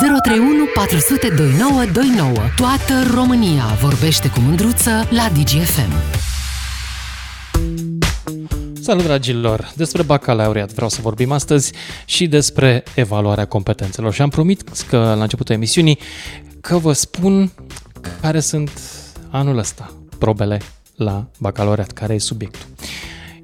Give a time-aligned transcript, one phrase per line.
[0.00, 2.32] 031 400 2929.
[2.56, 5.92] Toată România vorbește cu mândruță la DGFM.
[8.80, 9.72] Salut dragilor!
[9.76, 11.72] Despre bacalaureat vreau să vorbim astăzi
[12.04, 14.12] și despre evaluarea competențelor.
[14.12, 15.98] Și am promit că la începutul emisiunii
[16.60, 17.52] că vă spun
[18.20, 18.70] care sunt
[19.30, 20.60] anul ăsta probele
[20.96, 22.66] la bacalaureat, care e subiectul.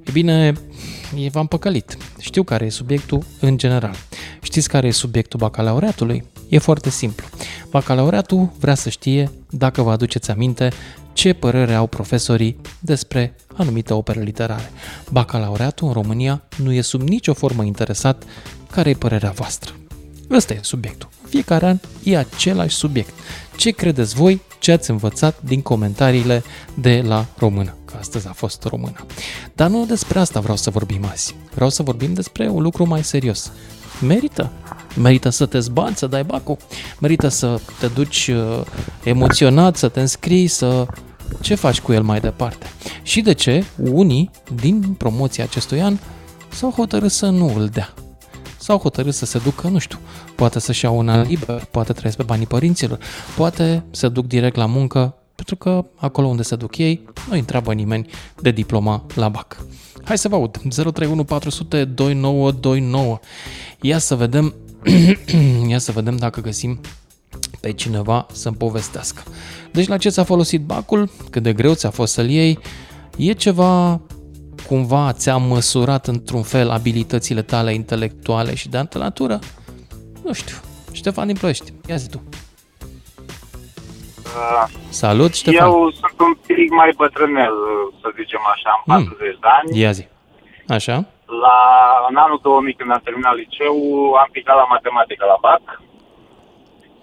[0.05, 0.53] E bine,
[1.31, 1.97] v-am păcălit.
[2.19, 3.95] Știu care e subiectul în general.
[4.43, 6.25] Știți care e subiectul bacalaureatului?
[6.51, 7.27] E foarte simplu.
[7.71, 10.73] Bacalaureatul vrea să știe, dacă vă aduceți aminte,
[11.13, 14.71] ce părere au profesorii despre anumite opere literare.
[15.11, 18.23] Bacalaureatul în România nu e sub nicio formă interesat
[18.71, 19.73] care e părerea voastră.
[20.31, 21.09] Ăsta e subiectul.
[21.29, 23.13] Fiecare an e același subiect.
[23.57, 26.43] Ce credeți voi ce ați învățat din comentariile
[26.75, 29.07] de la română, că astăzi a fost română.
[29.55, 31.35] Dar nu despre asta vreau să vorbim azi.
[31.55, 33.53] Vreau să vorbim despre un lucru mai serios.
[34.01, 34.53] Merită.
[34.97, 36.57] Merită să te zbați, să dai bacul.
[37.01, 38.61] Merită să te duci uh,
[39.05, 40.87] emoționat, să te înscrii, să...
[41.41, 42.67] Ce faci cu el mai departe?
[43.03, 45.99] Și de ce unii din promoția acestui an
[46.49, 47.95] s-au hotărât să nu îl dea
[48.61, 49.99] sau hotărât să se ducă, nu știu,
[50.35, 52.99] poate să-și iau un an liber, poate trăiesc pe banii părinților,
[53.37, 57.73] poate se duc direct la muncă, pentru că acolo unde se duc ei, nu întreabă
[57.73, 58.07] nimeni
[58.41, 59.65] de diploma la BAC.
[60.05, 63.19] Hai să vă aud, 031 400 2929.
[63.81, 64.55] Ia să vedem,
[65.69, 66.81] ia să vedem dacă găsim
[67.61, 69.23] pe cineva să-mi povestească.
[69.73, 72.59] Deci la ce ți-a folosit bacul, cât de greu ți-a fost să-l iei,
[73.17, 74.01] e ceva
[74.67, 79.39] cumva ți-a măsurat într-un fel abilitățile tale intelectuale și de altă natură?
[80.25, 80.57] Nu știu.
[80.93, 82.23] Ștefan din Ploiești, ia zi tu.
[84.25, 85.67] Uh, Salut, Ștefan.
[85.67, 87.53] Eu sunt un pic mai bătrânel,
[88.01, 89.39] să zicem așa, am 40 mm.
[89.41, 89.79] de ani.
[89.79, 90.07] Ia zi.
[90.69, 91.07] Așa?
[91.45, 91.59] La,
[92.09, 93.77] în anul 2000, când am terminat liceu,
[94.23, 95.65] am picat la matematică la BAC.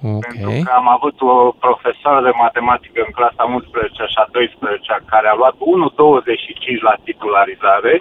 [0.04, 0.20] Okay.
[0.26, 1.34] Pentru că am avut o
[1.66, 7.94] profesoară de matematică în clasa 11 și a 12 care a luat 1,25 la titularizare.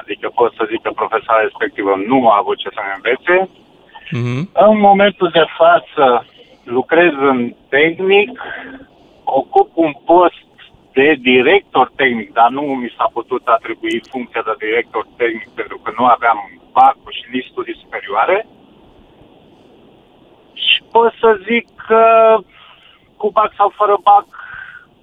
[0.00, 3.36] Adică pot să zic că profesoara respectivă nu a avut ce să ne învețe.
[4.16, 4.42] Mm-hmm.
[4.68, 6.26] În momentul de față
[6.64, 8.30] lucrez în tehnic,
[9.24, 10.46] ocup un post
[10.94, 15.92] de director tehnic, dar nu mi s-a putut atribui funcția de director tehnic pentru că
[15.98, 16.38] nu aveam
[16.72, 18.46] bac și nici studii superioare.
[20.52, 22.02] Și pot să zic că
[23.16, 24.26] cu bac sau fără bac,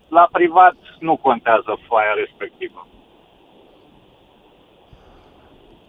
[0.07, 2.87] la privat nu contează foaia respectivă.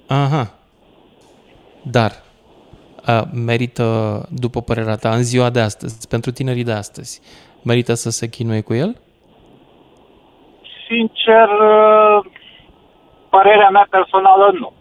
[0.06, 0.54] Aha.
[1.82, 2.12] Dar
[3.04, 3.86] a, merită,
[4.30, 7.20] după părerea ta, în ziua de astăzi, pentru tinerii de astăzi,
[7.62, 8.96] merită să se chinuie cu el?
[10.92, 11.48] Sincer,
[13.28, 14.72] părerea mea personală nu.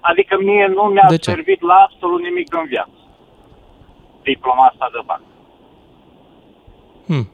[0.00, 3.02] Adică mie nu mi-a servit la absolut nimic în viață
[4.22, 5.24] diploma asta de bancă.
[7.06, 7.28] Hmm.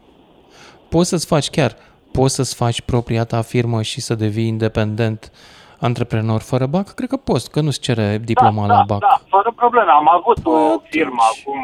[0.89, 1.73] Poți să-ți faci chiar,
[2.13, 5.33] poți să-ți faci propria ta firmă și să devii independent
[5.81, 6.95] antreprenor fără BAC?
[6.95, 9.01] Cred că poți, că nu-ți cere diploma da, la da, BAC.
[9.01, 9.91] Da, fără probleme.
[9.91, 10.89] Am avut o Atunci.
[10.91, 11.61] firmă acum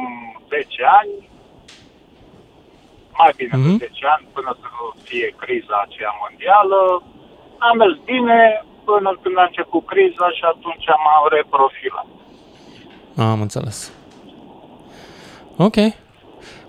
[0.48, 1.28] 10 ani,
[3.20, 3.78] mai bine mm-hmm.
[3.82, 4.12] de 10 mhm.
[4.14, 6.80] ani, până să nu fie criza aceea mondială.
[7.66, 8.40] Am mers bine
[8.88, 11.04] până când a început criza și atunci am
[11.36, 12.08] reprofilat.
[13.32, 13.78] Am înțeles.
[15.56, 15.76] Ok.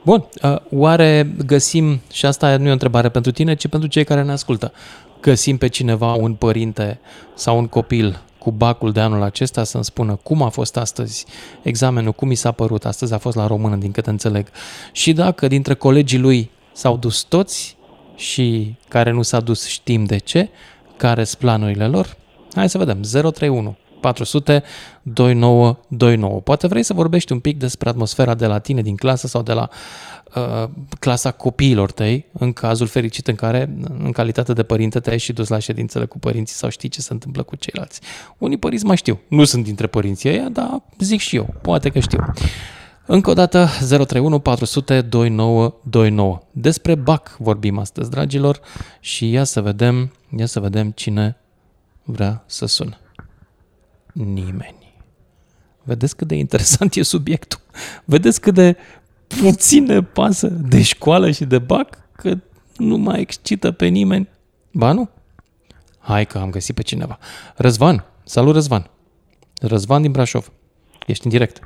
[0.03, 0.25] Bun.
[0.43, 4.23] Uh, oare găsim, și asta nu e o întrebare pentru tine, ci pentru cei care
[4.23, 4.73] ne ascultă,
[5.21, 6.99] găsim pe cineva, un părinte
[7.33, 11.25] sau un copil cu bacul de anul acesta să-mi spună cum a fost astăzi
[11.61, 14.47] examenul, cum mi s-a părut, astăzi a fost la română, din câte înțeleg.
[14.91, 17.77] Și dacă dintre colegii lui s-au dus toți
[18.15, 20.49] și care nu s-a dus știm de ce,
[20.97, 22.17] care sunt planurile lor,
[22.53, 24.63] hai să vedem, 031 400
[25.01, 26.39] 2929.
[26.39, 29.53] Poate vrei să vorbești un pic despre atmosfera de la tine din clasă sau de
[29.53, 29.77] la uh,
[30.99, 35.47] clasa copiilor tăi, în cazul fericit în care, în calitate de părinte, te-ai și dus
[35.47, 38.01] la ședințele cu părinții sau știi ce se întâmplă cu ceilalți.
[38.37, 39.19] Unii părinți mai știu.
[39.27, 41.53] Nu sunt dintre părinții ăia, dar zic și eu.
[41.61, 42.25] Poate că știu.
[43.05, 46.41] Încă o dată 031 400 2929.
[46.51, 48.59] Despre BAC vorbim astăzi, dragilor,
[48.99, 51.37] și ia să vedem, ia să vedem cine
[52.03, 52.97] vrea să sună
[54.13, 54.93] nimeni.
[55.83, 57.59] Vedeți cât de interesant e subiectul?
[58.05, 58.77] Vedeți cât de
[59.27, 62.33] puține pasă de școală și de bac că
[62.77, 64.29] nu mai excită pe nimeni?
[64.71, 65.09] Ba nu?
[65.99, 67.17] Hai că am găsit pe cineva.
[67.55, 68.05] Răzvan.
[68.23, 68.89] Salut, Răzvan.
[69.61, 70.51] Răzvan din Brașov.
[71.05, 71.59] Ești în direct.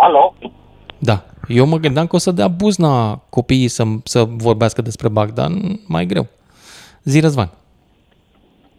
[0.00, 0.34] Alo?
[0.98, 1.24] Da.
[1.48, 5.50] Eu mă gândeam că o să dea buzna copiii să, să vorbească despre BAC, dar
[5.86, 6.26] mai greu.
[7.02, 7.50] Zi, Răzvan.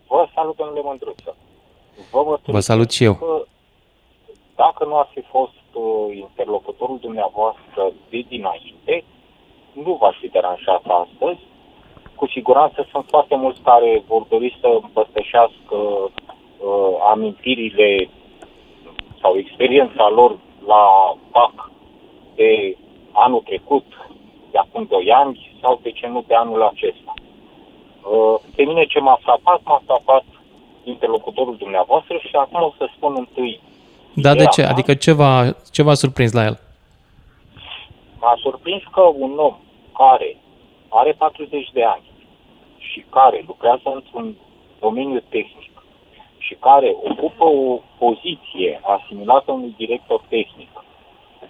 [0.07, 1.35] Vă salut, domnule Mândruță.
[2.11, 3.45] Vă, Vă salut și eu.
[4.55, 9.03] Dacă nu ar fi fost uh, interlocutorul dumneavoastră de dinainte,
[9.73, 11.39] nu v-aș fi deranjat astăzi.
[12.15, 18.09] Cu siguranță sunt foarte mulți care vor dori să împărtășească uh, amintirile
[19.21, 21.71] sau experiența lor la PAC
[22.35, 22.77] de
[23.11, 23.85] anul trecut,
[24.51, 27.13] de acum 2 ani sau de ce nu de anul acesta.
[28.11, 30.23] Uh, pe mine ce m-a frapat, m-a frapat
[30.83, 33.61] interlocutorul dumneavoastră și acum o să spun întâi.
[34.15, 34.63] Da, de ce?
[34.63, 36.59] Adică ce v-a, ce v-a surprins la el?
[38.19, 39.55] M-a surprins că un om
[39.97, 40.37] care
[40.89, 42.03] are 40 de ani
[42.77, 44.35] și care lucrează într-un
[44.79, 45.71] domeniu tehnic
[46.37, 50.69] și care ocupă o poziție asimilată unui director tehnic,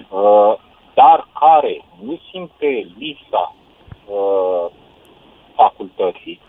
[0.10, 0.54] uh,
[0.94, 3.56] dar care nu simte lipsa
[4.06, 4.66] uh,
[5.56, 6.40] facultății,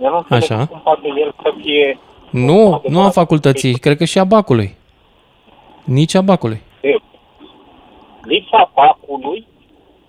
[0.00, 0.66] eu nu Așa.
[0.66, 1.98] cum poate el să fie...
[2.34, 4.76] Nu, nu a facultății, cred că și a bacului.
[5.84, 6.62] Nici a bacului.
[8.22, 9.46] Lipsa bacului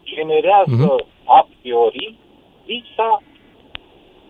[0.03, 1.05] generează uh-huh.
[1.25, 2.15] a priori
[2.65, 3.21] lipsa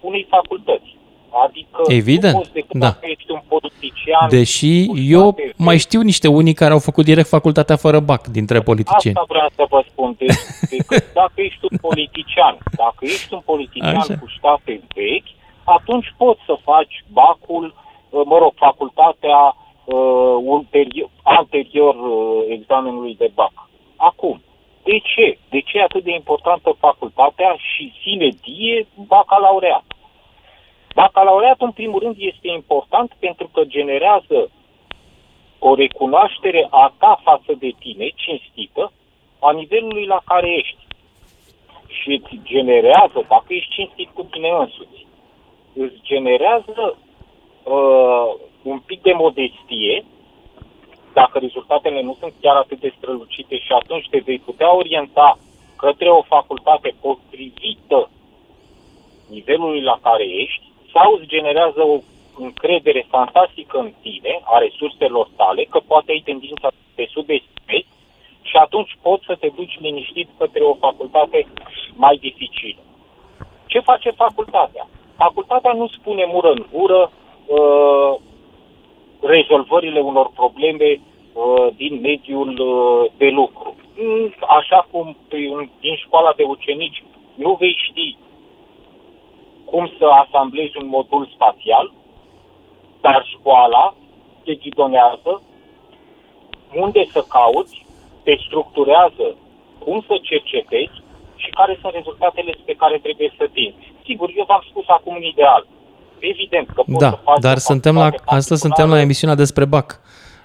[0.01, 0.97] unei facultăți.
[1.45, 2.85] Adică Evident, nu poți decât da.
[2.85, 4.29] dacă ești un politician...
[4.29, 9.15] Deși eu mai știu niște unii care au făcut direct facultatea fără bac dintre politicieni.
[9.15, 10.15] Asta vreau să vă spun.
[10.17, 10.37] Deci,
[10.69, 14.17] decât dacă ești un politician, dacă ești un politician Așa.
[14.17, 15.31] cu ștape vechi,
[15.63, 17.84] atunci poți să faci bacul, uh,
[18.25, 23.69] mă rog, facultatea uh, ulterior, anterior uh, examenului de bac.
[23.95, 24.41] Acum,
[24.83, 25.37] de ce?
[25.49, 29.83] De ce e atât de importantă facultatea și sine die bacalaureat?
[30.95, 34.49] Bacalaureatul, în primul rând, este important pentru că generează
[35.59, 38.91] o recunoaștere a ta față de tine, cinstită,
[39.39, 40.87] a nivelului la care ești.
[41.87, 45.05] Și îți generează, dacă ești cinstit cu tine însuți,
[45.73, 46.97] îți generează
[47.65, 48.29] uh,
[48.63, 50.05] un pic de modestie,
[51.13, 55.37] dacă rezultatele nu sunt chiar atât de strălucite și atunci te vei putea orienta
[55.75, 58.09] către o facultate potrivită
[59.29, 60.63] nivelului la care ești,
[60.93, 61.97] sau îți generează o
[62.37, 67.87] încredere fantastică în tine, a resurselor tale, că poate ai tendința să te subestimezi
[68.41, 71.47] și atunci poți să te duci liniștit către o facultate
[71.93, 72.81] mai dificilă.
[73.65, 74.87] Ce face facultatea?
[75.17, 77.11] Facultatea nu spune mură în gură
[77.45, 78.15] uh,
[79.19, 81.01] rezolvările unor probleme
[81.33, 83.75] uh, din mediul uh, de lucru.
[83.97, 85.17] Mm, așa cum
[85.79, 87.03] din școala de ucenici
[87.35, 88.17] nu vei ști
[89.65, 91.93] cum să asamblezi un modul spațial,
[93.01, 93.95] dar școala
[94.43, 95.41] te ghidonează
[96.73, 97.85] unde să cauți,
[98.23, 99.37] te structurează
[99.79, 101.03] cum să cercetezi
[101.35, 103.93] și care sunt rezultatele pe care trebuie să tinzi.
[104.03, 105.67] Sigur, eu v-am spus acum un ideal.
[106.19, 109.99] Evident că poți da, să faci dar suntem la, astăzi suntem la emisiunea despre BAC,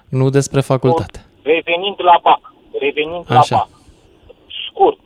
[0.09, 1.25] nu despre facultate.
[1.43, 3.55] Revenind la BAC, revenind Așa.
[3.55, 3.69] la BAC,
[4.67, 4.97] scurt,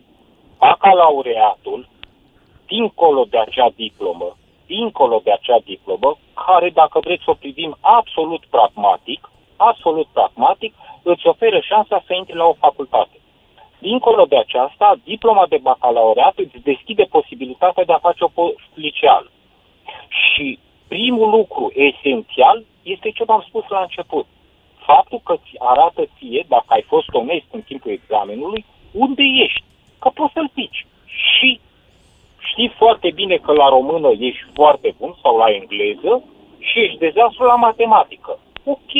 [0.58, 1.88] bacalaureatul,
[2.68, 8.44] dincolo de acea diplomă, dincolo de acea diplomă, care, dacă vreți să o privim absolut
[8.50, 10.74] pragmatic, absolut pragmatic,
[11.04, 13.18] îți oferă șansa să intri la o facultate.
[13.80, 19.30] Dincolo de aceasta, diploma de bacalaureat îți deschide posibilitatea de a face o post liceală.
[20.08, 24.26] Și primul lucru esențial este ce v-am spus la început.
[24.86, 29.64] Faptul că ți arată ție, dacă ai fost onest în timpul examenului, unde ești.
[30.00, 30.86] Că poți să-l pici.
[31.06, 31.60] Și
[32.38, 36.24] știi foarte bine că la română ești foarte bun sau la engleză
[36.60, 38.40] și ești dezastru la matematică.
[38.64, 38.94] Ok.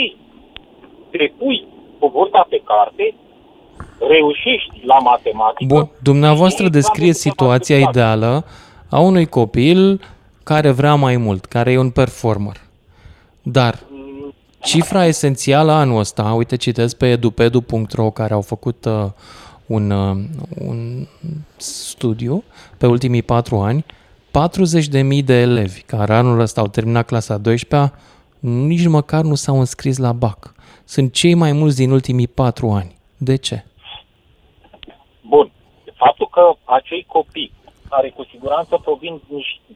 [1.12, 1.66] Te pui
[2.00, 3.14] cu burta pe carte,
[4.00, 5.74] reușești la matematică.
[5.74, 8.46] Bun, dumneavoastră descrie situația ideală
[8.90, 10.02] a unui copil
[10.46, 12.56] care vrea mai mult, care e un performer.
[13.42, 13.80] Dar
[14.62, 19.06] cifra esențială anul ăsta, uite, citesc pe edupedu.ro care au făcut uh,
[19.66, 20.18] un, uh,
[20.68, 21.08] un
[21.56, 22.44] studiu
[22.78, 27.94] pe ultimii patru ani, 40.000 de elevi care anul ăsta au terminat clasa 12
[28.40, 30.54] nici măcar nu s-au înscris la BAC.
[30.84, 32.96] Sunt cei mai mulți din ultimii patru ani.
[33.18, 33.66] De ce?
[35.22, 35.52] Bun.
[35.96, 37.52] Faptul că acei copii
[37.90, 39.22] care cu siguranță provin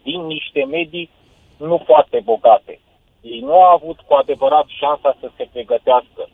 [0.04, 1.10] din niște medii
[1.58, 2.80] nu foarte bogate,
[3.22, 6.30] ei nu au avut cu adevărat șansa să se pregătească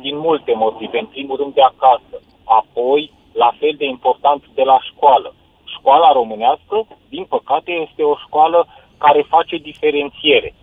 [0.00, 0.98] din multe motive.
[0.98, 5.34] În primul rând de acasă, apoi, la fel de important, de la școală.
[5.78, 8.66] Școala românească, din păcate, este o școală
[8.98, 10.54] care face diferențiere.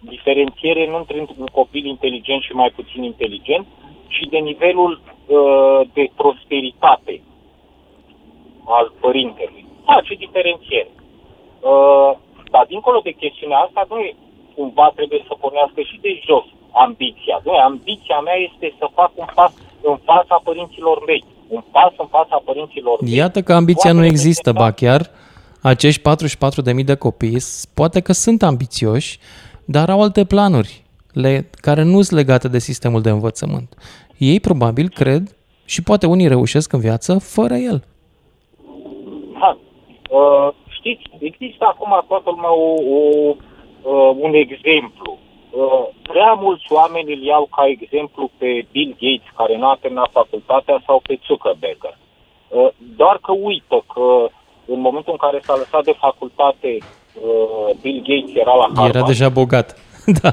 [0.00, 3.66] Diferențiere nu între un copil inteligent și mai puțin inteligent,
[4.08, 7.22] ci de nivelul uh, de prosperitate
[8.66, 9.67] al părintelui.
[9.92, 10.90] Face diferențiere.
[11.70, 12.10] Uh,
[12.54, 14.06] dar dincolo de chestiunea asta, noi
[14.56, 16.46] cumva trebuie să pornească și de jos
[16.86, 17.36] ambiția.
[17.44, 19.52] Noi, ambiția mea este să fac un pas
[19.90, 21.24] în fața părinților mei.
[21.48, 23.14] Un pas în fața părinților mei.
[23.14, 25.00] Iată că ambiția nu există, ba chiar
[25.62, 26.02] acești
[26.80, 27.38] 44.000 de copii
[27.74, 29.18] poate că sunt ambițioși,
[29.64, 33.74] dar au alte planuri le, care nu sunt legate de sistemul de învățământ.
[34.16, 37.84] Ei probabil cred și poate unii reușesc în viață fără el.
[40.10, 40.16] Ha.
[40.16, 42.98] Uh, știți, există acum toată lumea o, o,
[43.82, 45.18] uh, un exemplu.
[45.50, 50.10] Uh, prea mulți oameni îl iau ca exemplu pe Bill Gates, care nu a terminat
[50.12, 51.82] facultatea, sau pe Zuckerberg.
[52.48, 54.06] Uh, doar că uită că
[54.74, 58.94] în momentul în care s-a lăsat de facultate, uh, Bill Gates era la Harvard.
[58.94, 59.68] Era deja bogat,
[60.20, 60.32] da.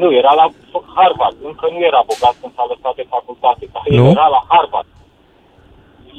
[0.00, 0.46] Nu, era la
[0.94, 1.36] Harvard.
[1.50, 4.10] Încă nu era bogat când s-a lăsat de facultate, dar nu?
[4.10, 4.86] era la Harvard.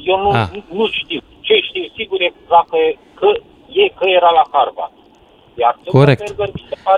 [0.04, 0.48] Eu nu, ah.
[0.72, 1.20] nu știu.
[1.40, 2.76] Ce știu sigur e dacă,
[3.14, 3.26] că,
[3.68, 4.92] e că era la Harvard.
[5.54, 6.34] Iar Corect.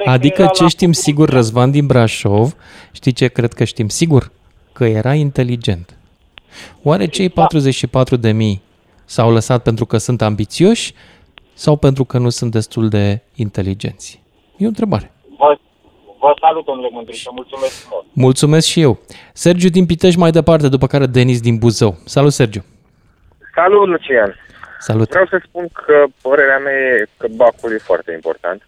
[0.05, 0.95] Adică ce știm la...
[0.95, 2.55] sigur, Răzvan din Brașov,
[2.93, 4.33] știi ce cred că știm sigur?
[4.73, 5.99] Că era inteligent.
[6.83, 8.63] Oare cei 44 de mii
[9.05, 10.93] S-au lăsat pentru că sunt ambițioși
[11.53, 14.23] sau pentru că nu sunt destul de inteligenți?
[14.57, 15.13] E o întrebare.
[15.39, 15.59] Vă,
[16.19, 18.05] vă salut, domnule Mândriță, mulțumesc mult.
[18.13, 18.99] Mulțumesc și eu.
[19.33, 21.97] Sergiu din Pitești mai departe, după care Denis din Buzău.
[22.05, 22.65] Salut, Sergiu.
[23.55, 24.37] Salut, Lucian.
[24.79, 25.09] Salut.
[25.09, 28.63] Vreau să spun că părerea mea e că bacul e foarte important.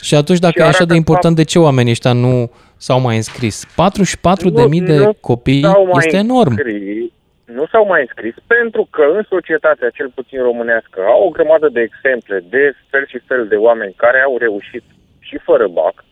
[0.00, 3.16] Și atunci, dacă și e așa de important, de ce oamenii ăștia nu s-au mai
[3.16, 3.66] înscris?
[3.66, 5.64] 44.000 de copii
[5.96, 6.50] este enorm.
[6.50, 7.10] Înscris,
[7.44, 11.80] nu s-au mai înscris pentru că în societatea, cel puțin românească, au o grămadă de
[11.80, 14.82] exemple de fel și fel de oameni care au reușit
[15.18, 16.04] și fără bac.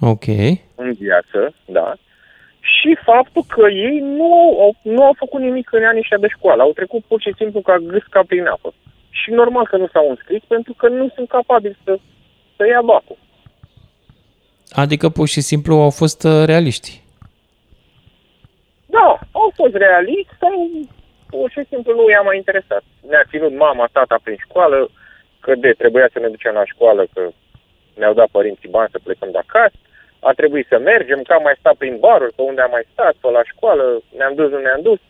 [0.00, 0.26] Ok.
[0.74, 1.94] În viață, da.
[2.60, 6.62] Și faptul că ei nu au, nu au făcut nimic în anii de școală.
[6.62, 8.74] Au trecut pur și simplu ca gâsca prin apă.
[9.10, 11.98] Și normal că nu s-au înscris pentru că nu sunt capabili să,
[12.56, 13.16] să ia bacul.
[14.70, 17.02] Adică pur și simplu au fost uh, realiști.
[18.86, 20.70] Da, au fost realiști sau
[21.26, 22.82] pur și simplu nu i-a mai interesat.
[23.08, 24.90] Ne-a ținut mama, tata prin școală,
[25.40, 27.22] că de trebuia să ne ducem la școală, că
[27.94, 29.76] ne-au dat părinții bani să plecăm de acasă,
[30.20, 33.14] a trebuit să mergem, că am mai stat prin baruri, pe unde am mai stat,
[33.20, 33.84] pe la școală,
[34.16, 35.00] ne-am dus, nu ne-am dus.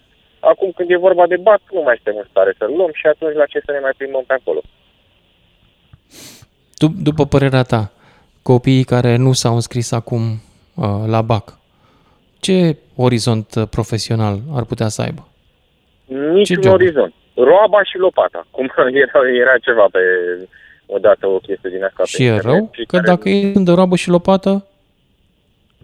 [0.41, 3.35] Acum când e vorba de bac, nu mai suntem în stare să-l luăm și atunci
[3.35, 4.61] la ce să ne mai plimbăm pe acolo.
[6.79, 7.93] Tu, după părerea ta,
[8.43, 10.23] copiii care nu s-au înscris acum
[10.75, 11.59] uh, la BAC,
[12.41, 15.29] ce orizont uh, profesional ar putea să aibă?
[16.07, 17.15] Niciun orizont.
[17.35, 18.47] Roaba și lopata.
[18.51, 18.73] Cum
[19.05, 19.99] era, era ceva pe
[20.87, 22.05] odată o chestie din asta.
[22.05, 22.71] Și e rău?
[22.73, 23.07] Că care...
[23.07, 24.67] dacă e de roabă și lopată?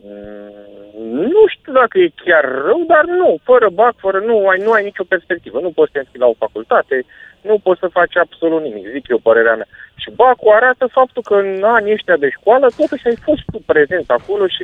[0.07, 3.31] Mm, nu știu dacă e chiar rău, dar nu.
[3.43, 5.61] Fără bac, fără nu ai, nu ai nicio perspectivă.
[5.61, 7.05] Nu poți să te la o facultate,
[7.41, 9.69] nu poți să faci absolut nimic, zic eu părerea mea.
[9.95, 14.11] Și bacul arată faptul că în anii ăștia de școală totuși ai fost tu prezent
[14.11, 14.63] acolo și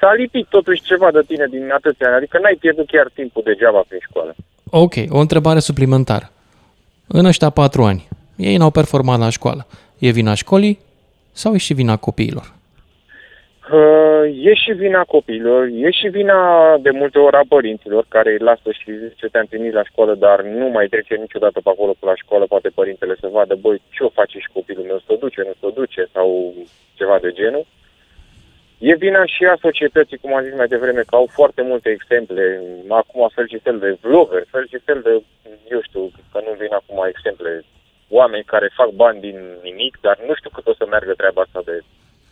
[0.00, 4.00] s-a lipit totuși ceva de tine din atâția adică n-ai pierdut chiar timpul degeaba prin
[4.08, 4.34] școală.
[4.70, 6.30] Ok, o întrebare suplimentară.
[7.06, 9.66] În ăștia patru ani, ei n-au performat la școală.
[9.98, 10.78] E vina școlii
[11.32, 12.58] sau e și vina copiilor?
[13.72, 18.38] Uh, e și vina copiilor, e și vina de multe ori a părinților care îi
[18.38, 22.06] lasă și zice te-am trimis la școală, dar nu mai trece niciodată pe acolo pe
[22.06, 25.40] la școală, poate părintele să vadă, băi, ce o face și copilul meu, să duce,
[25.46, 26.54] nu să duce sau
[26.94, 27.66] ceva de genul.
[28.78, 32.62] E vina și a societății, cum am zis mai devreme, că au foarte multe exemple.
[32.88, 35.22] Acum fel și fel de vlogger, fel și fel de,
[35.70, 37.64] eu știu, că nu vin acum exemple,
[38.08, 41.62] oameni care fac bani din nimic, dar nu știu cât o să meargă treaba asta
[41.64, 41.76] de,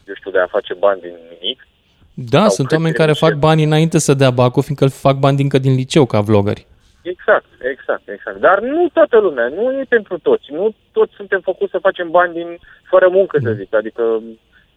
[0.09, 1.67] eu știu, de a face bani din nimic.
[2.15, 5.37] Da, Sau sunt oameni care fac bani înainte să dea bacul, fiindcă îl fac bani
[5.37, 6.67] dincă din liceu ca vloggeri.
[7.03, 8.39] Exact, exact, exact.
[8.41, 10.47] Dar nu toată lumea, nu e pentru toți.
[10.53, 12.59] Nu toți suntem făcuți să facem bani din
[12.91, 13.57] fără muncă, să mm.
[13.57, 13.75] zic.
[13.75, 14.03] Adică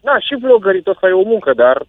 [0.00, 1.86] da, și vlogării tot e o muncă, dar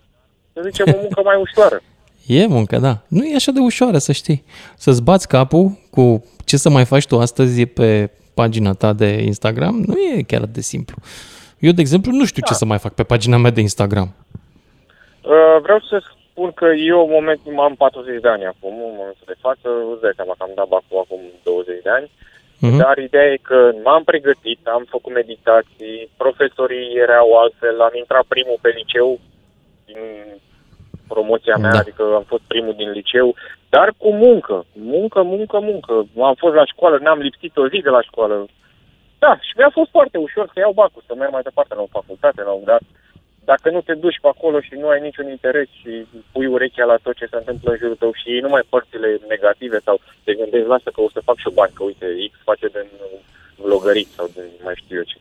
[0.53, 1.81] să zicem o muncă mai ușoară.
[2.27, 3.01] E muncă, da.
[3.07, 4.43] Nu e așa de ușoară, să știi.
[4.77, 9.83] Să-ți bați capul cu ce să mai faci tu astăzi pe pagina ta de Instagram,
[9.87, 10.95] nu e chiar de simplu.
[11.65, 12.47] Eu, de exemplu, nu știu da.
[12.47, 14.09] ce să mai fac pe pagina mea de Instagram.
[15.33, 15.95] Uh, vreau să
[16.31, 20.01] spun că eu, în moment, am 40 de ani acum, în momentul de față, îți
[20.01, 22.07] dai seama că am dat bacul acum 20 de ani.
[22.09, 22.77] Uh, Uh-huh.
[22.77, 28.57] Dar ideea e că m-am pregătit, am făcut meditații, profesorii erau altfel, am intrat primul
[28.61, 29.19] pe liceu
[29.85, 29.97] din
[31.07, 31.77] promoția mea, da.
[31.77, 33.35] adică am fost primul din liceu,
[33.69, 35.93] dar cu muncă, muncă, muncă, muncă.
[36.21, 38.45] Am fost la școală, n-am lipsit o zi de la școală.
[39.23, 41.95] Da, și mi-a fost foarte ușor să iau bacul, să merg mai departe la o
[41.97, 42.83] facultate, la un dat
[43.45, 45.91] dacă nu te duci pe acolo și nu ai niciun interes și
[46.31, 49.77] pui urechea la tot ce se întâmplă în jurul tău și ei numai părțile negative
[49.87, 52.89] sau te gândești, lasă că o să fac și bani, că uite, X face din
[53.55, 55.17] vlogărit sau din mai știu eu ce.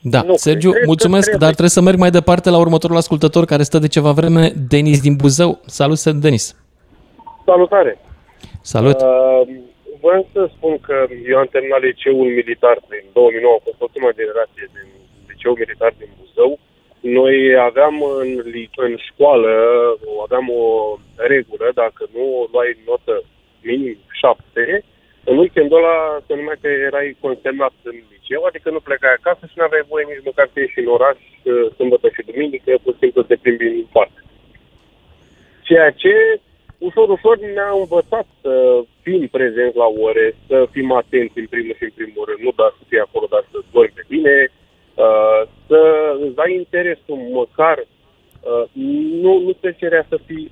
[0.00, 1.44] Da, nu Sergiu, cred mulțumesc, trebuie.
[1.44, 5.00] dar trebuie să merg mai departe la următorul ascultător care stă de ceva vreme, Denis
[5.00, 5.60] din Buzău.
[5.66, 6.56] Salut, Denis!
[7.44, 7.98] Salutare!
[8.60, 9.00] Salut!
[9.00, 9.48] Uh,
[10.00, 14.66] vreau să spun că eu am terminat liceul militar prin 2009, a fost ultima generație
[14.74, 14.88] din
[15.30, 16.58] liceul militar din Buzău.
[17.00, 17.36] Noi
[17.68, 18.30] aveam în,
[18.76, 19.50] în școală,
[20.26, 20.66] aveam o
[21.16, 23.14] regulă, dacă nu luai notă
[23.62, 24.84] minim 7,
[25.24, 29.56] în weekendul ăla se numea că erai consemnat în liceu, adică nu plecai acasă și
[29.56, 31.18] nu aveai voie nici măcar să ieși în oraș
[31.76, 34.14] sâmbătă și duminică, pur și simplu să te plimbi în parc.
[35.68, 36.14] Ceea ce
[36.78, 38.52] ușor, ușor ne-a învățat să
[39.08, 42.72] fim prezenți la ore, să fim atenți în primul și în primul rând, nu doar
[42.78, 44.34] să fii acolo, dar să dormi pe bine,
[45.04, 45.80] uh, să
[46.24, 48.64] îți dai interesul măcar, uh,
[49.24, 50.46] nu, nu te cerea să fii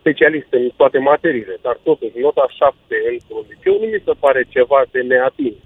[0.00, 2.74] specialist în toate materiile, dar totuși nota 7
[3.12, 5.60] într-un liceu nu mi se pare ceva de neatins.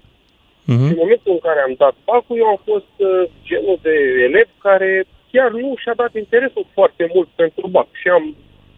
[0.69, 0.89] Uh-huh.
[0.91, 3.09] în momentul în care am dat bacul, eu am fost uh,
[3.47, 3.95] genul de
[4.27, 4.91] elev care
[5.31, 8.35] chiar nu și-a dat interesul foarte mult pentru bac și am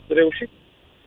[0.08, 0.50] reușit,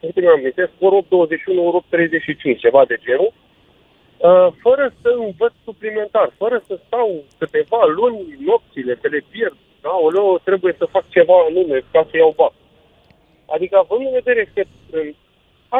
[0.07, 6.29] uite mi-am amintesc, ori 821, ori 35, ceva de genul, uh, fără să învăț suplimentar,
[6.43, 8.19] fără să stau câteva luni,
[8.49, 9.57] nopțile, să le pierd.
[9.85, 12.55] Da, oleo, trebuie să fac ceva anume ca să iau bac.
[13.55, 15.07] Adică, având în vedere că în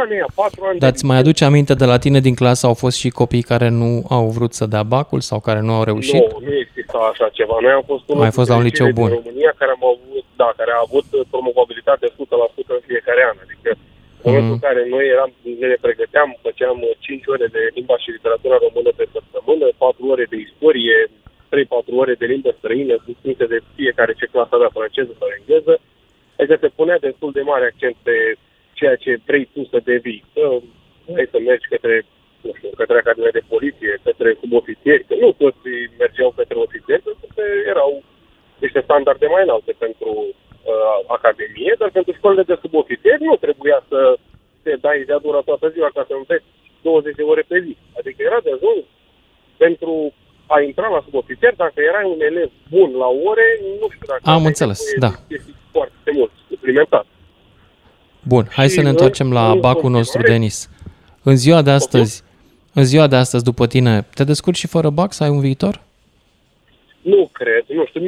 [0.01, 0.79] anii patru ani...
[0.79, 3.69] Dar îți mai aduce aminte de la tine din clasă au fost și copii care
[3.69, 6.25] nu au vrut să dea bacul sau care nu au reușit?
[6.33, 7.57] Nu, nu exista așa ceva.
[7.65, 9.11] Noi am fost unul fost la un liceu bun.
[9.11, 12.13] În România care am avut, da, care a avut promovabilitate 100%
[12.79, 13.37] în fiecare an.
[13.45, 13.71] Adică
[14.23, 14.59] în momentul mm.
[14.59, 15.31] în care noi eram,
[15.63, 20.37] ne pregăteam, făceam 5 ore de limba și literatura română pe săptămână, 4 ore de
[20.47, 25.75] istorie, 3-4 ore de limbă străină, susținute de fiecare ce clasă avea franceză sau engleză,
[26.43, 28.17] Adică se punea destul de mare accent pe
[28.73, 30.25] ceea ce vrei tu să devii.
[30.33, 30.43] Să,
[31.15, 31.95] vrei să mergi către,
[32.41, 37.27] nu știu, către Academia de Poliție, către subofițieri, că nu toți mergeau către ofițeri, pentru
[37.35, 38.03] că erau
[38.59, 40.35] niște standarde mai înalte pentru uh,
[41.17, 43.99] Academie, dar pentru școlile de subofițieri nu trebuia să
[44.63, 46.49] te dai de dură toată ziua ca să înveți
[46.83, 47.77] 20 de ore pe zi.
[47.99, 48.85] Adică era de ajuns
[49.57, 49.93] pentru
[50.55, 53.47] a intra la subofițer, dacă erai un elev bun la ore,
[53.81, 54.23] nu știu dacă...
[54.25, 55.11] Am înțeles, da.
[55.77, 57.07] Foarte mult, suplimentar.
[58.23, 60.69] Bun, hai și să ne întoarcem la bacul nostru, Denis.
[61.23, 62.23] În ziua de astăzi,
[62.75, 65.81] în ziua de astăzi, după tine, te descurci și fără bac să ai un viitor?
[67.03, 68.01] Nu cred, nu știu,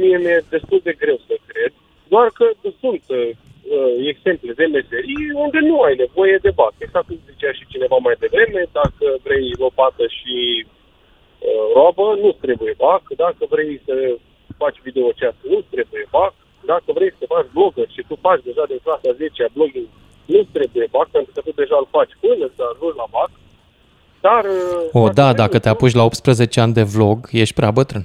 [0.00, 1.72] mie mi-e destul de greu să cred,
[2.08, 2.46] doar că
[2.80, 3.30] sunt uh,
[4.12, 6.72] exemple de meserii unde nu ai nevoie de bac.
[6.78, 10.66] Exact cum zicea și cineva mai devreme, dacă vrei lopată și
[11.48, 13.02] Uh, robă, nu trebuie BAC.
[13.24, 13.94] Dacă vrei să
[14.62, 16.34] faci videochat, nu trebuie BAC.
[16.72, 19.88] Dacă vrei să faci blogger și tu faci deja din clasa 10 a blogging,
[20.34, 23.30] nu trebuie BAC, pentru că tu deja îl faci până să ajungi la BAC.
[24.26, 24.42] Dar...
[24.44, 28.04] Uh, o, da, dacă te apuci la 18 ani de vlog, ești prea bătrân.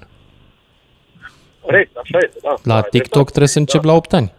[1.67, 2.53] Corect, așa este, da.
[2.71, 3.91] La da, TikTok exact, trebuie să începi da.
[3.91, 4.29] la 8 ani.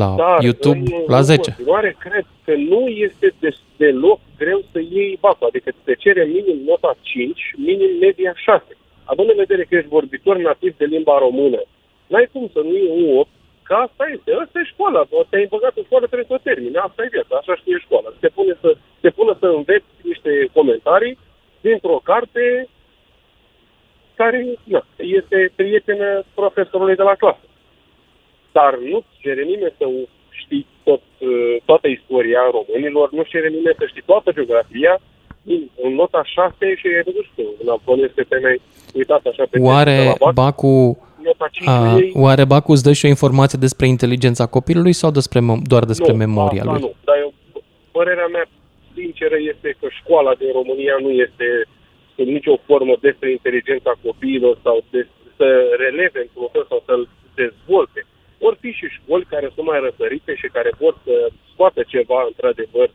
[0.00, 1.40] La Dar YouTube în, la 10.
[1.40, 5.46] În continuare, cred că nu este de, deloc greu să iei bacul.
[5.46, 8.62] Adică te cere minim nota 5, minim media 6.
[9.04, 11.60] Având în vedere că ești vorbitor nativ de limba română,
[12.06, 13.28] n-ai cum să nu iei un 8,
[13.68, 14.30] că asta este.
[14.44, 15.00] Asta e școala.
[15.30, 16.78] Te-ai băgat în școală, trebuie să o termine.
[16.78, 17.34] Asta e viața.
[17.36, 18.08] Așa știe școala.
[18.22, 18.70] Te pune să,
[19.02, 21.18] te pune să înveți niște comentarii
[21.66, 22.44] dintr-o carte
[24.22, 27.46] care na, este prietenă profesorului de la clasă.
[28.52, 29.86] Dar nu cere nimeni să
[30.40, 34.94] știi tot, uh, toată istoria românilor, nu cere nimeni să știi toată geografia,
[35.84, 38.60] în nota 6 și e nu știu, în Apol este pe mai
[38.94, 40.98] uitat așa pe Oare Bac, Bacu
[41.64, 45.40] a, oare Bacu îți dă și o informație despre inteligența copilului sau despre,
[45.72, 46.80] doar despre nu, memoria lui?
[46.80, 47.32] Nu, dar eu,
[47.90, 48.46] părerea mea
[48.94, 51.46] sinceră este că școala din România nu este
[52.16, 58.06] în nicio formă despre inteligența copiilor sau de, să releve într-un fel sau să-l dezvolte.
[58.38, 62.90] Vor fi și școli care sunt mai răsărite și care pot să scoată ceva, într-adevăr,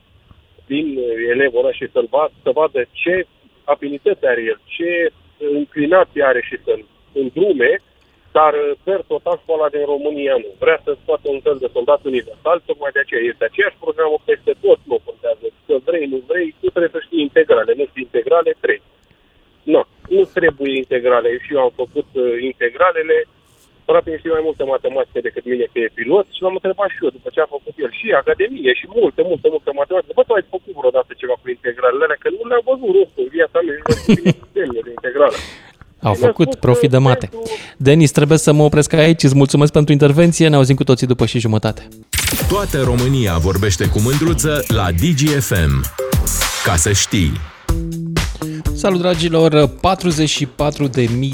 [0.66, 1.00] din
[1.34, 3.28] elevul ăla și să-l va, să vadă ce
[3.64, 7.82] abilități are el, ce înclinații are și să-l îndrume,
[8.32, 8.54] dar
[8.84, 10.50] per total școala din România nu.
[10.64, 14.54] Vrea să scoată un fel de soldat universal, tocmai de aceea este aceeași programă peste
[14.66, 15.46] tot, nu contează.
[15.68, 17.72] Că vrei, nu vrei, tu trebuie să știi integrale.
[17.80, 18.82] Nu știi integrale, trei.
[19.74, 19.82] Nu,
[20.16, 21.30] nu trebuie integrale.
[21.44, 23.18] Și eu am făcut uh, integralele,
[23.90, 27.16] Frate știe mai multe matematică decât mine că e pilot și l-am întrebat și eu
[27.18, 30.12] după ce a făcut el și Academie și multe, multe, multe matematică.
[30.18, 33.32] Bă, tu ai făcut vreodată ceva cu integralele alea, că nu le-am văzut rostul în
[33.38, 33.78] viața mea,
[34.76, 35.38] nu de integrală.
[36.10, 37.28] Au făcut profit de mate.
[37.88, 39.24] Denis, trebuie să mă opresc aici.
[39.28, 40.48] Îți mulțumesc pentru intervenție.
[40.48, 41.82] Ne auzim cu toții după și jumătate.
[42.54, 45.74] Toată România vorbește cu mândruță la DGFM.
[46.68, 47.32] Ca să știi.
[48.78, 49.80] Salut dragilor, 44.000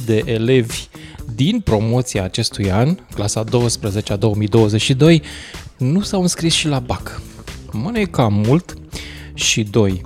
[0.06, 0.88] de elevi
[1.36, 5.22] din promoția acestui an, clasa 12 a 2022,
[5.78, 7.22] nu s-au înscris și la BAC.
[7.72, 8.74] Mă, e cam mult.
[9.34, 10.02] Și doi,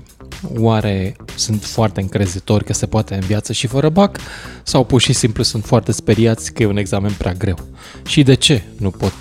[0.56, 4.20] oare sunt foarte încrezători că se poate în viață și fără BAC?
[4.64, 7.58] Sau pur și simplu sunt foarte speriați că e un examen prea greu?
[8.06, 9.14] Și de ce nu pot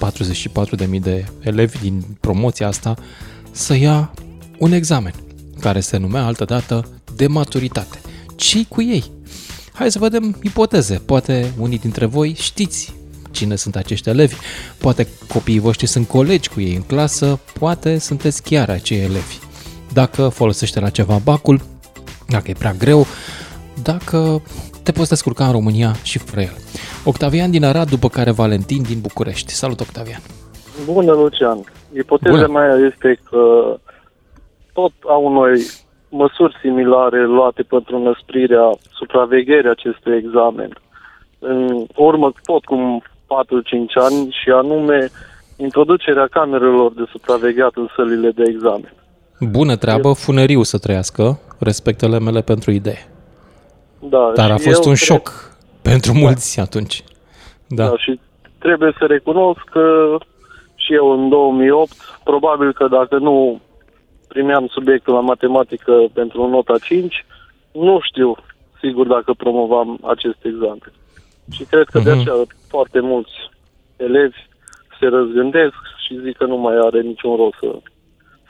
[0.87, 2.95] 44.000 de elevi din promoția asta
[3.51, 4.15] să ia
[4.59, 5.15] un examen
[5.61, 8.01] care se numea altădată de maturitate?
[8.37, 9.05] ce cu ei?
[9.73, 11.03] Hai să vedem ipoteze.
[11.07, 12.95] Poate unii dintre voi știți
[13.31, 14.35] cine sunt acești elevi,
[14.81, 19.39] poate copiii voștri sunt colegi cu ei în clasă, poate sunteți chiar acei elevi.
[19.93, 21.61] Dacă folosește la ceva bacul,
[22.29, 23.07] dacă e prea greu,
[23.83, 24.43] dacă
[24.83, 26.57] te poți descurca în România și fără el.
[27.05, 29.53] Octavian din Arad, după care Valentin din București.
[29.53, 30.21] Salut, Octavian!
[30.85, 31.65] Bună, Lucian!
[31.93, 32.59] Ipoteza Bună.
[32.59, 33.39] mea este că
[34.73, 35.67] tot au noi
[36.09, 40.79] măsuri similare luate pentru înăsprirea supravegherii acestui examen.
[41.39, 43.07] În urmă, tot cum 4-5
[43.95, 45.11] ani, și anume
[45.57, 48.93] introducerea camerelor de supravegheat în sălile de examen.
[49.41, 53.09] Bună treabă, funeriu să trăiască, respectele mele pentru idee.
[53.99, 55.09] Da, Dar a fost un cred...
[55.09, 56.19] șoc pentru da.
[56.19, 57.05] mulți atunci.
[57.69, 57.85] Da.
[57.85, 58.21] da, și
[58.59, 60.17] trebuie să recunosc că
[60.75, 61.93] și eu în 2008,
[62.25, 63.61] probabil că dacă nu
[64.37, 67.25] primeam subiectul la matematică pentru nota 5,
[67.73, 68.37] nu știu
[68.83, 70.93] sigur dacă promovam acest examen.
[71.51, 72.05] Și cred că uh-huh.
[72.05, 72.21] de mhm.
[72.21, 72.37] aceea
[72.69, 73.35] foarte mulți
[73.97, 74.41] elevi
[74.99, 77.71] se răzgândesc și zic că nu mai are niciun rost să,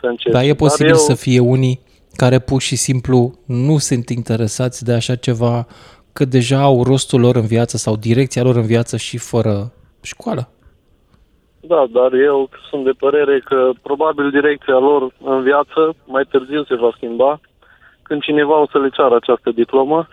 [0.01, 0.39] să încerce.
[0.39, 1.07] Dar e posibil Dar eu...
[1.11, 1.81] să fie unii
[2.17, 5.67] care pur și simplu nu sunt interesați de așa ceva,
[6.13, 9.73] că deja au rostul lor în viață sau direcția lor în viață și fără
[10.03, 10.51] școală.
[11.69, 16.75] Da, dar eu sunt de părere că probabil direcția lor în viață mai târziu se
[16.75, 17.41] va schimba
[18.03, 20.09] când cineva o să le ceară această diplomă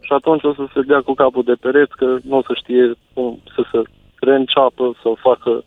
[0.00, 2.92] și atunci o să se dea cu capul de pereți că nu o să știe
[3.14, 3.82] cum să se
[4.20, 5.64] reînceapă, să facă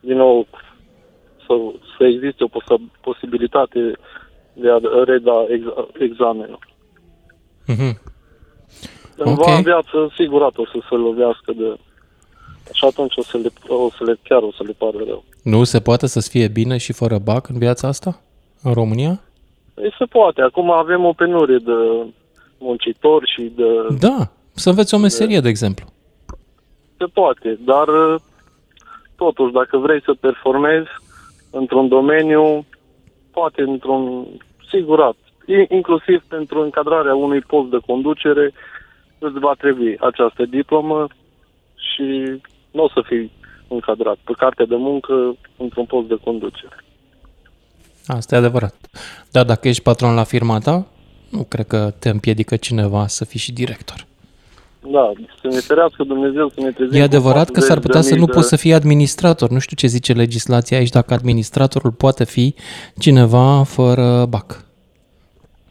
[0.00, 0.46] din nou,
[1.46, 1.54] să,
[1.96, 3.92] să existe o pos- posibilitate
[4.52, 6.58] de a reda ex- examenul.
[7.68, 7.94] Mm-hmm.
[9.16, 9.62] În okay.
[9.62, 11.78] viață, sigur, o să se lovească de
[12.72, 15.24] și atunci o să le, o să le, chiar o să le pară rău.
[15.42, 18.20] Nu se poate să fie bine și fără BAC în viața asta?
[18.62, 19.20] În România?
[19.82, 20.40] Ei, se poate.
[20.40, 22.06] Acum avem o penurie de
[22.58, 23.96] muncitori și de...
[23.98, 25.86] Da, să înveți o meserie, de, de exemplu.
[26.96, 27.86] Se poate, dar
[29.16, 30.88] totuși, dacă vrei să performezi
[31.50, 32.66] într-un domeniu,
[33.30, 34.26] poate într-un
[34.70, 35.16] sigurat,
[35.68, 38.52] inclusiv pentru încadrarea unui post de conducere,
[39.18, 41.06] îți va trebui această diplomă
[41.74, 43.32] și nu o să fii
[43.68, 46.84] încadrat pe carte de muncă într-un post de conducere.
[48.06, 48.74] Asta e adevărat.
[49.30, 50.86] Dar dacă ești patron la firma ta,
[51.30, 54.06] nu cred că te împiedică cineva să fii și director.
[54.90, 58.24] Da, să ne ferească Dumnezeu să ne trezim E adevărat că s-ar putea să nu
[58.24, 58.32] de...
[58.32, 59.50] poți să fii administrator.
[59.50, 62.54] Nu știu ce zice legislația aici, dacă administratorul poate fi
[62.98, 64.66] cineva fără BAC.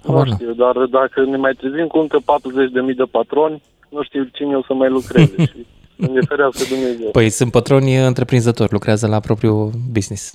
[0.06, 4.56] Nu știu, dar dacă ne mai trezim cu încă 40.000 de patroni, nu știu cine
[4.56, 5.36] o să mai lucreze.
[6.04, 7.10] și ne ferească Dumnezeu.
[7.12, 10.34] Păi sunt patroni întreprinzători, lucrează la propriul business.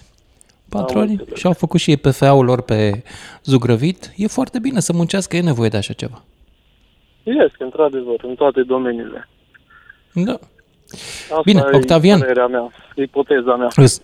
[0.69, 3.03] Patroni și-au făcut și ei PFA-ul lor pe
[3.45, 4.13] zugrăvit.
[4.17, 6.23] E foarte bine să muncească, e nevoie de așa ceva.
[7.23, 9.29] Este, într-adevăr, în toate domeniile.
[10.13, 10.39] Da.
[11.23, 12.19] Asta Bine, Octavian.
[12.51, 13.69] mea, ipoteza mea.
[13.77, 14.03] Îți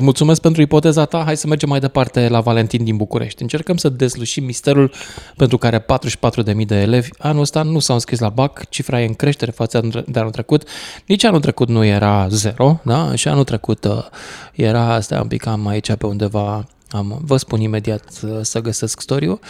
[0.00, 1.22] mulțumesc pentru ipoteza ta.
[1.24, 3.42] Hai să mergem mai departe la Valentin din București.
[3.42, 4.92] Încercăm să deslușim misterul
[5.36, 8.68] pentru care 44.000 de elevi anul ăsta nu s-au înscris la BAC.
[8.68, 10.68] Cifra e în creștere față de anul trecut.
[11.06, 13.14] Nici anul trecut nu era zero, da?
[13.14, 14.04] Și anul trecut uh,
[14.52, 19.00] era, stai un pic, am aici pe undeva, am, vă spun imediat uh, să găsesc
[19.00, 19.40] storiu.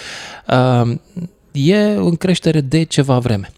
[0.49, 0.97] Uh,
[1.53, 3.51] e în creștere de ceva vreme.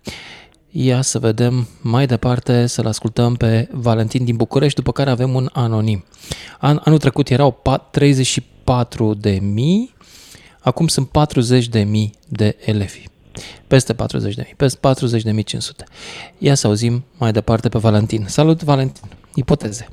[0.78, 5.48] Ia să vedem mai departe, să-l ascultăm pe Valentin din București, după care avem un
[5.52, 6.04] anonim.
[6.58, 9.94] An, anul trecut erau 34 de mii,
[10.60, 13.04] acum sunt 40 de mii de elevi.
[13.66, 15.84] Peste 40 de mii, peste 40 de mii 500.
[16.38, 18.24] Ia să auzim mai departe pe Valentin.
[18.26, 19.08] Salut, Valentin.
[19.34, 19.88] Ipoteze.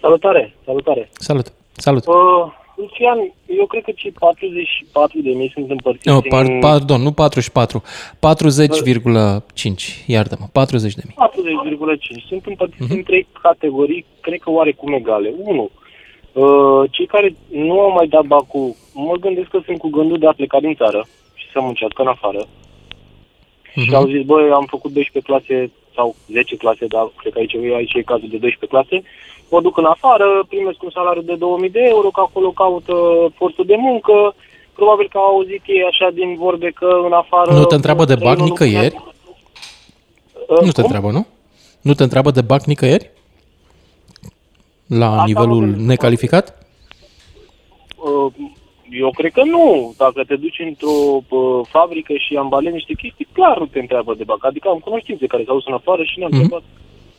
[0.00, 1.10] Salutare, salutare.
[1.12, 2.06] Salut, salut.
[2.06, 2.14] Uh,
[2.80, 6.58] Lucian, eu cred că cei 44 de mii sunt împărțiți no, par, în...
[6.58, 7.86] Pardon, nu 44, 40,5,
[10.06, 11.16] iartă-mă, 40 de mii.
[12.22, 12.26] 40,5.
[12.28, 12.96] Sunt împărțiți uh-huh.
[12.96, 15.34] în trei categorii, cred că oarecum egale.
[15.38, 15.70] Unu,
[16.32, 20.26] uh, cei care nu au mai dat bacul, mă gândesc că sunt cu gândul de
[20.26, 22.44] a pleca din țară și să muncească în afară.
[22.44, 23.86] Uh-huh.
[23.86, 27.54] Și au zis, băi, am făcut 12 clase sau 10 clase, dar cred că aici,
[27.54, 29.02] aici e cazul de 12 clase
[29.50, 32.94] mă duc în afară, primesc un salariu de 2000 de euro, că acolo caută
[33.34, 34.34] forță de muncă,
[34.74, 37.52] probabil că au auzit ei așa din vorbe că în afară...
[37.52, 38.96] Nu te întreabă de bac nicăieri?
[40.48, 41.26] Nu, nu te întreabă, nu?
[41.80, 43.10] Nu te întreabă de bac nicăieri?
[44.86, 46.66] La Asta nivelul necalificat?
[47.96, 48.32] Uh,
[48.90, 49.94] eu cred că nu.
[49.96, 54.24] Dacă te duci într-o uh, fabrică și ambalezi niște chestii, clar nu te întreabă de
[54.24, 54.44] bac.
[54.44, 56.34] Adică am cunoștințe care s-au dus în afară și ne-am mm-hmm.
[56.34, 56.62] întrebat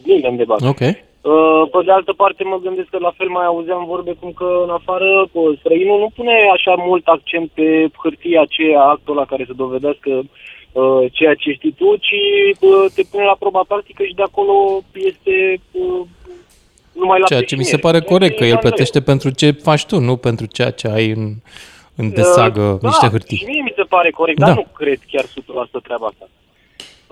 [0.03, 0.61] nimeni de bac.
[0.61, 0.81] Ok.
[1.21, 4.61] Uh, pe de altă parte mă gândesc că la fel mai auzeam vorbe cum că
[4.63, 5.29] în afară
[5.59, 10.23] străinul nu pune așa mult accent pe hârtia aceea, actul la care să dovedească
[11.11, 12.21] ceea ce știi tu, ci
[12.95, 15.61] te pune la proba practică și de acolo este
[16.91, 19.99] numai la Ceea ce mi se pare corect, că el plătește pentru ce faci tu,
[19.99, 21.33] nu pentru ceea ce ai în,
[21.95, 23.37] în uh, desagă uh, niște da, hârtii.
[23.37, 24.45] și mie mi se pare corect, da.
[24.45, 25.27] dar nu cred chiar 100%
[25.83, 26.29] treaba asta.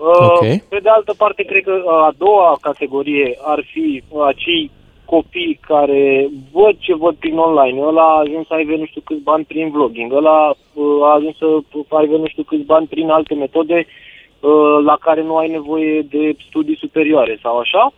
[0.00, 0.62] Uh, okay.
[0.68, 4.70] Pe de altă parte, cred că a doua categorie ar fi acei
[5.04, 7.80] copii care văd ce văd prin online.
[7.82, 11.36] Ăla a ajuns să aibă nu știu câți bani prin vlogging, ăla uh, a ajuns
[11.36, 11.46] să
[11.88, 16.36] aibă nu știu câți bani prin alte metode uh, la care nu ai nevoie de
[16.48, 17.92] studii superioare sau așa.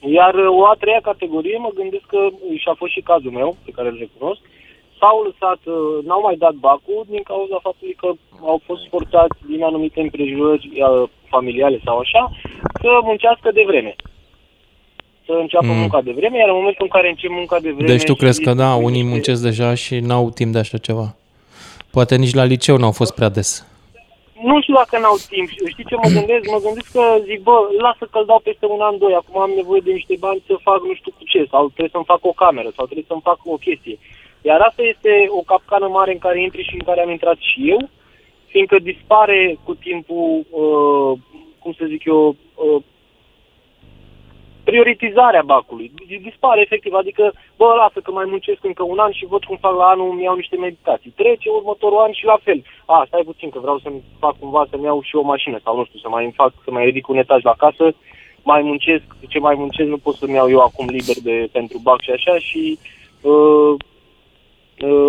[0.00, 3.70] Iar o a treia categorie, mă gândesc că și a fost și cazul meu, pe
[3.70, 4.40] care îl recunosc,
[4.98, 8.08] s-au lăsat, uh, n-au mai dat bacul din cauza faptului că
[8.52, 12.30] au fost forțați din anumite împrejurări uh, familiale sau așa,
[12.80, 13.96] să muncească de vreme.
[15.26, 15.78] Să înceapă mm.
[15.78, 17.92] munca de vreme, iar în momentul în care încep munca de vreme...
[17.92, 21.14] Deci tu crezi că da, unii muncesc deja și n-au timp de așa ceva?
[21.90, 23.66] Poate nici la liceu n-au fost prea des
[24.42, 25.48] nu știu dacă n-au timp.
[25.72, 26.44] Știi ce mă gândesc?
[26.54, 27.56] Mă gândesc că zic, bă,
[27.86, 29.14] lasă că-l dau peste un an, doi.
[29.14, 31.40] Acum am nevoie de niște bani să fac nu știu cu ce.
[31.52, 32.70] Sau trebuie să-mi fac o cameră.
[32.76, 33.96] Sau trebuie să-mi fac o chestie.
[34.42, 37.70] Iar asta este o capcană mare în care intri și în care am intrat și
[37.70, 37.88] eu,
[38.46, 41.18] fiindcă dispare cu timpul, uh,
[41.58, 42.82] cum să zic eu, uh,
[44.70, 45.92] prioritizarea bacului.
[46.22, 49.74] Dispare efectiv, adică, bă, lasă că mai muncesc încă un an și văd cum fac
[49.76, 51.10] la anul, îmi iau niște meditații.
[51.10, 52.62] Trece următorul an și la fel.
[52.86, 55.84] A, stai puțin că vreau să-mi fac cumva să-mi iau și o mașină sau nu
[55.84, 57.94] știu, să mai fac, să mai ridic un etaj la casă,
[58.42, 62.00] mai muncesc, ce mai muncesc nu pot să-mi iau eu acum liber de, pentru bac
[62.00, 62.78] și așa și
[63.22, 63.74] uh, uh,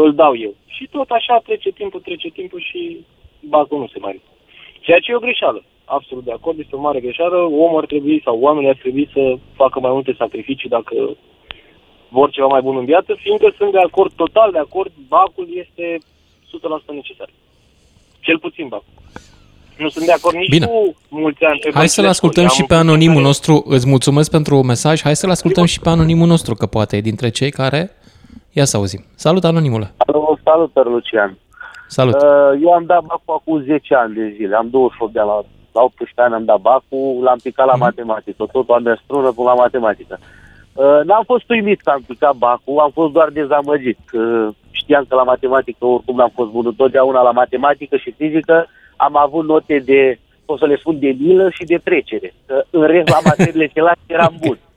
[0.03, 0.53] îl dau eu.
[0.65, 3.05] Și tot așa trece timpul, trece timpul și
[3.39, 4.21] bacul nu se mai
[4.79, 7.37] Ceea ce e o greșeală absolut de acord, este o mare greșeală.
[7.37, 10.95] Omul ar trebui sau oamenii ar trebui să facă mai multe sacrificii dacă
[12.09, 15.85] vor ceva mai bun în viață, fiindcă sunt de acord, total de acord, bacul este
[16.91, 17.29] 100% necesar.
[18.19, 18.93] Cel puțin bacul.
[19.77, 20.65] Nu sunt de acord nici Bine.
[20.65, 21.59] cu mulți ani.
[21.73, 23.25] Hai să-l ascultăm și pe anonimul care...
[23.25, 23.63] nostru.
[23.67, 25.01] Îți mulțumesc pentru mesaj.
[25.01, 27.91] Hai să-l ascultăm și pe anonimul nostru, că poate e dintre cei care...
[28.51, 29.05] Ia să auzim.
[29.15, 29.91] Salut, anonimule!
[30.05, 31.37] Salut, salut Lucian!
[31.87, 32.13] Salut!
[32.13, 34.55] Uh, eu am dat bacul acum 10 ani de zile.
[34.55, 37.87] Am 28 de ani la la 18 ani am dat bacul, l-am picat la mm-hmm.
[37.87, 40.19] matematică, totul am mers strună până la matematică.
[40.73, 43.99] Uh, n-am fost uimit că am picat bacul, am fost doar dezamăgit.
[44.13, 49.17] Uh, știam că la matematică oricum n-am fost bun întotdeauna la matematică și fizică, am
[49.17, 52.33] avut note de, o să le spun, de milă și de trecere.
[52.49, 54.57] Uh, în rest, la materiile celelalte eram bun.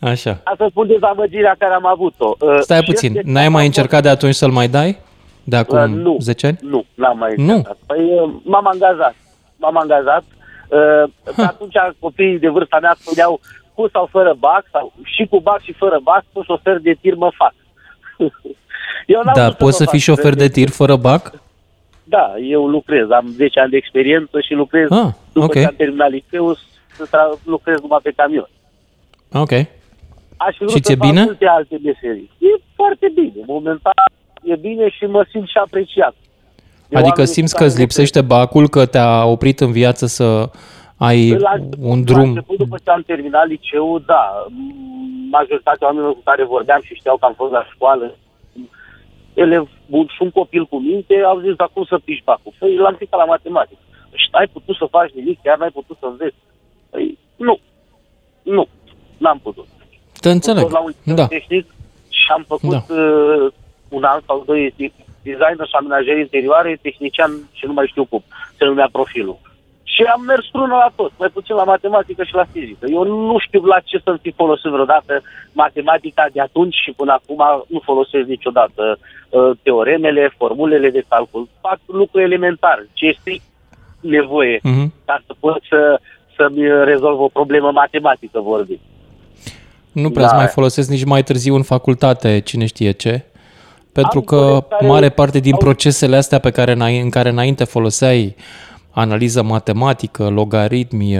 [0.00, 0.40] Așa.
[0.44, 2.36] Asta spun dezamăgirea care am avut-o.
[2.40, 4.98] Uh, Stai puțin, n-ai mai încercat de atunci să-l mai dai?
[5.44, 6.58] De acum uh, nu, 10 ani?
[6.60, 7.76] Nu, n-am mai încercat.
[7.80, 7.86] Nu.
[7.86, 9.14] Păi uh, m-am angajat
[9.56, 10.24] m-am angajat.
[10.68, 13.40] Uh, atunci copiii de vârsta mea spuneau
[13.74, 17.14] cu sau fără bac, sau și cu bac și fără bac, cu șofer de tir
[17.14, 17.54] mă fac.
[19.06, 21.32] eu da, poți să, să fii șofer de tir fără bac?
[22.04, 25.62] Da, eu lucrez, am 10 ani de experiență și lucrez ah, după okay.
[25.62, 26.58] ce am terminat liceul,
[26.96, 28.48] să lucrez numai pe camion.
[29.32, 29.50] Ok.
[30.36, 31.22] Aș fi și ți-e bine?
[31.24, 32.30] multe alte meserii.
[32.38, 33.42] E foarte bine.
[33.46, 33.92] Momentan
[34.42, 36.14] e bine și mă simt și apreciat.
[36.92, 40.50] Adică simți că îți lipsește bacul, că te-a oprit în viață să
[40.96, 42.20] ai la, un drum...
[42.20, 44.46] La început, după ce am terminat liceul, da,
[45.30, 48.16] majoritatea oamenilor cu care vorbeam și știau că am fost la școală,
[49.34, 52.52] elev bun și un copil cu minte, au zis, dar cum să piși bacul?
[52.58, 53.80] Păi l-am picat la matematică.
[54.14, 56.36] Și ai putut să faci nimic, chiar n-ai putut să înveți.
[56.90, 57.58] Păi, nu.
[58.42, 58.68] Nu.
[59.18, 59.66] N-am putut.
[60.26, 60.70] Te înțeleg.
[60.70, 61.26] La un da.
[61.26, 61.66] tehnic
[62.08, 62.94] și am făcut da.
[62.94, 63.52] uh,
[63.88, 64.74] un an sau doi
[65.22, 68.22] designer și amenajări interioare, tehnician și nu mai știu cum
[68.58, 69.38] se numea profilul.
[69.82, 72.86] Și am mers prună la tot, mai puțin la matematică și la fizică.
[72.90, 77.42] Eu nu știu la ce să-mi fi folosit vreodată matematica de atunci și până acum
[77.66, 81.48] nu folosesc niciodată uh, teoremele, formulele de calcul.
[81.60, 83.32] Fac lucruri elementare, ce este
[84.00, 84.86] nevoie uh-huh.
[85.04, 86.00] ca să pot să,
[86.36, 88.80] să-mi rezolv o problemă matematică vorbind.
[90.02, 90.36] Nu prea da.
[90.36, 93.24] mai folosesc nici mai târziu în facultate, cine știe ce.
[93.92, 98.36] Pentru că mare parte din procesele astea pe care, în care înainte foloseai
[98.90, 101.18] analiză matematică, logaritmi,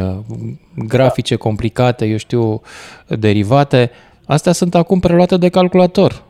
[0.74, 1.40] grafice da.
[1.40, 2.60] complicate, eu știu,
[3.08, 3.90] derivate,
[4.26, 6.22] astea sunt acum preluate de calculator.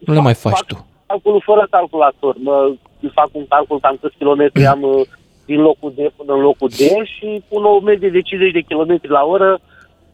[0.00, 0.86] Nu le mai faci fac, tu.
[1.06, 2.36] calculul fără calculator.
[2.38, 2.74] Mă
[3.14, 5.06] fac un calcul cam câți kilometri am uh,
[5.44, 9.08] din locul D până în locul D și pun o medie de 50 de kilometri
[9.08, 9.60] la oră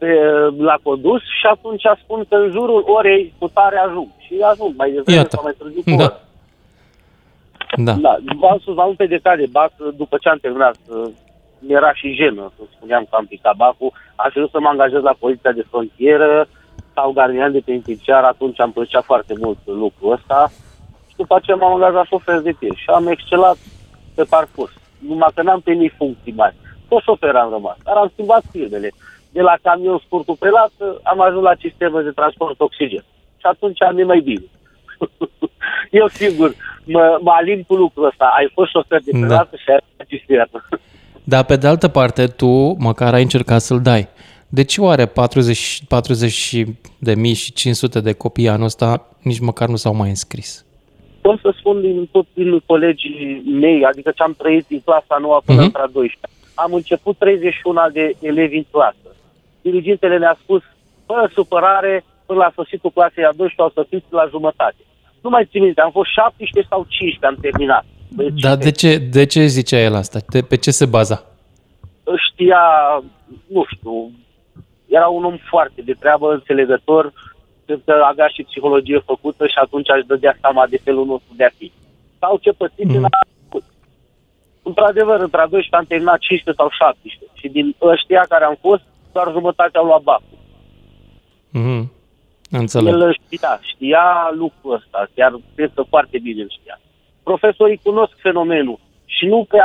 [0.01, 0.11] pe,
[0.57, 4.09] la condus și atunci spun că în jurul orei cu tare ajung.
[4.25, 6.03] Și ajung mai devreme sau mai târziu cu da.
[6.03, 6.19] oră.
[7.87, 7.93] Da.
[7.93, 8.13] da.
[8.39, 10.75] V-am spus, am pe de bac după ce am terminat.
[11.59, 13.91] Mi-era și jenă, să spuneam că am picat bacul.
[14.15, 16.47] Aș vrea să mă angajez la poliția de frontieră
[16.93, 20.51] sau gardian de penitenciar, atunci am plăcea foarte mult lucrul ăsta.
[21.09, 23.57] Și după aceea m-am angajat șofer de tir și am excelat
[24.15, 24.73] pe parcurs.
[25.07, 26.55] Numai că n-am primit funcții mari.
[26.87, 28.89] Tot șofer am rămas, dar am schimbat firmele.
[29.31, 30.71] De la camion scurtul prelat
[31.03, 33.03] am ajuns la sistemă de transport oxigen.
[33.37, 34.43] Și atunci am mai bine.
[36.01, 38.31] Eu sigur, mă, mă alim cu lucrul ăsta.
[38.37, 39.49] Ai fost șofer de da.
[39.63, 40.61] și ai cisterna.
[41.23, 44.07] Dar pe de altă parte, tu măcar ai încercat să-l dai.
[44.49, 46.65] De ce oare 40, 40
[46.97, 50.65] de mii și 500 de copii anul ăsta nici măcar nu s-au mai înscris?
[51.21, 55.41] Pot să spun din tot din colegii mei, adică ce am trăit din clasa noua
[55.45, 55.85] până uh-huh.
[55.85, 56.17] în 12
[56.53, 59.10] Am început 31 de elevi în clasă.
[59.61, 60.61] Dirigintele ne-a spus,
[61.05, 64.81] fără supărare, până la sfârșitul clasei a 12 au să fiți la jumătate.
[65.21, 67.85] Nu mai țin minte, am fost 17 sau 15, am terminat.
[68.41, 70.19] Dar de ce, de ce zicea el asta?
[70.29, 71.23] De, pe ce se baza?
[72.29, 72.63] Știa,
[73.47, 74.11] nu știu,
[74.87, 77.13] era un om foarte de treabă, înțelegător,
[77.65, 81.43] cred că avea și psihologie făcută și atunci aș dădea seama de felul nostru de
[81.43, 81.71] a fi.
[82.19, 83.05] Sau ce pățit mm.
[83.05, 83.09] a
[83.43, 83.63] făcut.
[84.63, 88.83] Într-adevăr, între a 12 am terminat 15 sau 17 și din ăștia care am fost,
[89.11, 90.37] doar jumătate au luat bacul.
[91.49, 91.91] Mm.
[92.51, 92.93] Înțeleg.
[92.93, 96.79] El știa, știa lucrul ăsta, chiar cred că foarte bine îl știa.
[97.23, 99.57] Profesorii cunosc fenomenul și nu pe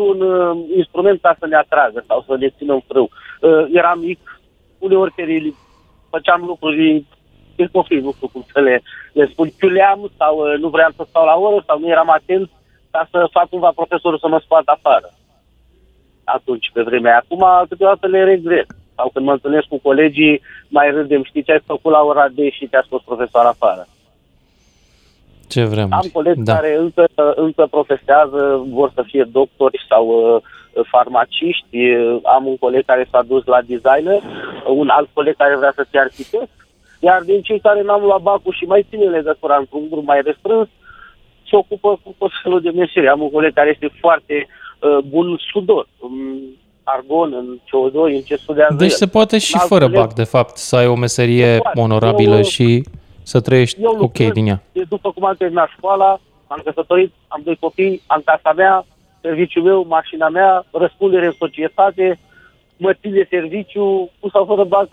[0.00, 3.10] un uh, instrument ca să ne atragă sau să ne țină în frâu.
[3.40, 4.40] Uh, eram mic,
[4.78, 5.52] uneori pe
[6.10, 7.04] făceam lucruri
[7.56, 11.04] de copii, nu știu cum să le, le spun, chiuleam sau uh, nu vreau să
[11.08, 12.50] stau la oră sau nu eram atent
[12.90, 15.08] ca să fac cumva profesorul să mă scoată afară.
[16.26, 21.22] Atunci, pe vremea Acum, câteodată le regret sau când mă întâlnesc cu colegii, mai râdem,
[21.24, 23.86] știi ce ai făcut la ora de și te-a scos profesor afară.
[25.48, 25.88] Ce vrem.
[25.92, 26.54] Am colegi da.
[26.54, 30.42] care încă, încă profesează, vor să fie doctori sau uh,
[30.90, 31.78] farmaciști.
[32.22, 34.22] Am un coleg care s-a dus la designer,
[34.66, 36.50] un alt coleg care vrea să fie arhitect,
[37.00, 40.68] iar din cei care n-am luat bacul și mai ține legătura într-un grup mai restrâns,
[41.48, 43.08] se ocupă cu tot felul de meserii.
[43.08, 44.65] Am un coleg care este foarte uh,
[45.04, 45.88] bun sudor.
[45.98, 46.40] Um,
[46.86, 50.76] argon, în CO2, în ce studiază Deci se poate și fără bac, de fapt, să
[50.76, 52.84] ai o meserie onorabilă eu, și
[53.22, 54.62] să trăiești eu ok din ea.
[54.88, 58.86] După cum am terminat școala, am căsătorit, am doi copii, am casa mea,
[59.20, 62.18] serviciul meu, mașina mea, răspundere în societate,
[62.76, 64.88] mă țin de serviciu, cu sau fără bac,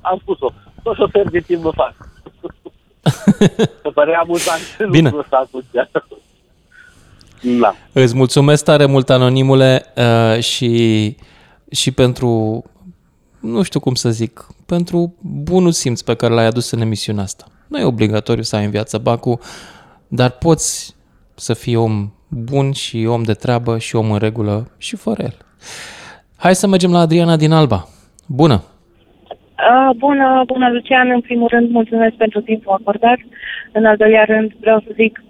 [0.00, 0.50] am spus-o.
[0.82, 1.94] Tot șofer de timp mă fac.
[3.82, 5.10] Să părea amuzant Bine.
[5.10, 5.48] lucrul ăsta
[7.42, 7.74] Da.
[7.92, 11.16] Îți mulțumesc tare mult, Anonimule, uh, și
[11.70, 12.62] și pentru,
[13.40, 17.44] nu știu cum să zic, pentru bunul simț pe care l-ai adus în emisiunea asta.
[17.68, 19.38] Nu e obligatoriu să ai în viață bacul,
[20.08, 20.96] dar poți
[21.34, 25.34] să fii om bun și om de treabă și om în regulă și fără el.
[26.36, 27.88] Hai să mergem la Adriana din Alba.
[28.26, 28.62] Bună!
[29.68, 31.10] Uh, bună, bună, Lucian.
[31.10, 33.18] În primul rând, mulțumesc pentru timpul acordat.
[33.72, 35.22] În al doilea rând, vreau să zic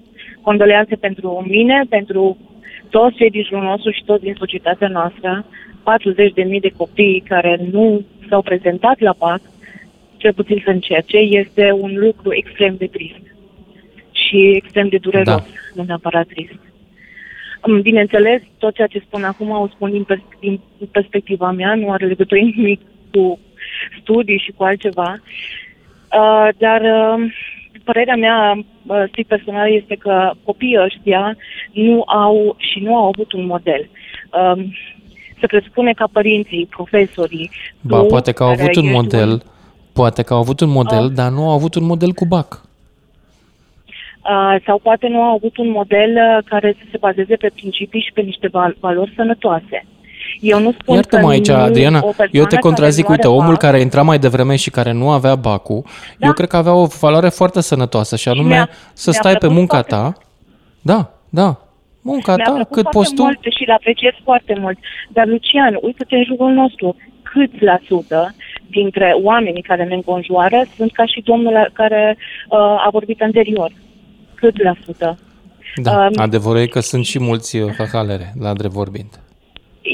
[0.43, 2.37] condoleanțe pentru mine, pentru
[2.91, 5.45] toți cei din jurul nostru și toți din societatea noastră.
[5.45, 9.41] 40.000 de copii care nu s-au prezentat la PAC,
[10.17, 13.23] cel puțin să încerce, este un lucru extrem de trist
[14.13, 15.45] și extrem de dureros, da.
[15.75, 16.61] nu neapărat trist.
[17.83, 22.07] Bineînțeles, tot ceea ce spun acum o spun din, pers- din perspectiva mea, nu are
[22.07, 22.81] legătură nimic
[23.13, 23.39] cu
[24.01, 25.17] studii și cu altceva,
[26.19, 27.33] uh, dar uh,
[27.91, 31.37] părerea mea uh, strict personală este că copiii ăștia
[31.73, 33.89] nu au și nu au avut un model.
[34.39, 34.65] Uh,
[35.41, 37.51] se presupune ca părinții, profesorii...
[37.81, 39.41] Ba, poate că au avut un model, un...
[39.93, 42.51] poate că au avut un model, uh, dar nu au avut un model cu BAC.
[44.33, 48.01] Uh, sau poate nu au avut un model uh, care să se bazeze pe principii
[48.01, 49.87] și pe niște val- valori sănătoase.
[50.41, 54.03] Eu nu spun Iartă-mă că aici, Adriana, eu te contrazic, uite, omul bac, care intra
[54.03, 55.83] mai devreme și care nu avea bacul,
[56.19, 56.27] da?
[56.27, 59.83] eu cred că avea o valoare foarte sănătoasă și anume și să stai pe munca
[59.83, 60.13] ta.
[60.83, 61.59] Da, da,
[62.03, 63.23] Munca ta, cât poți tu.
[63.23, 64.79] Mult și le apreciez foarte mult.
[65.09, 66.97] Dar, Lucian, uite-te în jurul nostru.
[67.23, 68.35] Cât la sută
[68.71, 72.17] dintre oamenii care ne înconjoară sunt ca și domnul care
[72.49, 73.73] uh, a vorbit anterior?
[74.35, 75.19] Cât la sută?
[75.83, 79.21] Da, uh, adevărul e că sunt și mulți uh, hahalere, la drept vorbind.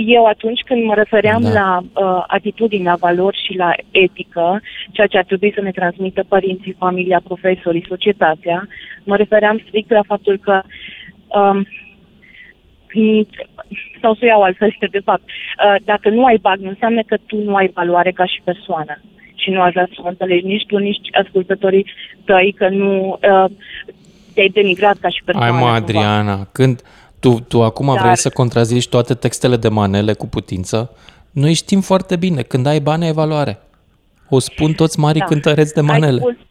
[0.07, 1.51] Eu atunci când mă refeream da.
[1.51, 4.61] la uh, atitudini, la valori și la etică,
[4.93, 8.69] ceea ce ar trebui să ne transmită părinții, familia, profesorii, societatea,
[9.05, 10.63] mă refeream strict la faptul că
[11.39, 11.67] um,
[14.01, 17.37] sau să iau altfel, de fapt, uh, dacă nu ai bag, nu înseamnă că tu
[17.37, 19.01] nu ai valoare ca și persoană
[19.35, 21.87] și nu aș vrea să mă înțelegi nici tu, nici ascultătorii
[22.25, 23.51] tăi că nu uh,
[24.35, 25.55] te-ai denigrat ca și persoană.
[25.55, 26.49] Ai mă, Adriana, cumva.
[26.53, 26.81] când
[27.25, 28.03] tu, tu acum Dar...
[28.03, 30.91] vrei să contrazici toate textele de manele cu putință,
[31.31, 33.63] noi știm foarte bine, când ai bani ai valoare.
[34.29, 35.25] O spun toți mari da.
[35.25, 36.23] cântăreți de manele.
[36.25, 36.47] Ai spus,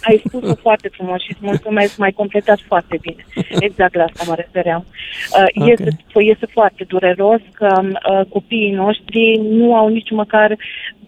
[0.00, 3.24] ai spus-o foarte frumos și îți mulțumesc, mai completat foarte bine.
[3.58, 4.84] Exact la asta mă refeream.
[4.84, 5.70] Uh, okay.
[5.72, 10.56] este, este foarte dureros că uh, copiii noștri nu au nici măcar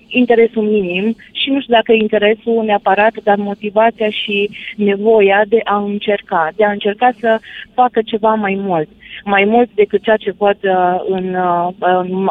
[0.09, 6.53] interesul minim și nu știu dacă interesul neapărat, dar motivația și nevoia de a încerca,
[6.57, 7.41] de a încerca să
[7.75, 8.89] facă ceva mai mult,
[9.25, 12.31] mai mult decât ceea ce văd uh, în, uh, în,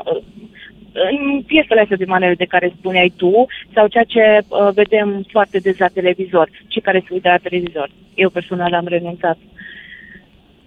[0.95, 5.57] în piesele astea de manele de care spuneai tu sau ceea ce uh, vedem foarte
[5.57, 7.89] des la televizor, cei care se uită la televizor.
[8.13, 9.37] Eu personal am renunțat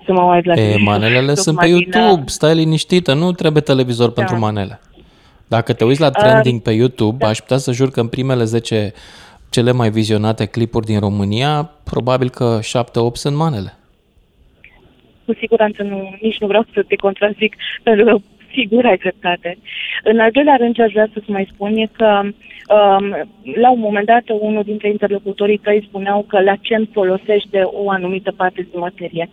[0.05, 4.13] să mă uit la e, Manelele sunt pe YouTube, stai liniștită, nu trebuie televizor da.
[4.13, 4.81] pentru manele.
[5.47, 7.29] Dacă te uiți la trending uh, pe YouTube, da.
[7.29, 8.93] aș putea să jur că în primele 10
[9.51, 12.63] cele mai vizionate clipuri din România, probabil că 7-8
[13.13, 13.75] sunt manele.
[15.25, 18.17] Cu siguranță nu, nici nu vreau să te contrazic, pentru că
[18.53, 19.59] sigur ai dreptate.
[20.03, 23.81] În al doilea rând, ce aș vrea să-ți mai spun e că um, la un
[23.81, 28.67] moment dat unul dintre interlocutorii tăi spuneau că la ce îmi folosește o anumită parte
[28.71, 29.29] din materie.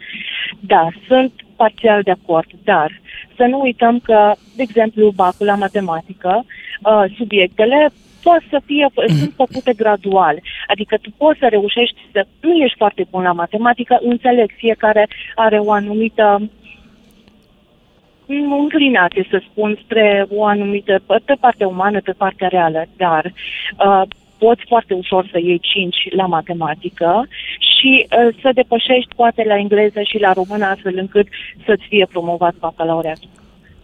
[0.60, 3.02] Da, sunt parțial de acord, dar
[3.36, 7.90] să nu uităm că, de exemplu, bacul la matematică, uh, subiectele
[8.28, 9.16] pot să fie, mm.
[9.20, 10.36] sunt făcute gradual.
[10.68, 15.58] Adică tu poți să reușești să, nu ești foarte bun la matematică, înțeleg, fiecare are
[15.60, 16.50] o anumită
[18.60, 24.02] înclinație, să spun, spre o anumită, pe partea umană, pe partea reală, dar uh,
[24.38, 27.28] poți foarte ușor să iei 5 la matematică
[27.60, 31.28] și uh, să depășești poate la engleză și la română astfel încât
[31.66, 33.30] să-ți fie promovat bacalaureatul.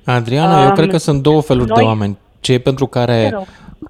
[0.05, 2.17] Adriana, um, eu cred că sunt două feluri noi, de oameni.
[2.39, 3.37] Cei pentru care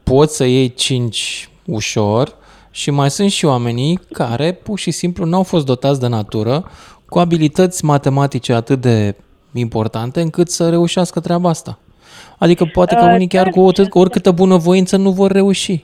[0.04, 2.36] poți să iei 5 ușor
[2.72, 6.64] și mai sunt și oamenii care pur și simplu n-au fost dotați de natură
[7.10, 9.16] cu abilități matematice atât de
[9.54, 11.80] importante încât să reușească treaba asta.
[12.38, 15.84] Adică poate că uh, unii chiar cu oricâtă bunăvoință nu vor reuși.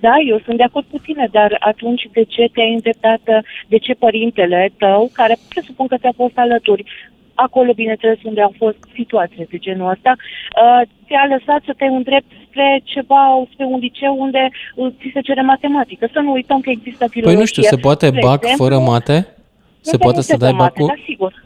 [0.00, 3.20] Da, eu sunt de acord cu tine, dar atunci de ce te-ai îndreptat,
[3.68, 6.84] de ce părintele tău, care presupun că ți-a fost alături,
[7.34, 12.30] acolo, bineînțeles, unde au fost situații de genul ăsta, uh, te-a lăsat să te îndrept
[12.46, 13.22] spre ceva,
[13.52, 16.08] spre un liceu unde uh, ți se cere matematică.
[16.12, 17.32] Să nu uităm că există filologie.
[17.32, 19.26] Păi nu știu, se poate bac exemplu, fără mate?
[19.80, 20.86] Se poate să dai bacul?
[20.86, 21.43] Da, sigur.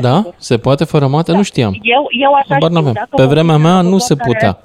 [0.00, 0.16] Da?
[0.16, 0.34] Sigur.
[0.36, 1.30] Se poate fără mate?
[1.30, 1.36] Da.
[1.36, 1.78] Nu știam.
[1.82, 4.58] Eu, eu așa știu, Pe vremea mea nu se putea.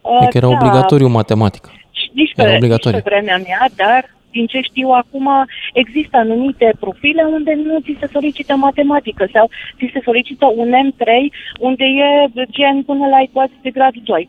[0.00, 0.52] Uh, adică era da.
[0.52, 1.70] obligatoriu matematică.
[2.12, 5.28] Nici pe, nici pe vremea mea, dar din ce știu acum,
[5.72, 11.06] există anumite profile unde nu ți se solicită matematică sau ți se solicită un M3
[11.58, 14.28] unde e gen până la ecuații de grad 2.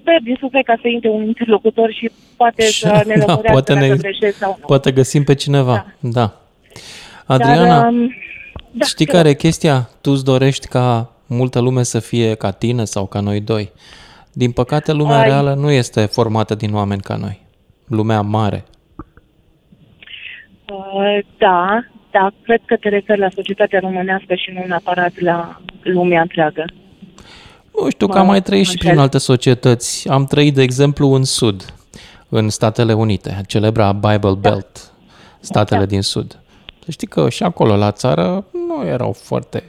[0.00, 3.74] Sper din suflet ca să intre un interlocutor și poate și, să ne da, poate
[3.74, 3.96] ne,
[4.30, 4.66] sau nu.
[4.66, 6.10] Poate găsim pe cineva, da.
[6.10, 6.32] da.
[7.26, 8.14] Adriana, Dar, um,
[8.76, 9.88] da, știi care e chestia?
[10.00, 13.72] Tu îți dorești ca multă lume să fie ca tine sau ca noi doi.
[14.32, 15.28] Din păcate, lumea Ai...
[15.28, 17.46] reală nu este formată din oameni ca noi.
[17.88, 18.64] Lumea mare.
[20.72, 26.20] Uh, da, da, cred că te referi la societatea românească și nu neapărat la lumea
[26.20, 26.64] întreagă.
[27.80, 30.08] Nu știu, că am mai trăit și prin alte societăți.
[30.08, 31.74] Am trăit, de exemplu, în Sud,
[32.28, 34.50] în Statele Unite, celebra Bible da.
[34.50, 34.92] Belt,
[35.40, 35.86] statele da.
[35.86, 36.38] din Sud.
[36.84, 39.62] Să știi că și acolo, la țară, nu erau foarte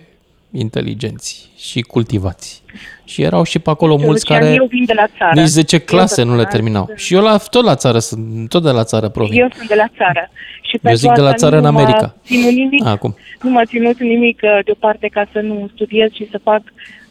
[0.52, 2.64] inteligenți și cultivați.
[3.06, 5.40] Și erau și pe acolo deci, mulți care eu vin de la țară.
[5.40, 6.90] nici 10 clase nu le terminau.
[6.96, 9.42] Și eu la, tot la țară sunt, tot de la țară provin.
[9.42, 10.30] Eu sunt de la țară.
[10.62, 12.16] Și eu zic de la țară în America.
[12.28, 13.16] Nimic, Acum.
[13.42, 16.62] Nu m-a ținut nimic uh, deoparte ca să nu studiez și să fac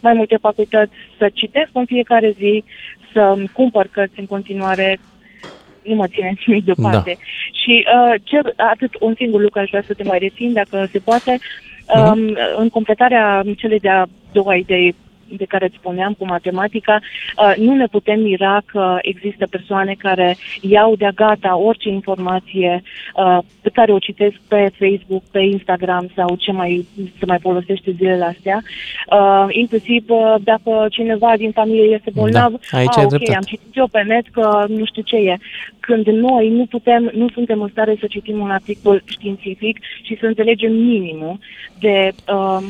[0.01, 2.65] mai multe facultăți, să citesc în fiecare zi,
[3.13, 5.01] să cumpăr cărți în continuare,
[5.83, 7.17] nu mă ține nimic deoparte.
[7.17, 7.25] Da.
[7.63, 10.99] Și uh, cer atât un singur lucru aș vrea să te mai rețin, dacă se
[10.99, 11.39] poate,
[11.89, 12.57] Uh-huh.
[12.57, 14.95] În completarea celei de-a doua idei
[15.29, 20.37] de care îți spuneam cu matematica, uh, nu ne putem mira că există persoane care
[20.61, 22.83] iau de-a gata orice informație
[23.17, 26.87] uh, pe care o citesc pe Facebook, pe Instagram sau ce mai
[27.19, 28.63] se mai folosește zilele astea.
[29.11, 30.05] Uh, inclusiv
[30.41, 34.03] dacă cineva din familie este da, bolnav, da, aici ah, ok, am citit eu pe
[34.03, 35.37] net că nu știu ce e.
[35.81, 40.27] Când noi nu putem, nu suntem în stare să citim un articol științific și să
[40.27, 41.39] înțelegem minimul
[41.79, 42.65] de uh,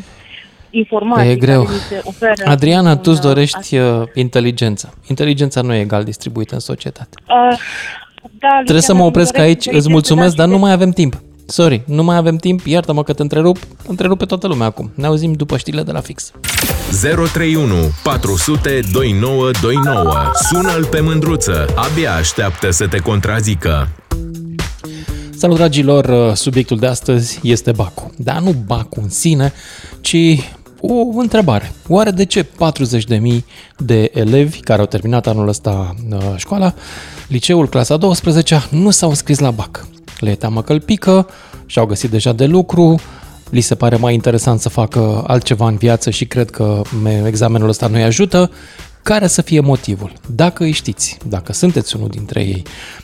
[0.76, 1.62] informații e greu.
[1.62, 2.32] care ni se oferă.
[2.44, 4.88] Adriana, tu îți un, dorești uh, inteligența.
[5.06, 7.16] Inteligența nu e egal distribuită în societate.
[7.28, 7.58] Uh,
[8.38, 11.22] da, Trebuie să mă opresc aici, îți mulțumesc, dar nu mai avem timp.
[11.46, 13.56] Sorry, nu mai avem timp, iartă-mă că te întrerup,
[13.86, 14.90] întrerup pe toată lumea acum.
[14.94, 16.32] Ne auzim după știrile de la fix.
[17.02, 20.30] 031 400 2929.
[20.50, 21.66] Sună-l pe mândruță.
[21.74, 23.88] Abia așteaptă să te contrazică.
[25.36, 28.12] Salut dragilor, subiectul de astăzi este Bacu.
[28.16, 29.52] Dar nu Bacu în sine,
[30.00, 30.16] ci
[30.88, 31.72] o întrebare.
[31.88, 32.48] Oare de ce 40.000
[33.78, 36.74] de elevi care au terminat anul ăsta uh, școala,
[37.28, 39.86] liceul clasa 12 nu s-au înscris la BAC?
[40.18, 41.28] Le e teamă că îl pică,
[41.66, 43.00] și-au găsit deja de lucru,
[43.50, 46.82] li se pare mai interesant să facă altceva în viață și cred că
[47.26, 48.50] examenul ăsta nu-i ajută,
[49.02, 50.12] care să fie motivul?
[50.34, 52.62] Dacă îi știți, dacă sunteți unul dintre ei,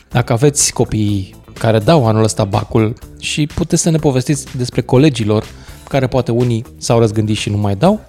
[0.09, 5.45] dacă aveți copii care dau anul ăsta bacul și puteți să ne povestiți despre colegilor
[5.91, 7.99] care poate unii s-au răzgândit și nu mai dau,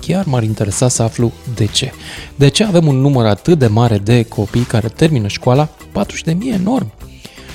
[0.00, 1.92] chiar m-ar interesa să aflu de ce.
[2.34, 5.68] De ce avem un număr atât de mare de copii care termină școala,
[6.28, 6.92] 40.000 enorm,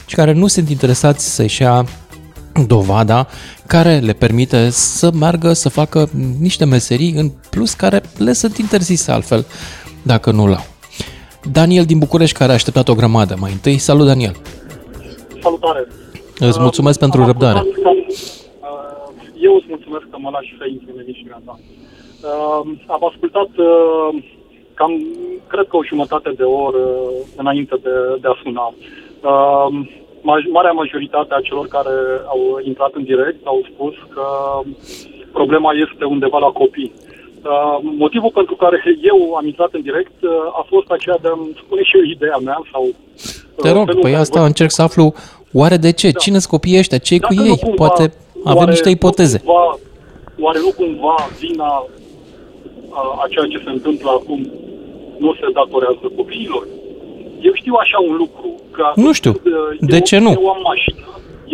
[0.06, 1.86] și care nu sunt interesați să-și ia
[2.68, 3.28] dovada
[3.66, 6.10] care le permite să meargă să facă
[6.40, 9.46] niște meserii în plus care le sunt interzise altfel
[10.02, 10.66] dacă nu l-au.
[11.52, 13.78] Daniel din București care a așteptat o grămadă mai întâi.
[13.78, 14.36] Salut Daniel!
[15.42, 15.88] Salutare!
[16.40, 17.64] Îți mulțumesc uh, pentru răbdare.
[19.48, 21.56] Eu îți mulțumesc că mă lași să intru în emisiunea ta.
[21.60, 22.62] Uh,
[22.96, 24.10] am ascultat uh,
[24.80, 24.92] cam,
[25.52, 26.86] cred că o jumătate de oră
[27.42, 28.66] înainte de, de a suna.
[29.32, 29.70] Uh,
[30.58, 31.96] marea majoritate a celor care
[32.34, 32.42] au
[32.72, 34.26] intrat în direct au spus că
[35.32, 36.92] problema este undeva la copii.
[36.96, 38.78] Uh, motivul pentru care
[39.12, 40.30] eu am intrat în direct uh,
[40.60, 42.84] a fost aceea de a-mi spune și eu ideea mea sau...
[42.84, 44.48] Uh, Te rog, păi asta văd...
[44.48, 45.14] încerc să aflu
[45.54, 46.10] oare de ce?
[46.12, 46.20] Da.
[46.20, 46.98] Cine sunt copiii ăștia?
[46.98, 47.58] ce cu ei?
[47.58, 48.14] Cumva, Poate
[48.54, 49.42] avem niște ipoteze.
[49.44, 49.78] Nu cumva,
[50.44, 51.72] oare nu cumva vina
[53.00, 54.42] a, a ceea ce se întâmplă acum
[55.24, 56.64] nu se datorează copiilor?
[57.48, 58.50] Eu știu așa un lucru.
[58.76, 59.34] Că nu știu.
[59.92, 60.32] De eu, ce nu?
[60.40, 61.08] Eu am mașină.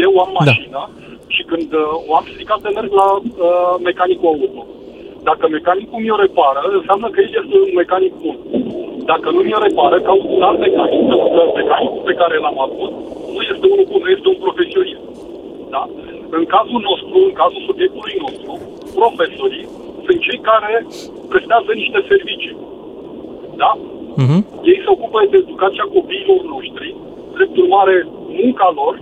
[0.05, 0.39] Eu am da.
[0.39, 0.89] mașină da.
[1.35, 4.61] și când uh, o am stricat de merg la uh, mecanicul auto.
[5.29, 8.37] Dacă mecanicul mi-o repară, înseamnă că el este un mecanic bun.
[9.11, 12.91] Dacă nu mi-o repară, ca un alt mecanic, pentru că mecanicul pe care l-am avut
[13.33, 15.03] nu este unul bun, nu este un profesionist.
[15.73, 15.83] Da?
[16.39, 18.51] În cazul nostru, în cazul subiectului nostru,
[18.99, 19.65] profesorii
[20.05, 20.73] sunt cei care
[21.31, 22.55] prestează niște servicii.
[23.61, 23.71] Da?
[24.21, 24.41] Uh-huh.
[24.71, 26.88] Ei se ocupă de educația copiilor noștri,
[27.36, 27.95] drept urmare,
[28.41, 28.93] munca lor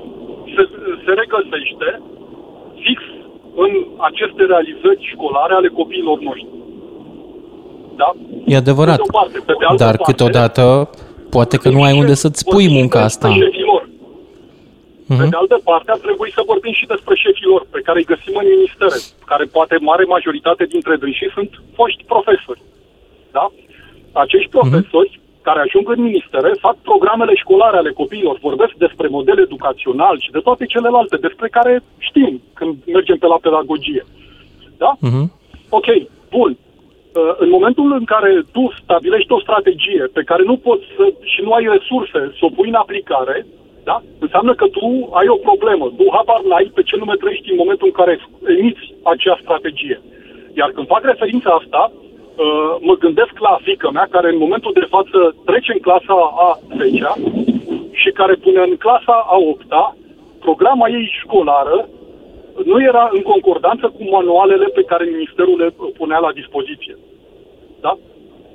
[0.53, 0.63] se,
[1.03, 1.87] se regăsește
[2.83, 2.99] fix
[3.63, 3.71] în
[4.09, 6.49] aceste realizări școlare ale copiilor noștri.
[8.01, 8.09] Da?
[8.45, 8.97] E adevărat.
[8.97, 10.89] Pe de parte, pe de altă Dar parte, câteodată
[11.29, 13.27] poate că nu ai unde să-ți pui munca asta.
[13.29, 13.89] Șefilor.
[15.11, 15.19] Uh-huh.
[15.19, 18.35] Pe de altă parte, ar trebui să vorbim și despre șefilor pe care îi găsim
[18.41, 18.97] în ministere,
[19.31, 22.61] care poate mare majoritate dintre dânsii sunt foști profesori.
[23.37, 23.45] Da?
[24.11, 24.57] acești mhm.
[24.59, 25.41] profesori uh-huh.
[25.41, 30.39] care ajung în ministere fac programele școlare ale copiilor, vorbesc despre model educațional și de
[30.39, 34.05] toate celelalte despre care știm când mergem pe la pedagogie.
[34.77, 34.91] Da?
[35.07, 35.25] Uh-huh.
[35.69, 35.87] Ok,
[36.29, 36.57] bun.
[37.15, 41.41] Uh, în momentul în care tu stabilești o strategie pe care nu poți să, și
[41.41, 43.45] nu ai resurse să o pui în aplicare,
[43.91, 44.01] da?
[44.25, 44.87] înseamnă că tu
[45.19, 45.85] ai o problemă.
[45.97, 48.13] Tu habar n-ai pe ce nume trăiești în momentul în care
[48.57, 49.97] emiți acea strategie.
[50.59, 51.81] Iar când fac referința asta,
[52.31, 56.17] Uh, mă gândesc la fică mea, care în momentul de față trece în clasa
[56.47, 57.07] a 10
[58.01, 59.65] și care pune în clasa a 8
[60.39, 61.77] programa ei școlară
[62.65, 66.95] nu era în concordanță cu manualele pe care Ministerul le punea la dispoziție.
[67.81, 67.97] Da?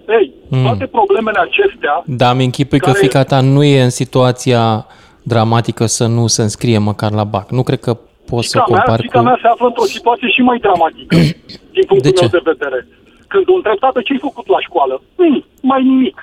[0.09, 0.63] Ei, mm.
[0.63, 2.03] toate problemele acestea...
[2.07, 2.93] Da, mi închipui care...
[2.93, 4.87] că fica ta nu e în situația
[5.33, 7.51] dramatică să nu se înscrie măcar la BAC.
[7.51, 7.93] Nu cred că
[8.31, 9.25] poți să compari fica cu...
[9.25, 11.17] mea se află într-o situație și mai dramatică,
[11.77, 12.89] din punctul de meu de vedere.
[13.33, 15.03] Când o întreb, tată, ce ai făcut la școală?
[15.17, 16.19] Mm, mai nimic.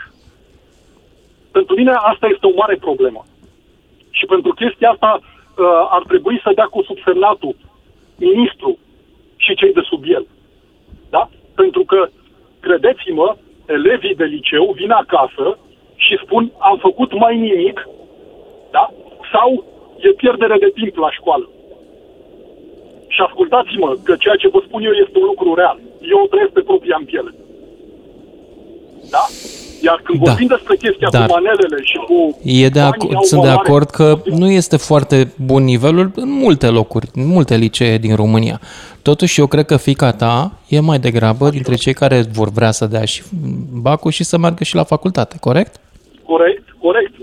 [1.51, 3.21] Pentru mine asta este o mare problemă.
[4.17, 5.65] Și pentru chestia asta uh,
[5.97, 7.55] ar trebui să dea cu subsemnatul
[8.15, 8.77] ministru
[9.35, 10.25] și cei de sub el.
[11.09, 11.29] Da?
[11.55, 11.99] Pentru că,
[12.59, 13.35] credeți-mă,
[13.65, 15.57] elevii de liceu vin acasă
[15.95, 17.87] și spun am făcut mai nimic,
[18.75, 18.85] da?
[19.33, 19.49] Sau
[20.07, 21.47] e pierdere de timp la școală.
[23.13, 25.77] Și ascultați-mă că ceea ce vă spun eu este un lucru real
[26.11, 27.33] eu o trăiesc pe propria în piele.
[29.09, 29.23] Da?
[29.81, 30.29] Iar când da.
[30.29, 32.39] vorbim despre chestia Dar cu manelele și cu...
[32.43, 37.07] E de ac- sunt de acord că nu este foarte bun nivelul în multe locuri,
[37.13, 38.59] în multe licee din România.
[39.01, 42.85] Totuși, eu cred că fica ta e mai degrabă dintre cei care vor vrea să
[42.85, 43.23] dea și
[43.81, 45.79] bacul și să meargă și la facultate, corect?
[46.25, 46.62] Corect, corect.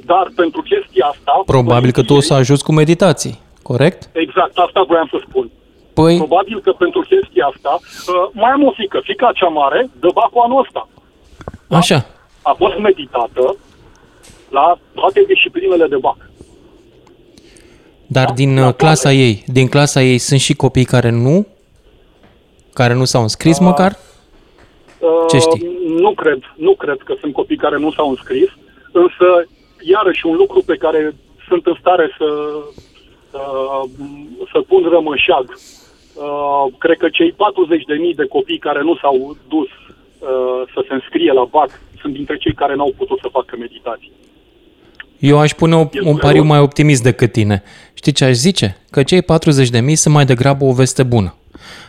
[0.05, 1.43] Dar pentru chestia asta...
[1.47, 4.11] Probabil că tu o să ajuți cu meditații, corect?
[4.13, 5.51] Exact, asta voiam să spun.
[5.95, 6.17] Păi...
[6.17, 10.43] Probabil că pentru chestia asta, uh, mai am o fică, fica cea mare, dă bacul
[10.45, 10.89] anul ăsta.
[11.67, 11.77] Da?
[11.77, 12.07] Așa.
[12.43, 13.57] A fost meditată
[14.49, 16.17] la toate disciplinele de bac.
[18.07, 18.33] Dar da?
[18.33, 21.47] din da, clasa ei, din clasa ei sunt și copii care nu?
[22.73, 23.99] Care nu s-au înscris uh, măcar?
[25.29, 25.67] Ce știi?
[25.67, 28.49] Uh, nu cred, nu cred că sunt copii care nu s-au înscris,
[28.93, 29.47] însă
[29.81, 31.15] iarăși un lucru pe care
[31.49, 32.29] sunt în stare să,
[33.31, 33.83] uh,
[34.53, 35.47] să pun rămășag.
[35.51, 41.33] Uh, cred că cei 40.000 de copii care nu s-au dus uh, să se înscrie
[41.33, 41.71] la BAC
[42.01, 44.13] sunt dintre cei care n-au putut să facă meditații.
[45.19, 47.63] Eu aș pune o, un pariu mai optimist decât tine.
[47.95, 48.77] Știi ce aș zice?
[48.91, 49.27] Că cei 40.000
[49.93, 51.35] sunt mai degrabă o veste bună.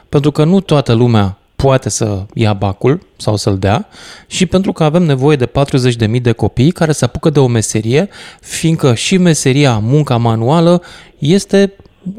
[0.10, 3.88] Pentru că nu toată lumea poate să ia bacul sau să-l dea
[4.28, 8.09] și pentru că avem nevoie de 40.000 de copii care se apucă de o meserie,
[8.41, 10.82] fiindcă și meseria, munca manuală,
[11.20, 11.74] este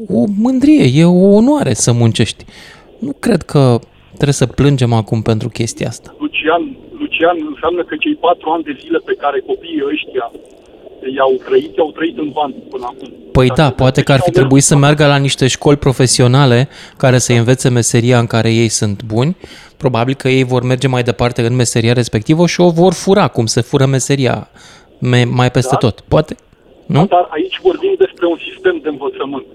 [0.07, 2.45] o mândrie, e o onoare să muncești.
[2.99, 6.15] Nu cred că trebuie să plângem acum pentru chestia asta.
[6.19, 10.31] Lucian, Lucian înseamnă că cei patru ani de zile pe care copiii ăștia
[11.15, 13.13] i-au trăit, i-au trăit în van până acum.
[13.31, 17.33] Păi da, poate că ar fi trebuit să meargă la niște școli profesionale care să
[17.33, 19.37] învețe meseria în care ei sunt buni.
[19.77, 23.45] Probabil că ei vor merge mai departe în meseria respectivă și o vor fura, cum
[23.45, 24.49] se fură meseria
[25.39, 25.77] mai peste da?
[25.77, 25.99] tot.
[25.99, 26.35] Poate,
[26.85, 27.05] nu?
[27.05, 29.45] Dar aici vorbim despre un sistem de învățământ.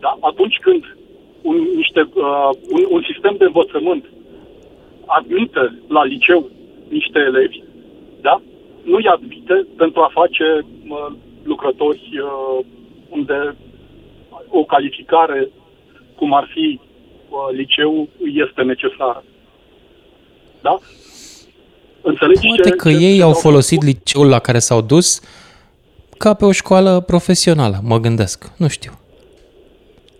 [0.00, 0.18] Da?
[0.20, 0.96] Atunci când
[1.42, 4.04] un, niște, uh, un, un sistem de învățământ
[5.06, 6.50] admite la liceu
[6.88, 7.61] niște elevi, da?
[8.82, 10.44] Nu-i admite pentru a face
[10.88, 11.06] uh,
[11.42, 12.64] lucrători uh,
[13.08, 13.56] unde
[14.48, 15.50] o calificare,
[16.16, 18.08] cum ar fi uh, liceu,
[18.44, 19.24] este necesară.
[20.60, 20.78] Da?
[22.02, 25.20] Înțelegi Poate ce, că ce ei au folosit liceul la care s-au dus
[26.18, 28.52] ca pe o școală profesională, mă gândesc.
[28.58, 28.92] Nu știu.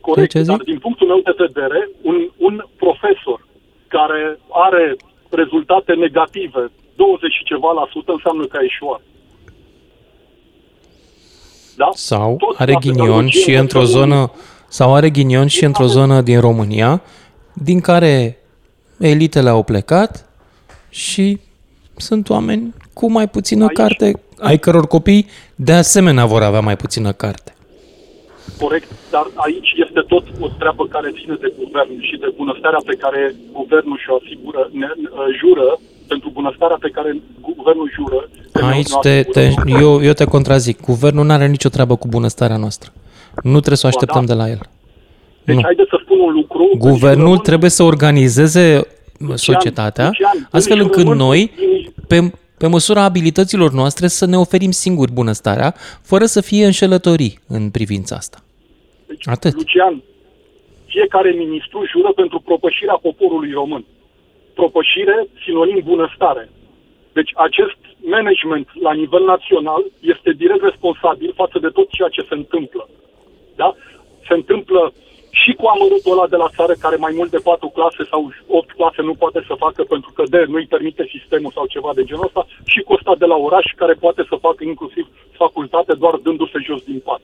[0.00, 3.46] Corect, ce dar din punctul meu de vedere, un, un profesor
[3.88, 4.96] care are
[5.30, 6.70] rezultate negative
[7.02, 9.00] 20 și ceva la sută înseamnă că a ieșuat.
[11.76, 11.88] Da?
[11.92, 14.32] Sau Tot are ghinion și într-o zonă
[14.68, 17.02] sau are ghinion și într-o zonă din România
[17.52, 18.38] din care
[18.98, 20.10] elitele au plecat
[20.90, 21.40] și
[21.96, 23.76] sunt oameni cu mai puțină Aici.
[23.76, 24.06] carte,
[24.38, 27.54] ai căror copii de asemenea vor avea mai puțină carte.
[28.60, 32.94] Corect, dar aici este tot o treabă care ține de guvern și de bunăstarea pe
[32.94, 34.88] care guvernul și-o asigură, ne,
[35.40, 35.78] jură
[36.12, 37.10] pentru bunăstarea pe care
[37.40, 38.28] guvernul jură.
[38.72, 40.80] Aici te, te, eu, eu te contrazic.
[40.80, 42.92] Guvernul nu are nicio treabă cu bunăstarea noastră.
[43.42, 44.32] Nu trebuie să o așteptăm da.
[44.32, 44.60] de la el.
[45.44, 45.62] Deci nu.
[45.62, 46.70] haideți să spun un lucru.
[46.78, 48.86] Guvernul trebuie să organizeze
[49.34, 51.50] societatea Lucian, astfel încât noi,
[52.08, 57.70] pe, pe măsura abilităților noastre, să ne oferim singuri bunăstarea, fără să fie înșelătorii în
[57.70, 58.38] privința asta.
[59.06, 59.54] Deci, Atât.
[59.54, 60.02] Lucian,
[60.86, 63.84] fiecare ministru jură pentru propășirea poporului român
[64.54, 66.50] propășire, sinonim bunăstare.
[67.12, 72.34] Deci acest management la nivel național este direct responsabil față de tot ceea ce se
[72.34, 72.88] întâmplă.
[73.56, 73.74] Da?
[74.26, 74.92] Se întâmplă
[75.30, 78.72] și cu amărâtul ăla de la țară care mai mult de 4 clase sau 8
[78.72, 82.24] clase nu poate să facă pentru că de nu-i permite sistemul sau ceva de genul
[82.24, 86.58] ăsta și cu ăsta de la oraș care poate să facă inclusiv facultate doar dându-se
[86.66, 87.20] jos din pat.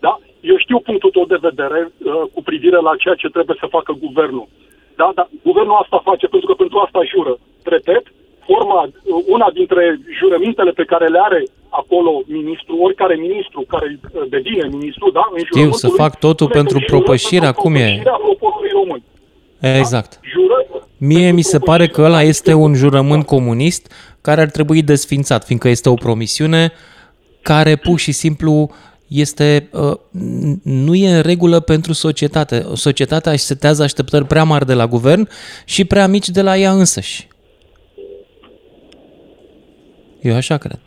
[0.00, 0.18] Da?
[0.40, 3.92] Eu știu punctul tău de vedere uh, cu privire la ceea ce trebuie să facă
[3.92, 4.48] guvernul.
[5.00, 7.38] Da, da, guvernul asta face pentru că pentru asta jură.
[7.74, 8.04] Repet,
[8.46, 8.80] forma,
[9.26, 15.10] una dintre jurămintele pe care le are acolo ministru, oricare ministru care uh, devine ministru,
[15.10, 18.02] da, în Știu, să fac totul pentru propășirea, cum e?
[18.26, 19.02] poporului român.
[19.60, 20.10] Exact.
[20.12, 20.28] Da?
[20.32, 20.66] Jură
[20.98, 25.68] Mie mi se pare că ăla este un jurământ comunist care ar trebui desfințat, fiindcă
[25.68, 26.72] este o promisiune
[27.42, 28.70] care pur și simplu
[29.08, 29.96] este, uh,
[30.62, 32.66] nu e în regulă pentru societate.
[32.74, 35.28] Societatea își setează așteptări prea mari de la guvern
[35.64, 37.28] și prea mici de la ea însăși.
[40.20, 40.78] Eu așa cred.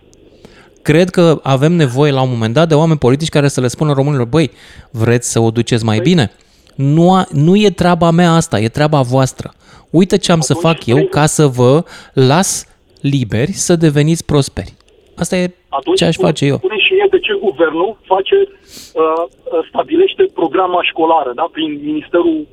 [0.81, 3.93] Cred că avem nevoie la un moment dat de oameni politici care să le spună
[3.93, 4.51] românilor, băi,
[4.91, 6.31] vreți să o duceți mai bine?
[6.75, 9.53] Nu, a, nu e treaba mea asta, e treaba voastră.
[9.89, 12.65] Uite ce am să fac eu ca să vă las
[13.01, 14.73] liberi să deveniți prosperi.
[15.15, 16.57] Asta e Atunci, ce aș face eu.
[16.57, 19.23] Spune și mie de ce guvernul face, uh,
[19.69, 22.47] stabilește programa școlară, da, prin Ministerul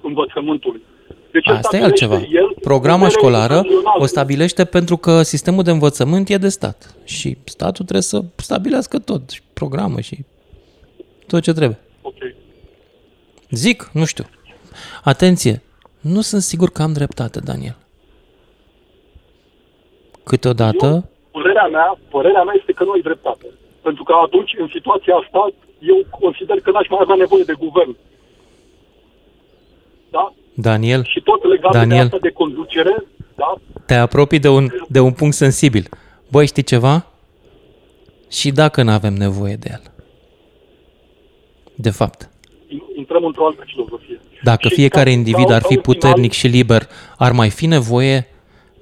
[0.00, 0.82] Învățământului.
[1.30, 2.14] Deci Asta e altceva.
[2.14, 3.62] El Programa școlară
[3.98, 8.98] o stabilește pentru că sistemul de învățământ e de stat și statul trebuie să stabilească
[8.98, 10.18] tot, și programă și
[11.26, 11.78] tot ce trebuie.
[12.02, 12.34] Okay.
[13.50, 14.24] Zic, nu știu.
[15.04, 15.62] Atenție,
[16.00, 17.76] nu sunt sigur că am dreptate, Daniel.
[20.24, 21.13] Câteodată Eu?
[21.36, 23.46] Părerea mea, părerea mea este că nu ai dreptate.
[23.86, 25.40] Pentru că atunci, în situația asta,
[25.92, 27.96] eu consider că n-aș mai avea nevoie de guvern.
[30.10, 30.32] da?
[30.54, 31.96] Daniel, și tot legat Daniel.
[31.98, 32.94] de asta de conducere,
[33.34, 33.54] da?
[33.86, 35.88] te apropii de un, de un punct sensibil.
[36.30, 37.06] Băi, știi ceva?
[38.30, 39.82] Și dacă nu avem nevoie de el.
[41.74, 42.28] De fapt.
[42.96, 44.20] Intrăm într-o altă filozofie.
[44.42, 46.82] Dacă Și fiecare ca- individ ca- ar ca fi un final- puternic și liber,
[47.18, 48.26] ar mai fi nevoie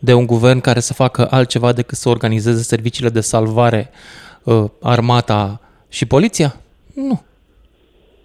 [0.05, 3.91] de un guvern care să facă altceva decât să organizeze serviciile de salvare,
[4.43, 6.61] uh, armata și poliția?
[6.95, 7.23] Nu.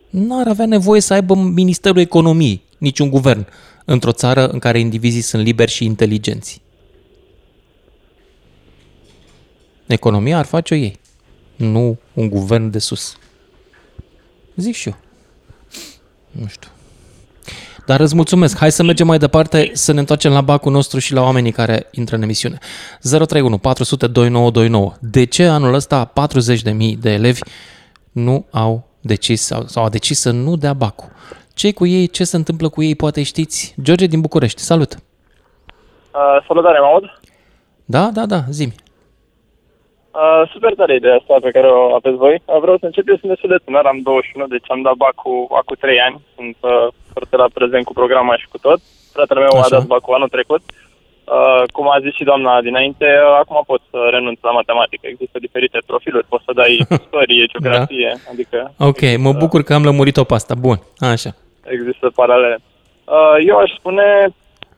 [0.10, 3.48] Nu ar avea nevoie să aibă Ministerul Economiei, niciun guvern,
[3.86, 6.62] într-o țară în care indivizii sunt liberi și inteligenți.
[9.86, 11.00] Economia ar face-o ei,
[11.56, 13.18] nu un guvern de sus.
[14.56, 14.98] Zic și eu.
[16.32, 16.70] Nu știu.
[17.88, 18.58] Dar îți mulțumesc.
[18.58, 21.88] Hai să mergem mai departe, să ne întoarcem la bacul nostru și la oamenii care
[21.92, 22.58] intră în emisiune.
[23.02, 24.94] 031 400 2929.
[25.00, 27.40] De ce anul ăsta 40.000 de elevi
[28.12, 31.10] nu au decis sau, sau au decis să nu dea bacul?
[31.54, 32.08] ce cu ei?
[32.08, 32.96] Ce se întâmplă cu ei?
[32.96, 33.76] Poate știți.
[33.82, 34.92] George din București, salut!
[34.94, 37.20] Uh, salutare, mă aud?
[37.86, 38.66] Da, da, da, zi
[40.24, 42.36] Uh, super tare ideea asta pe care o aveți voi.
[42.46, 45.48] Uh, vreau să încep, eu sunt destul de tânăr, am 21, deci am dat bacul
[45.60, 46.18] acum 3 ani.
[46.36, 46.88] Sunt uh,
[47.18, 48.80] foarte la prezent cu programa și cu tot.
[49.16, 49.66] Fratele meu Așa.
[49.66, 50.62] a dat bacul anul trecut.
[51.38, 55.06] Uh, cum a zis și doamna dinainte, uh, acum pot să renunț la matematică.
[55.08, 58.60] Există diferite profiluri, poți să dai istorie, geografie, adică
[58.90, 60.56] Ok, mă bucur că am lămurit-o pe asta.
[60.56, 60.78] Bun,
[61.14, 61.32] așa.
[61.76, 62.58] există paralele.
[63.16, 64.08] Uh, Eu aș spune,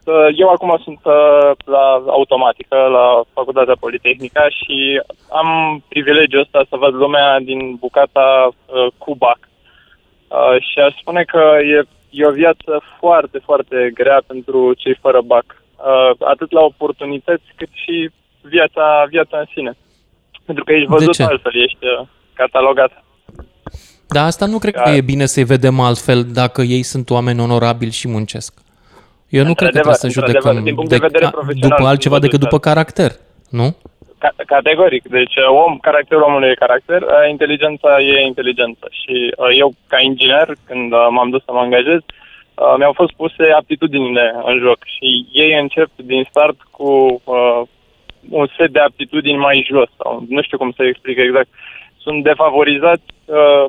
[0.03, 1.85] uh, eu acum sunt uh, la
[2.19, 5.49] automatică, la Facultatea Politehnică și am
[5.89, 9.39] privilegiul ăsta să văd lumea din bucata uh, cu BAC.
[10.27, 11.41] Uh, Și aș spune că
[11.73, 15.45] e, e o viață foarte, foarte grea pentru cei fără BAC.
[15.77, 18.09] Uh, Atât la oportunități cât și
[18.41, 19.77] viața, viața în sine.
[20.45, 21.23] Pentru că ești văzut ce?
[21.23, 23.03] altfel, ești uh, catalogat.
[24.07, 27.91] Dar asta nu cred că e bine să-i vedem altfel dacă ei sunt oameni onorabili
[27.91, 28.53] și muncesc.
[29.29, 31.69] Eu nu cred că trebuie Într-adevăr, să într-adevăr, judecăm din punct de vedere a- profesional,
[31.69, 33.11] după sunt altceva decât văzut după caracter,
[33.49, 33.75] nu?
[34.19, 35.03] Ca- categoric.
[35.07, 38.87] Deci uh, om, caracterul omului e caracter, uh, inteligența e inteligență.
[39.01, 43.13] Și uh, eu, ca inginer, când uh, m-am dus să mă angajez, uh, mi-au fost
[43.13, 46.89] puse aptitudinile în joc și ei încep din start cu
[47.23, 47.61] uh,
[48.29, 51.47] un set de aptitudini mai jos sau nu știu cum să explic exact.
[51.97, 53.65] Sunt defavorizați uh,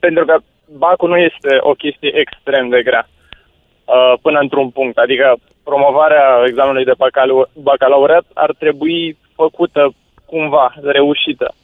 [0.00, 0.36] pentru că
[0.78, 4.96] bacul nu este o chestie extrem de grea uh, până într-un punct.
[4.98, 11.54] Adică promovarea examenului de bacalau- bacalaureat ar trebui făcută cumva, reușită.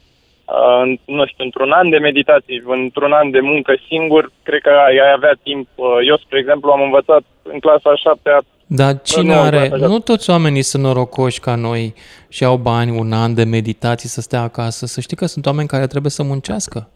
[0.45, 4.69] Uh, în- nu știu, într-un an de meditații, într-un an de muncă singur, cred că
[4.69, 5.67] ai, ai avea timp.
[5.75, 9.57] Uh, Eu, spre exemplu, am învățat în clasa a șaptea Dar cine nu, are...
[9.57, 9.87] așa.
[9.87, 11.93] Nu toți oamenii sunt norocoși ca noi
[12.29, 14.85] și au bani un an de meditații să stea acasă.
[14.85, 16.89] Să știi că sunt oameni care trebuie să muncească.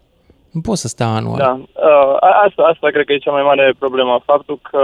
[0.53, 1.37] Nu poți să stea anual.
[1.37, 4.21] Da, uh, a- asta, asta cred că e cea mai mare problemă.
[4.25, 4.81] Faptul că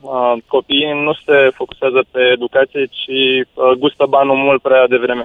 [0.00, 3.08] uh, copiii nu se focusează pe educație, ci
[3.54, 5.24] uh, gustă banul mult prea devreme.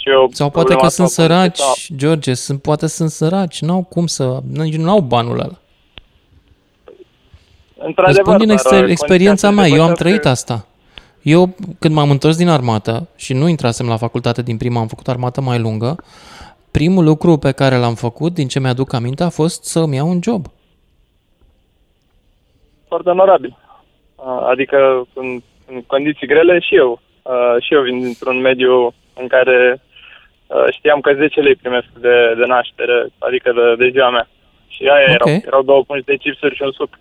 [0.00, 3.10] Și eu, Sau poate problema că asta sunt o pun- săraci, George, sunt, poate sunt
[3.10, 5.58] săraci, n-au cum să, nici nu au banul ăla.
[7.78, 10.66] Într-adevăr, Răspund din dar, exper- uh, experiența condiția mea, eu am să trăit asta.
[11.22, 15.08] Eu, când m-am întors din armată și nu intrasem la facultate din prima, am făcut
[15.08, 15.96] armată mai lungă,
[16.70, 20.20] primul lucru pe care l-am făcut, din ce mi-aduc aminte, a fost să-mi iau un
[20.22, 20.46] job.
[22.88, 23.56] foarte onorabil.
[24.16, 24.76] Uh, Adică
[25.14, 25.40] în,
[25.72, 27.00] în condiții grele și eu.
[27.22, 29.80] Uh, Și eu vin dintr-un mediu în care
[30.46, 34.28] uh, știam că 10 lei primesc de, de naștere, adică de, de ziua mea.
[34.68, 35.26] Și aia Ok.
[35.26, 36.98] erau, erau două pungi de chipsuri și un suc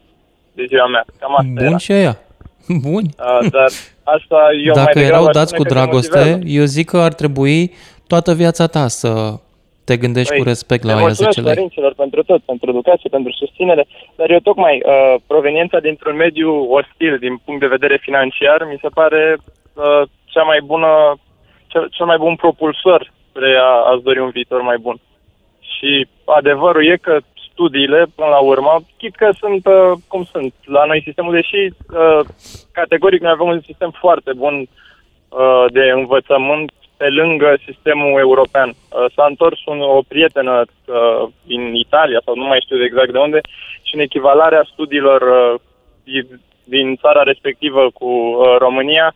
[0.53, 1.05] de ziua mea.
[1.19, 1.77] Cam asta Bun era.
[1.77, 2.17] și aia.
[2.87, 3.09] Buni.
[3.19, 3.69] Uh, dar
[4.03, 6.43] asta eu mai Dacă degrabă erau aș dați spune cu că te dragoste, motivează.
[6.59, 7.73] eu zic că ar trebui
[8.07, 9.33] toată viața ta să
[9.89, 11.53] te gândești Păi, cu respect la le aia mulțumesc 10 lei.
[11.55, 13.83] părinților pentru tot, pentru educație, pentru susținere,
[14.15, 18.89] dar eu tocmai uh, proveniența dintr-un mediu ostil din punct de vedere financiar mi se
[18.99, 20.01] pare uh,
[20.33, 20.91] cea mai bună,
[21.67, 24.97] cel, cel mai bun propulsor spre a, a-ți dori un viitor mai bun.
[25.73, 27.17] Și adevărul e că
[27.51, 32.21] studiile, până la urmă, chit că sunt uh, cum sunt la noi sistemul, deși uh,
[32.71, 38.69] categoric noi avem un sistem foarte bun uh, de învățământ pe lângă sistemul european.
[38.69, 43.17] Uh, S-a întors un, o prietenă uh, din Italia, sau nu mai știu exact de
[43.17, 43.39] unde,
[43.81, 45.59] și în echivalarea studiilor uh,
[46.03, 49.13] di- din țara respectivă cu uh, România,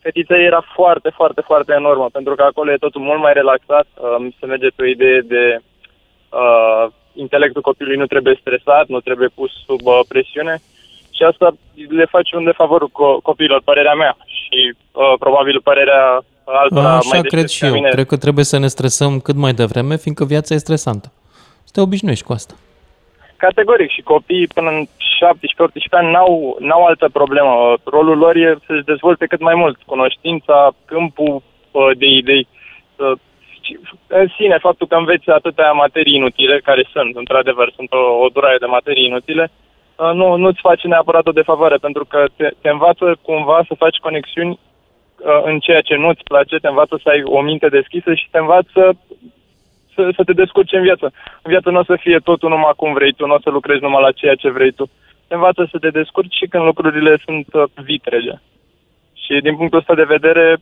[0.00, 3.86] fetița ei era foarte, foarte, foarte enormă, pentru că acolo e totul mult mai relaxat,
[3.94, 9.28] uh, se merge pe o idee de uh, intelectul copilului nu trebuie stresat, nu trebuie
[9.28, 10.54] pus sub uh, presiune
[11.16, 11.50] și asta
[11.88, 17.20] le face un defavor co- copiilor, părerea mea și uh, probabil părerea altora mai Așa
[17.20, 17.72] cred deștepți și ca eu.
[17.72, 17.88] mine.
[17.88, 21.12] Cred că trebuie să ne stresăm cât mai devreme, fiindcă viața e stresantă.
[21.64, 22.54] Să te obișnuiești cu asta.
[23.36, 27.74] Categoric și copiii până în, și 17-18 ani n-au, n-au altă problemă.
[27.84, 32.48] Rolul lor e să-și dezvolte cât mai mult cunoștința, câmpul uh, de idei.
[34.06, 38.56] În sine, faptul că înveți atâtea materii inutile, care sunt, într-adevăr, sunt o, o durare
[38.60, 39.50] de materii inutile,
[39.96, 43.96] uh, nu, nu-ți face neapărat o defavoare, pentru că te, te învață cumva să faci
[43.96, 44.58] conexiuni
[45.44, 48.98] în ceea ce nu-ți place, te învață să ai o minte deschisă și te învață
[49.94, 51.12] să, să te descurci în viață.
[51.42, 53.82] În viață nu o să fie totul numai cum vrei tu, nu o să lucrezi
[53.82, 54.90] numai la ceea ce vrei tu.
[55.28, 58.34] Te învață să te descurci și când lucrurile sunt uh, vitrege.
[59.22, 60.56] Și din punctul ăsta de vedere,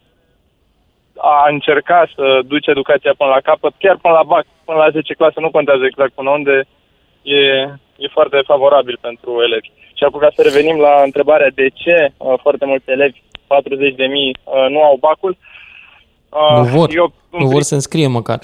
[1.16, 5.14] a încerca să duci educația până la capăt, chiar până la BAC, până la 10
[5.14, 6.64] clase, nu contează exact până unde,
[7.22, 7.40] e,
[8.04, 9.70] e foarte favorabil pentru elevi.
[9.94, 13.22] Și acum ca să revenim la întrebarea de ce uh, foarte mulți elevi,
[13.54, 15.36] 40 de mii, uh, nu au bacul.
[16.28, 18.40] Uh, nu vor, eu, nu vor să înscrie măcar.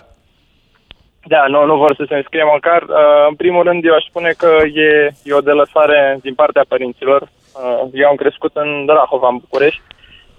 [1.28, 2.82] Da, nu, nu vor să se înscrie măcar.
[2.82, 7.20] Uh, în primul rând, eu aș spune că e, e o delăsare din partea părinților.
[7.22, 9.80] Uh, eu am crescut în Drahova, în București,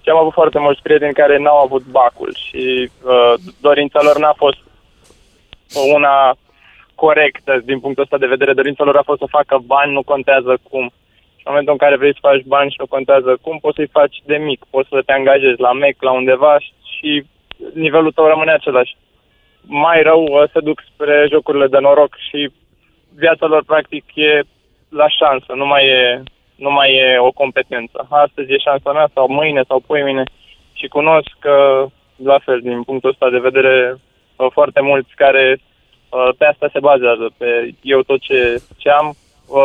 [0.02, 4.34] și am avut foarte mulți prieteni care n-au avut bacul și uh, dorința lor n-a
[4.36, 4.58] fost
[5.94, 6.36] una
[6.94, 8.52] corectă din punctul ăsta de vedere.
[8.52, 10.90] Dorința lor a fost să facă bani, nu contează cum.
[11.48, 13.96] Și în momentul în care vrei să faci bani și nu contează cum, poți să-i
[13.98, 14.60] faci de mic.
[14.70, 16.58] Poți să te angajezi la MEC, la undeva
[16.94, 17.24] și
[17.74, 18.96] nivelul tău rămâne același
[19.62, 22.50] mai rău se duc spre jocurile de noroc și
[23.14, 24.40] viața lor practic e
[24.88, 26.22] la șansă, nu mai e,
[26.56, 28.06] nu mai e o competență.
[28.10, 30.24] Astăzi e șansa mea sau mâine sau mine
[30.72, 31.86] și cunosc că
[32.16, 33.96] la fel din punctul ăsta de vedere
[34.52, 35.58] foarte mulți care
[36.38, 39.16] pe asta se bazează, pe eu tot ce, ce am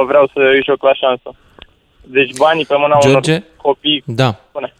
[0.05, 1.29] vreau să îi joc la șansă.
[2.05, 3.31] Deci banii pe mâna George?
[3.31, 4.03] unor copii.
[4.05, 4.39] Da.
[4.49, 4.73] Spune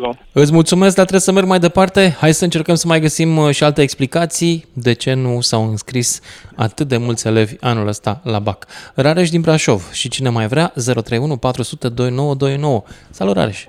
[0.00, 2.16] scuze Îți mulțumesc, dar trebuie să merg mai departe.
[2.20, 6.20] Hai să încercăm să mai găsim uh, și alte explicații de ce nu s-au înscris
[6.56, 8.66] atât de mulți elevi anul ăsta la BAC.
[8.94, 12.82] Rareș din Brașov și cine mai vrea, 031 400 2929.
[13.10, 13.66] Salut, Rareș!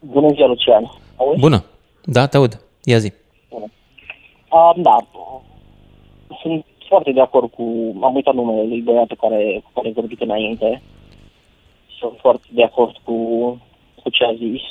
[0.00, 0.92] Bună ziua, Lucian!
[1.16, 1.40] Auzi?
[1.40, 1.64] Bună!
[2.04, 2.60] Da, te aud.
[2.84, 3.12] Ia zi.
[3.50, 3.66] Bună.
[4.50, 4.96] Uh, da,
[6.42, 7.62] sunt foarte de acord cu...
[8.02, 10.82] Am uitat numele lui băiatul care, care a vorbit înainte.
[12.04, 13.16] Sunt foarte de acord cu,
[14.02, 14.62] cu ce a zis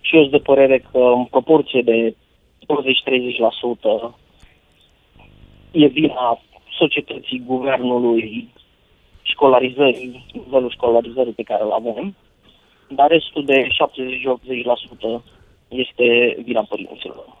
[0.00, 2.14] și eu sunt de părere că în proporție de
[4.10, 4.14] 20-30%
[5.70, 6.40] e vina
[6.78, 8.48] societății, guvernului,
[9.22, 12.16] școlarizării, nivelul școlarizării pe care îl avem,
[12.88, 13.66] dar restul de
[15.18, 15.22] 70-80%
[15.68, 17.36] este vina părinților.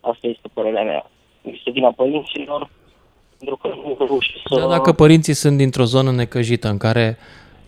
[0.00, 1.10] Asta este părerea mea.
[1.42, 2.70] Este vina părinților
[3.38, 4.58] pentru că nu reușesc să...
[4.58, 7.18] Dar dacă părinții sunt dintr-o zonă necăjită în care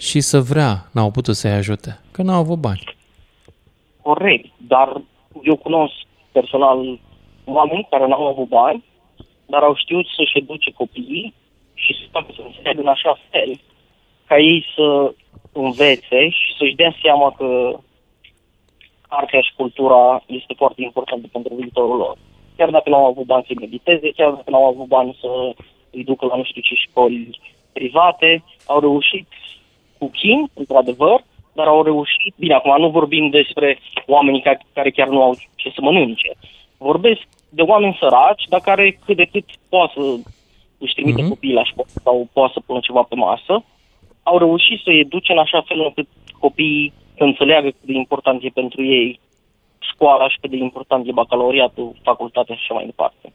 [0.09, 2.95] și să vrea n-au putut să-i ajute, că n-au avut bani
[4.05, 4.89] corect, dar
[5.43, 5.95] eu cunosc
[6.33, 6.79] personal
[7.45, 8.85] oameni care n-au avut bani,
[9.47, 11.35] dar au știut să-și educe copiii
[11.75, 13.51] și să facă să înțeleagă în așa fel
[14.27, 15.15] ca ei să
[15.53, 17.79] învețe și să-și dea seama că
[19.09, 22.17] artea și cultura este foarte importantă pentru viitorul lor.
[22.57, 25.31] Chiar dacă nu au avut bani să mediteze, chiar dacă nu au avut bani să
[25.91, 27.41] îi ducă la nu știu ce școli
[27.73, 29.27] private, au reușit
[29.99, 32.35] cu chin, într-adevăr, dar au reușit.
[32.37, 36.31] Bine, acum nu vorbim despre oamenii care, care chiar nu au ce să mănânce.
[36.77, 40.01] Vorbesc de oameni săraci, dar care cât de cât poate să
[40.79, 41.29] își trimite mm-hmm.
[41.29, 43.65] copiii la școală sau poate să pună ceva pe masă,
[44.23, 48.49] au reușit să educe în așa fel încât copiii să înțeleagă cât de important e
[48.49, 49.21] pentru ei
[49.79, 53.33] școala și cât de important e bacalaureatul, facultatea și așa mai departe.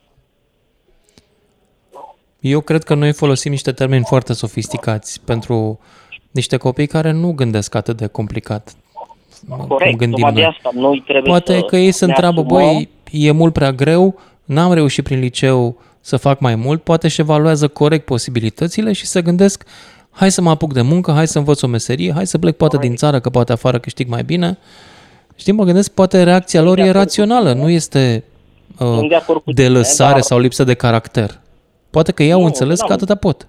[2.40, 5.80] Eu cred că noi folosim niște termeni foarte sofisticați pentru
[6.32, 8.76] niște copii care nu gândesc atât de complicat.
[9.68, 10.46] Corect, cum gândim noi.
[10.46, 14.74] asta noi trebuie Poate să că ei se întreabă, băi, e mult prea greu, n-am
[14.74, 19.64] reușit prin liceu să fac mai mult, poate și evaluează corect posibilitățile și să gândesc,
[20.10, 22.76] hai să mă apuc de muncă, hai să învăț o meserie, hai să plec poate
[22.76, 22.92] corect.
[22.92, 24.58] din țară, că poate afară câștig mai bine.
[25.36, 28.24] Știi, mă gândesc, poate reacția lor e rațională, nu este
[28.80, 29.08] uh,
[29.46, 30.22] de, de lăsare dar...
[30.22, 31.40] sau lipsă de caracter.
[31.90, 33.48] Poate că ei au înțeles că atâta pot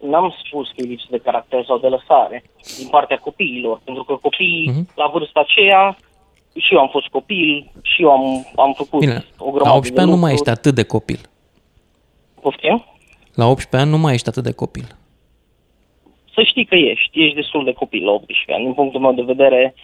[0.00, 2.44] n-am spus că e lipsă de caracter sau de lăsare
[2.78, 4.94] din partea copiilor, pentru că copiii uh-huh.
[4.94, 5.96] la vârsta aceea
[6.56, 10.00] și eu am fost copil, și eu am, am făcut Bine, o grămadă la 18
[10.00, 11.20] ani nu mai ești atât de copil.
[12.40, 12.84] Poftim?
[13.34, 14.96] La 18 ani nu mai ești atât de copil.
[16.34, 18.64] Să știi că ești, ești destul de copil la 18 ani.
[18.64, 19.74] Din punctul meu de vedere,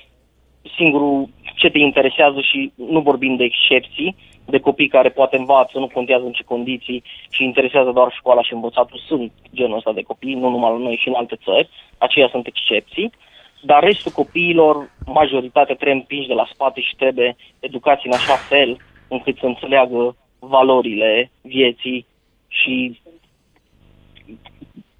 [0.76, 5.86] singurul ce te interesează și nu vorbim de excepții, de copii care poate învață, nu
[5.86, 10.34] contează în ce condiții și interesează doar școala și învățatul, sunt genul ăsta de copii,
[10.34, 13.10] nu numai la noi și în alte țări, aceia sunt excepții,
[13.62, 18.76] dar restul copiilor, majoritatea trebuie împinși de la spate și trebuie educați în așa fel
[19.08, 22.06] încât să înțeleagă valorile vieții
[22.48, 23.00] și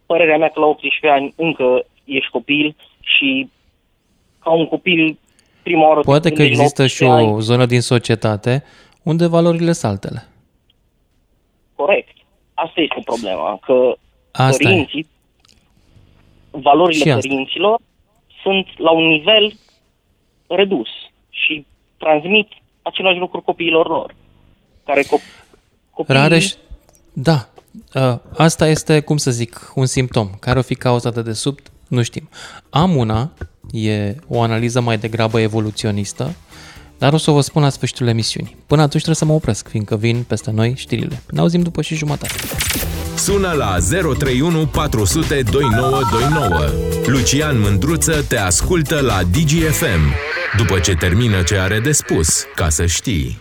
[0.07, 3.49] părerea mea că la 18 ani încă ești copil și
[4.43, 5.19] ca un copil
[5.67, 6.01] prima oară...
[6.01, 7.41] Poate că există și o ani.
[7.41, 8.65] zonă din societate
[9.03, 10.29] unde valorile sunt altele.
[11.75, 12.17] Corect.
[12.55, 13.97] Asta este problema, că
[14.33, 15.07] asta părinții,
[16.51, 16.59] e.
[16.59, 17.81] valorile și părinților
[18.43, 19.53] sunt la un nivel
[20.47, 20.89] redus
[21.31, 21.67] și
[21.99, 22.49] transmit
[22.83, 24.15] același lucru copiilor lor.
[24.85, 25.47] Care co-
[25.91, 26.19] copiii...
[26.19, 26.53] Rareș,
[27.13, 27.49] da,
[27.95, 30.29] ă, asta este, cum să zic, un simptom.
[30.41, 31.73] Care o fi cauza de desubt?
[31.89, 32.29] Nu știm.
[32.71, 33.33] Am una,
[33.71, 36.35] e o analiză mai degrabă evoluționistă,
[36.99, 38.57] dar o să vă spun la sfârșitul emisiunii.
[38.67, 41.23] Până atunci trebuie să mă opresc, fiindcă vin peste noi știrile.
[41.31, 42.35] Ne auzim după și jumătate.
[43.17, 46.71] Sună la 031 400 2929.
[47.07, 50.15] Lucian Mândruță te ascultă la DGFM.
[50.57, 53.41] După ce termină ce are de spus, ca să știi.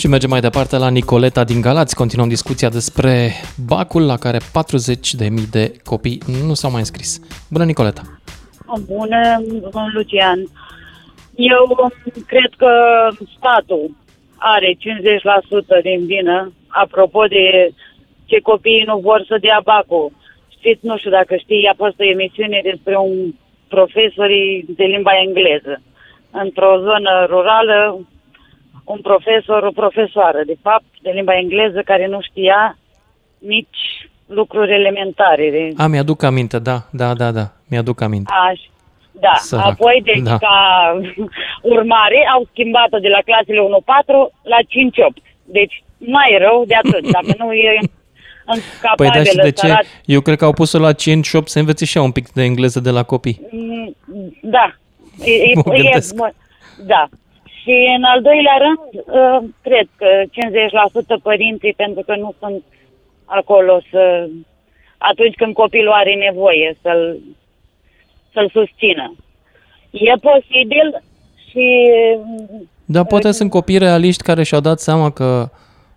[0.00, 1.96] Și mergem mai departe la Nicoleta din Galați.
[1.96, 3.30] Continuăm discuția despre
[3.66, 4.44] bacul la care 40.000
[5.50, 7.10] de copii nu s-au mai înscris.
[7.50, 8.02] Bună, Nicoleta!
[8.86, 9.20] Bună,
[9.94, 10.40] Lucian!
[11.34, 11.92] Eu
[12.26, 12.72] cred că
[13.36, 13.96] statul
[14.36, 14.78] are 50%
[15.82, 17.70] din vină, apropo de
[18.24, 20.12] ce copiii nu vor să dea bacul.
[20.48, 23.34] Știți, nu știu dacă știi, a fost o emisiune despre un
[23.68, 24.28] profesor
[24.66, 25.82] de limba engleză.
[26.30, 28.00] Într-o zonă rurală,
[28.92, 32.78] un profesor, o profesoară, de fapt, de limba engleză, care nu știa
[33.38, 33.82] nici
[34.26, 35.50] lucruri elementare.
[35.50, 35.82] De...
[35.82, 38.32] A, mi-aduc aminte, da, da, da, da, mi-aduc aminte.
[38.48, 38.60] Aș,
[39.10, 39.66] da, Sărac.
[39.66, 40.36] apoi, deci, da.
[40.38, 40.56] ca
[41.74, 43.64] urmare, au schimbat-o de la clasele 1-4
[44.42, 45.22] la 5-8.
[45.44, 47.78] Deci, mai rău de atât, dacă nu e
[48.96, 49.78] Păi da, și de ce?
[50.04, 50.96] Eu cred că au pus-o la 5-8
[51.44, 53.40] să învețe și un pic de engleză de la copii.
[53.50, 53.96] Mm,
[54.42, 54.74] da.
[55.24, 56.00] E, e, e,
[56.86, 57.08] da.
[57.60, 62.62] Și în al doilea rând, uh, cred că 50% părinții, pentru că nu sunt
[63.24, 64.28] acolo să,
[64.98, 67.18] atunci când copilul are nevoie să-l,
[68.32, 69.14] să-l susțină.
[69.90, 71.02] E posibil
[71.50, 71.90] și...
[72.84, 75.48] Dar poate sunt copii realiști care și-au dat seama că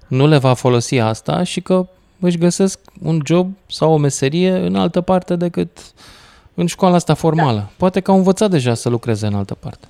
[0.08, 1.88] nu le va folosi asta și că
[2.20, 5.70] își găsesc un job sau o meserie în altă parte decât
[6.54, 7.58] în școala asta formală.
[7.58, 7.70] Da.
[7.78, 9.88] Poate că au învățat deja să lucreze în altă parte.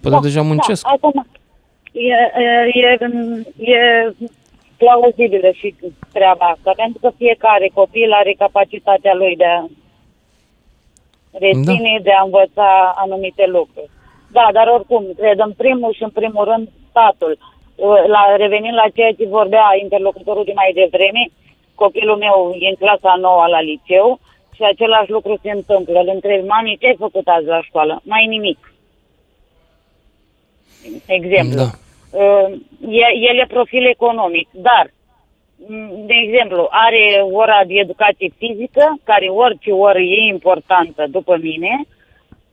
[0.00, 0.82] Poate da, deja muncesc.
[0.82, 1.26] Da, acum,
[1.92, 2.98] e, e,
[3.72, 4.12] e
[4.76, 5.74] plauzibilă și
[6.12, 9.64] treaba asta, pentru că fiecare copil are capacitatea lui de a
[11.32, 12.02] reține, da.
[12.02, 13.90] de a învăța anumite lucruri.
[14.32, 17.38] Da, dar oricum, cred în primul și în primul rând statul
[18.14, 21.22] la, revenind la ceea ce vorbea interlocutorul de mai devreme,
[21.74, 24.18] copilul meu e în clasa nouă la liceu
[24.54, 25.98] și același lucru se întâmplă.
[26.00, 28.00] Îl întreb, mami, ce ai făcut azi la școală?
[28.04, 28.58] Mai nimic.
[31.06, 31.56] Exemplu.
[31.56, 31.70] Da.
[32.10, 32.58] Uh,
[33.30, 34.90] el e profil economic, dar,
[35.68, 41.84] mm, de exemplu, are ora de educație fizică, care orice oră e importantă după mine,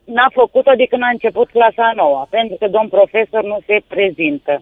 [0.04, 4.62] n-a făcut-o de când a început clasa nouă, pentru că domn profesor nu se prezintă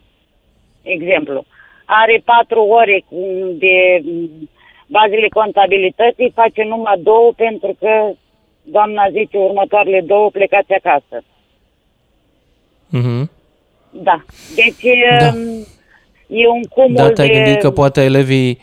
[0.84, 1.46] exemplu,
[1.86, 3.04] are patru ore
[3.58, 4.04] de
[4.88, 8.12] bazele contabilității, face numai două pentru că
[8.62, 11.24] doamna zice următoarele două plecați acasă.
[12.98, 13.30] Mm-hmm.
[13.94, 14.26] Da.
[14.56, 14.84] Deci
[15.20, 15.28] da.
[15.28, 15.66] Um,
[16.28, 17.34] e un cumul Da, te-ai de...
[17.34, 18.62] gândit că poate elevii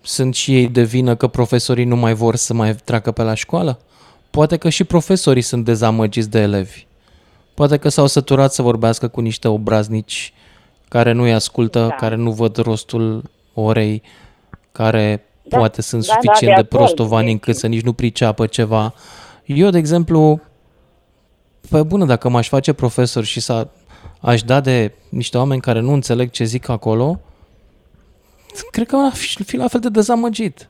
[0.00, 3.34] sunt și ei de vină că profesorii nu mai vor să mai treacă pe la
[3.34, 3.80] școală?
[4.30, 6.86] Poate că și profesorii sunt dezamăgiți de elevi.
[7.54, 10.32] Poate că s-au săturat să vorbească cu niște obraznici
[10.88, 11.94] care nu-i ascultă, da.
[11.94, 14.02] care nu văd rostul orei,
[14.72, 15.56] care da.
[15.56, 18.94] poate sunt da, suficient da, de, de prostovani încât să nici nu priceapă ceva.
[19.44, 20.40] Eu, de exemplu,
[21.70, 23.68] pe bună, dacă m-aș face profesor și să
[24.22, 27.20] aș da de niște oameni care nu înțeleg ce zic acolo,
[28.70, 30.68] cred că aș fi la fel de dezamăgit.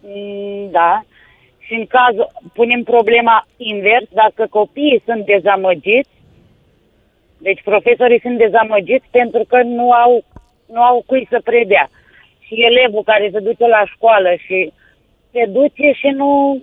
[0.00, 1.04] Mm, da.
[1.58, 2.14] Și în caz,
[2.52, 6.08] punem problema invers, dacă copiii sunt dezamăgiți,
[7.38, 10.24] deci profesorii sunt dezamăgiți pentru că nu au,
[10.66, 11.90] nu au cui să predea.
[12.40, 14.72] Și elevul care se duce la școală și
[15.32, 16.60] se duce și nu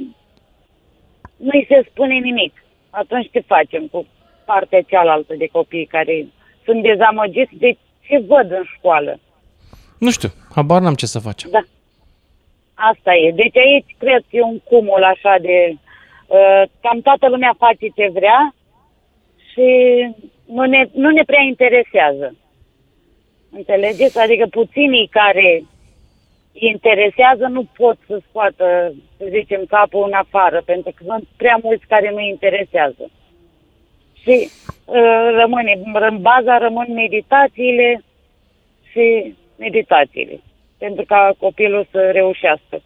[1.37, 2.53] nu-i se spune nimic.
[2.89, 4.05] Atunci ce facem cu
[4.45, 6.25] partea cealaltă de copii care
[6.65, 7.77] sunt dezamăgiți de
[8.07, 9.19] ce văd în școală?
[9.99, 11.49] Nu știu, habar n-am ce să facem.
[11.51, 11.63] Da.
[12.73, 13.31] Asta e.
[13.31, 15.75] Deci aici cred că e un cumul așa de...
[16.27, 18.53] Uh, cam toată lumea face ce vrea
[19.51, 19.67] și
[20.45, 22.35] nu ne, nu ne prea interesează.
[23.51, 24.19] Înțelegeți?
[24.19, 25.63] Adică puținii care
[26.53, 31.85] interesează nu pot să scoată, să zicem, capul în afară, pentru că sunt prea mulți
[31.87, 33.09] care nu interesează.
[34.23, 34.49] Și
[34.85, 38.03] uh, rămâne, în baza rămân meditațiile
[38.91, 40.39] și meditațiile,
[40.77, 42.81] pentru ca copilul să reușească.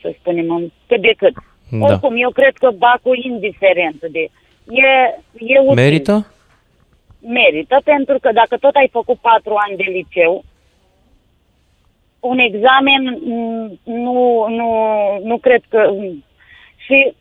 [0.00, 1.34] să spunem, cât de cât.
[1.70, 1.86] Da.
[1.86, 4.28] Oricum, eu cred că bacul, indiferent de...
[4.68, 4.86] E,
[5.38, 5.74] e util.
[5.74, 6.32] Merită?
[7.20, 10.44] Merită, pentru că dacă tot ai făcut patru ani de liceu,
[12.20, 14.68] un examen mm, nu, nu,
[15.22, 15.94] nu cred că...
[16.76, 17.14] Și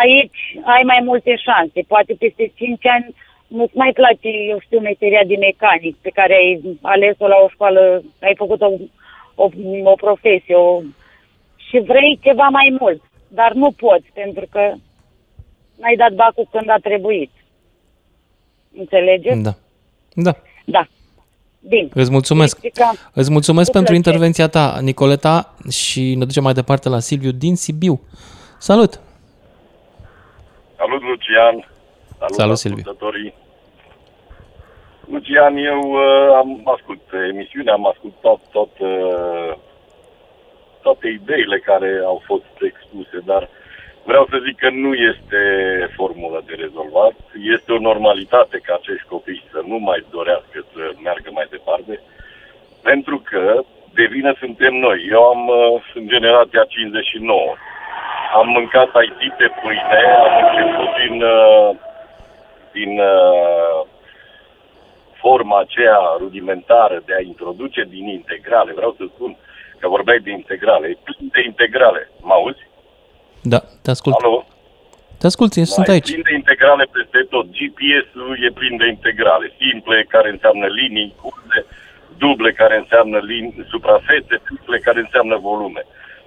[0.00, 0.40] aici
[0.74, 1.80] ai mai multe șanse.
[1.92, 3.14] Poate peste 5 ani
[3.46, 8.02] nu-ți mai place, eu știu, meseria de mecanic pe care ai ales-o la o școală,
[8.26, 8.70] ai făcut o,
[9.34, 9.46] o,
[9.92, 10.80] o profesie o,
[11.68, 14.72] și vrei ceva mai mult, dar nu poți pentru că
[15.80, 17.30] n-ai dat bacul când a trebuit.
[18.78, 19.42] Înțelegeți?
[19.42, 19.54] Da.
[20.14, 20.32] Da.
[20.64, 20.86] Da.
[21.68, 21.88] Bine.
[21.94, 22.58] Îți mulțumesc.
[22.62, 22.92] Explica.
[23.12, 23.96] Îți mulțumesc Cu pentru plăcere.
[23.96, 28.00] intervenția ta, Nicoleta, și ne ducem mai departe la Silviu din Sibiu.
[28.58, 29.00] Salut!
[30.82, 31.56] Salut, Lucian!
[32.18, 32.82] Salut, Salut, Silviu.
[32.82, 33.34] ascultătorii!
[35.12, 37.02] Lucian, eu uh, am ascult
[37.32, 39.52] emisiunea, am ascultat tot, uh,
[40.82, 43.48] toate ideile care au fost expuse, dar
[44.04, 45.40] vreau să zic că nu este
[45.96, 47.16] formula de rezolvat.
[47.56, 52.00] Este o normalitate ca acești copii să nu mai dorească să meargă mai departe,
[52.82, 53.62] pentru că
[53.94, 54.98] de vină suntem noi.
[55.10, 57.54] Eu am, uh, sunt generația 59.
[58.38, 61.70] Am mâncat IT pe pâine, am început din, uh,
[62.72, 63.78] din uh,
[65.22, 68.72] forma aceea rudimentară de a introduce din integrale.
[68.72, 69.36] Vreau să spun
[69.80, 70.86] că vorbeai de integrale.
[70.88, 72.10] E plin de integrale.
[72.20, 72.64] Mă auzi?
[73.42, 74.14] Da, te ascult.
[74.14, 74.44] Alo?
[75.18, 76.10] Te ascult, sunt Da, e aici.
[76.12, 77.46] plin de integrale peste tot.
[77.58, 79.46] GPS-ul e plin de integrale.
[79.60, 81.60] Simple, care înseamnă linii, curze,
[82.18, 85.82] duble, care înseamnă linii, suprafețe, triple, care înseamnă volume.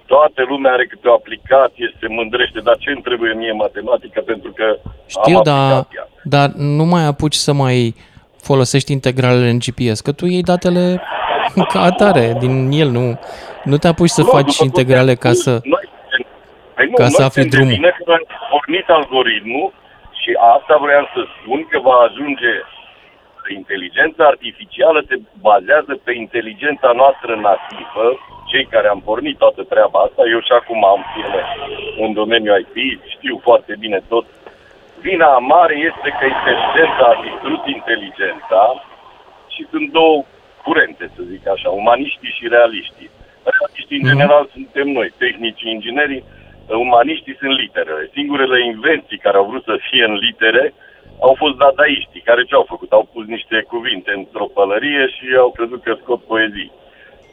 [0.06, 4.50] Toată lumea are câte o aplicație, se mândrește, dar ce îmi trebuie mie matematică pentru
[4.58, 6.08] că Știu, am dar, aplicația.
[6.22, 7.94] dar nu mai apuci să mai
[8.42, 11.02] folosești integralele în GPS, că tu iei datele
[11.72, 13.18] ca atare din el, nu,
[13.64, 15.60] nu te apuci să Nu, faci după cum integrale te-am ca spus, să...
[15.74, 15.84] Noi,
[16.74, 17.74] păi nu, ca să noi afli suntem drumul.
[17.78, 19.72] bine că am pornit algoritmul
[20.20, 22.52] și asta vreau să spun că va ajunge
[23.60, 25.16] inteligența artificială se
[25.48, 28.06] bazează pe inteligența noastră nativă,
[28.50, 31.42] cei care am pornit toată treaba asta, eu și acum am firme
[32.04, 34.26] în domeniul IT, știu foarte bine tot.
[35.00, 38.62] Vina mare este că inteligența a distrus inteligența
[39.54, 40.24] și sunt două
[40.64, 43.10] curente, să zic așa, umaniștii și realiștii.
[43.52, 46.24] Realiștii, în general, suntem noi, tehnicii, inginerii,
[46.86, 48.10] umaniștii sunt literele.
[48.16, 50.74] Singurele invenții care au vrut să fie în litere
[51.20, 52.90] au fost dadaiștii, care ce au făcut?
[52.92, 56.72] Au pus niște cuvinte într-o pălărie și au crezut că scot poezii.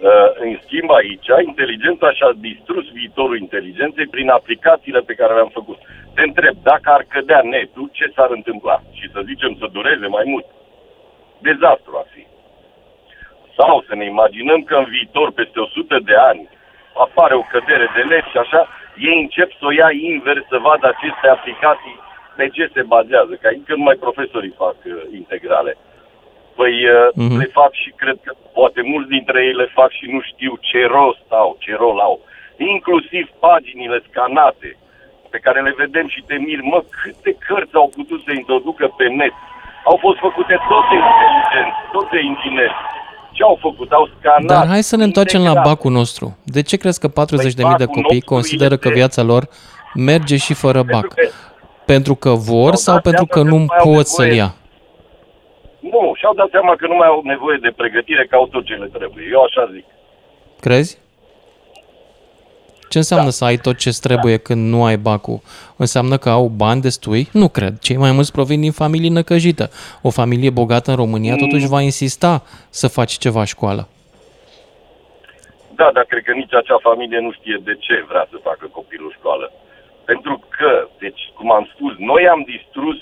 [0.03, 0.09] Uh,
[0.45, 5.79] în schimb, aici, inteligența și-a distrus viitorul inteligenței prin aplicațiile pe care le-am făcut.
[6.15, 8.77] Te întreb, dacă ar cădea netul, ce s-ar întâmpla?
[8.97, 10.45] Și să zicem să dureze mai mult.
[11.47, 12.23] Dezastru ar fi.
[13.57, 16.49] Sau să ne imaginăm că în viitor, peste 100 de ani,
[17.05, 18.61] apare o cădere de net și așa,
[18.97, 21.99] ei încep să o ia invers, să vadă aceste aplicații
[22.35, 23.33] pe ce se bazează.
[23.41, 25.77] Că aici numai profesorii fac uh, integrale.
[26.59, 27.37] Păi uh, Mhm.
[27.41, 30.79] le fac și cred că poate mulți dintre ei le fac și nu știu ce
[30.97, 32.15] rost au, ce rol au.
[32.75, 34.69] Inclusiv paginile scanate
[35.33, 39.05] pe care le vedem și te mir, mă, câte cărți au putut să introducă pe
[39.19, 39.35] net.
[39.89, 42.75] Au fost făcute tot de inteligenți, tot de ingineri.
[43.35, 43.89] Ce au făcut?
[43.91, 44.51] Au scanat.
[44.57, 45.69] Dar hai să ne întoarcem la integrat.
[45.73, 46.25] bacul nostru.
[46.55, 49.43] De ce crezi că 40.000 de bacul copii nostru consideră că este- viața lor
[49.95, 51.07] merge și fără bac?
[51.07, 51.27] că
[51.85, 54.05] Pentru că vor Și-au sau dat pentru că seama că nu nu mai au pot
[54.07, 54.41] să-l nevoie.
[54.41, 54.53] ia?
[55.93, 58.73] Nu, și-au dat seama că nu mai au nevoie de pregătire, că au tot ce
[58.73, 59.25] le trebuie.
[59.31, 59.85] Eu așa zic.
[60.59, 61.01] Crezi?
[62.89, 65.39] Ce înseamnă să ai tot ce trebuie când nu ai bacul?
[65.77, 67.27] Înseamnă că au bani destui?
[67.31, 67.73] Nu cred.
[67.79, 69.69] Cei mai mulți provin din familii năcăjită.
[70.01, 73.87] O familie bogată în România totuși va insista să faci ceva școală.
[75.75, 79.15] Da, dar cred că nici acea familie nu știe de ce vrea să facă copilul
[79.17, 79.51] școală.
[80.05, 82.97] Pentru că, deci, cum am spus, noi am distrus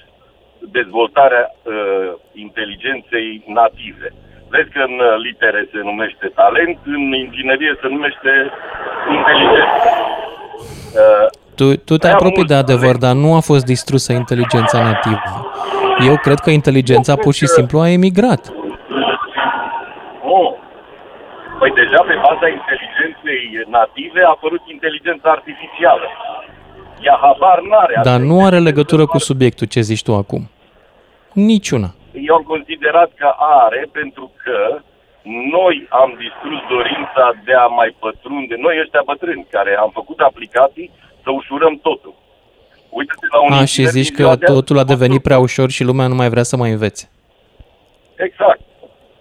[0.71, 4.07] dezvoltarea uh, inteligenței native.
[4.49, 8.31] Vezi că în uh, litere se numește talent, în inginerie se numește
[9.17, 9.87] inteligență.
[11.01, 14.77] Uh, Tu, tu te Prea apropii mult de adevăr, dar nu a fost distrusă inteligența
[14.89, 15.51] nativă.
[16.09, 18.41] Eu cred că inteligența pur și simplu a emigrat.
[20.35, 20.51] Oh.
[21.59, 26.07] Păi deja pe baza inteligenței native a apărut inteligența artificială.
[27.01, 27.99] Ea habar n-are.
[28.03, 30.49] Dar nu are legătură cu subiectul ce zici tu acum.
[31.33, 31.89] Niciuna.
[32.27, 34.81] Eu am considerat că are pentru că
[35.57, 40.91] noi am distrus dorința de a mai pătrunde, noi ăștia bătrâni care am făcut aplicații
[41.23, 42.13] să ușurăm totul.
[42.89, 44.53] Uite-te la un A, și inginer zici din ziua că de azi.
[44.53, 47.09] totul a devenit prea ușor și lumea nu mai vrea să mai învețe.
[48.15, 48.61] Exact.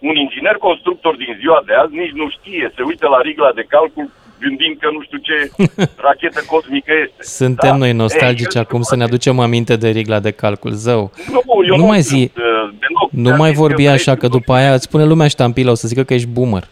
[0.01, 3.63] Un inginer constructor din ziua de azi nici nu știe, se uită la rigla de
[3.63, 4.11] calcul
[4.41, 5.51] gândind că nu știu ce
[6.09, 7.23] rachetă cosmică este.
[7.23, 7.77] Suntem da?
[7.77, 10.71] noi nostalgici e, acum să ne aducem aminte de rigla de calcul.
[10.71, 12.43] Zău, nu, eu nu, nu mai zi, uh,
[12.81, 16.03] deloc, nu mai vorbi așa, că după aia îți spune lumea ștampila, o să zică
[16.03, 16.65] că ești boomer.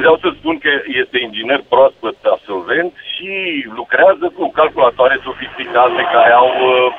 [0.00, 0.70] Vreau să spun că
[1.02, 3.30] este inginer proaspăt absolvent și
[3.74, 6.92] lucrează cu calculatoare sofisticate care au uh,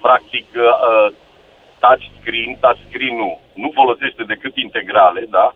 [0.00, 1.12] practic uh,
[1.84, 5.46] touchscreen, touchscreen-ul nu folosește decât integrale, da?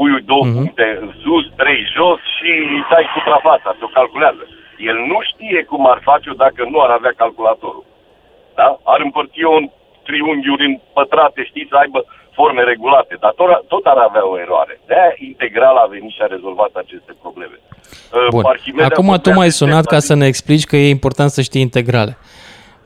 [0.00, 0.56] Pui două uh-huh.
[0.58, 4.44] puncte în sus, trei jos și îi dai suprafața, se o calculează.
[4.90, 7.84] El nu știe cum ar face-o dacă nu ar avea calculatorul.
[8.58, 8.68] Da?
[8.92, 9.64] Ar împărți un
[10.06, 12.00] triunghiuri în pătrate, știți, să aibă
[12.38, 14.74] forme regulate, dar tot, tot ar avea o eroare.
[14.88, 17.56] De-aia integral a venit și a rezolvat aceste probleme.
[18.16, 18.44] Uh, Bun.
[18.88, 22.12] Acum tu m-ai sunat ca să ne explici că e important să știi integrale.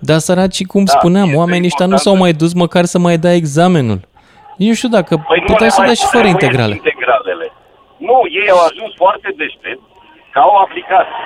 [0.09, 3.35] Dar săraci, cum da, spuneam, oamenii ăștia nu s-au mai dus măcar să mai dea
[3.35, 4.01] examenul.
[4.57, 6.81] Eu nu știu dacă păi puteai să dai și fără integrale.
[7.05, 7.53] Integralele.
[7.97, 9.85] Nu, ei au ajuns foarte deștept
[10.33, 11.25] că au aplicații.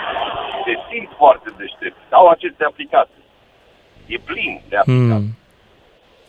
[0.64, 3.24] Se simt foarte deștept că au aceste aplicații.
[4.06, 5.34] E plin de aplicații.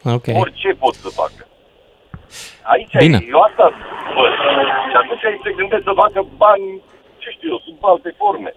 [0.02, 0.14] Hmm.
[0.16, 0.36] Okay.
[0.44, 1.44] Orice pot să facă.
[2.74, 3.20] Aici Bine.
[3.22, 3.66] E, eu asta
[4.16, 4.34] văd.
[4.90, 6.82] Și atunci ei se gândesc să facă bani,
[7.18, 8.52] ce știu eu, sub alte forme.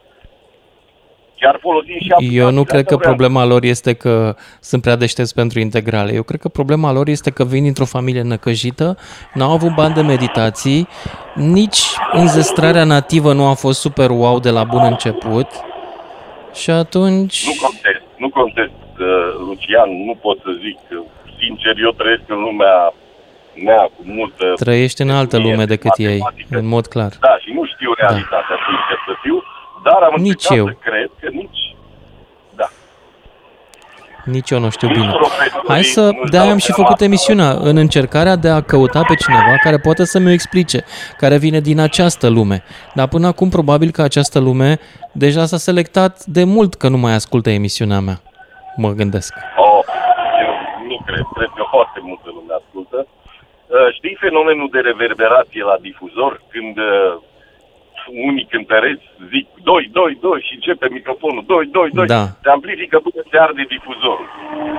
[1.42, 5.58] Chiar folosim și Eu nu cred că problema lor este că sunt prea deștepți pentru
[5.60, 6.12] integrale.
[6.14, 8.96] Eu cred că problema lor este că vin dintr-o familie năcăjită,
[9.34, 10.88] n-au avut bani de meditații,
[11.34, 11.82] nici
[12.12, 15.48] înzestrarea nativă nu a fost super wow de la bun început.
[16.54, 17.38] Și atunci...
[17.46, 19.06] Nu contest, nu contest, uh,
[19.46, 20.78] Lucian, nu pot să zic.
[21.38, 22.94] Sincer, eu trăiesc în lumea
[23.64, 24.44] mea cu multă...
[24.64, 26.20] Trăiești în altă lume decât ei,
[26.50, 27.12] în mod clar.
[27.20, 28.00] Da, și nu știu da.
[28.02, 28.64] realitatea, da.
[28.68, 29.36] sincer să fiu,
[29.82, 30.66] dar am nici eu.
[30.66, 31.76] să cred că nici...
[32.56, 32.68] Da.
[34.24, 35.12] Nici eu nu știu bine.
[35.68, 36.10] Hai să...
[36.30, 40.18] de am și făcut emisiunea în încercarea de a căuta pe cineva care poate să
[40.18, 40.84] mi-o explice,
[41.18, 42.62] care vine din această lume.
[42.94, 44.78] Dar până acum probabil că această lume
[45.12, 48.20] deja s-a selectat de mult că nu mai ascultă emisiunea mea.
[48.76, 49.34] Mă gândesc.
[49.56, 49.84] Oh,
[50.44, 50.52] eu
[50.88, 51.24] nu cred.
[51.34, 53.06] Cred că foarte multă lume ascultă.
[53.06, 56.42] Uh, știi fenomenul de reverberație la difuzor?
[56.52, 57.20] Când uh,
[58.28, 62.22] unii cântăreți zic 2, 2, 2 și începe microfonul 2, 2, 2, da.
[62.42, 64.28] se amplifică până se arde difuzorul.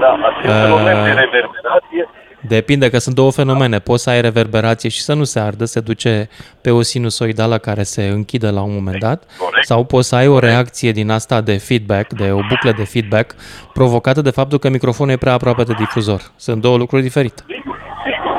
[0.03, 0.61] Da, acest uh...
[0.63, 2.03] fenomen de reverberație
[2.47, 3.79] Depinde că sunt două fenomene.
[3.79, 6.29] Poți să ai reverberație și să nu se ardă, se duce
[6.61, 9.65] pe o sinusoidală care se închide la un moment dat, Corect.
[9.65, 13.35] sau poți să ai o reacție din asta de feedback, de o buclă de feedback,
[13.73, 16.21] provocată de faptul că microfonul e prea aproape de difuzor.
[16.35, 17.41] Sunt două lucruri diferite.
[17.47, 18.35] Sigur, sigur.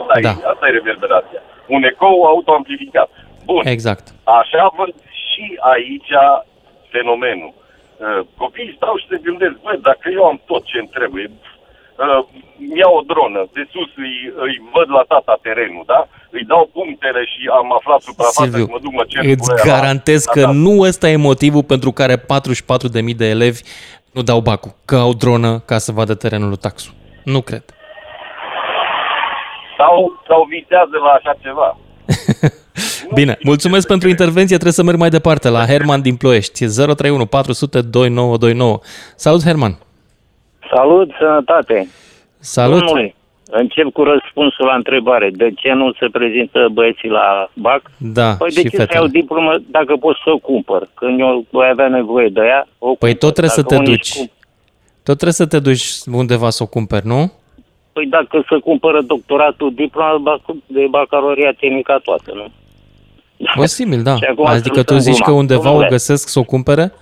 [0.00, 0.28] Asta, da.
[0.28, 1.40] e, asta e reverberația.
[1.66, 3.10] Un ecou autoamplificat.
[3.50, 3.62] Bun.
[3.74, 4.04] Exact.
[4.40, 4.94] Așa văd
[5.30, 5.44] și
[5.74, 6.12] aici
[6.94, 7.52] fenomenul.
[7.54, 12.22] Uh, copiii stau și se gândesc, băi, dacă eu am tot ce îmi trebuie, uh,
[12.80, 14.16] iau o dronă, de sus îi,
[14.46, 16.00] îi văd la tata terenul, da?
[16.30, 20.40] Îi dau punctele și am aflat suprafața și mă duc, mă cer Îți garantez că
[20.40, 23.60] da, nu ăsta e motivul pentru care 44.000 de elevi
[24.16, 26.92] nu dau bacul, că au dronă ca să vadă terenul lui taxul.
[27.24, 27.64] Nu cred.
[29.78, 31.78] Sau, sau visează la așa ceva.
[33.14, 37.80] Bine, mulțumesc pentru intervenție, trebuie să merg mai departe la Herman din Ploiești, 031 400
[37.80, 38.78] 2929.
[39.16, 39.78] Salut, Herman!
[40.74, 41.88] Salut, sănătate!
[42.38, 42.78] Salut!
[42.78, 43.14] Domnule,
[43.50, 45.30] încep cu răspunsul la întrebare.
[45.32, 47.82] De ce nu se prezintă băieții la BAC?
[47.96, 48.88] Da, păi de ce fetele.
[48.90, 50.88] să iau diplomă dacă pot să o cumpăr?
[50.94, 54.16] Când eu voi avea nevoie de ea, o Păi tot trebuie să te duci.
[54.16, 54.30] Cum...
[55.02, 57.32] Tot trebuie să te duci undeva să o cumperi, nu?
[57.96, 62.46] Păi dacă se cumpără doctoratul, diploma de bacalaureat e mica toată, nu?
[63.54, 64.14] Posibil, da.
[64.56, 66.92] Adică tu zici că undeva o găsesc să o cumpere?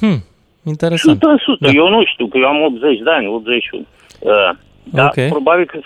[0.00, 0.18] Hm,
[0.64, 1.18] interesant.
[1.18, 1.20] 100%.
[1.60, 1.68] Da.
[1.68, 3.86] Eu nu știu, că eu am 80 de ani, 81.
[4.18, 5.28] Uh, da, okay.
[5.28, 5.78] probabil, că,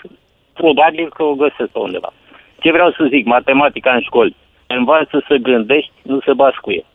[0.53, 2.13] probabil că o găsesc pe undeva.
[2.59, 4.35] Ce vreau să zic, matematica în școli.
[4.67, 6.85] Învață să gândești, nu să bascuie.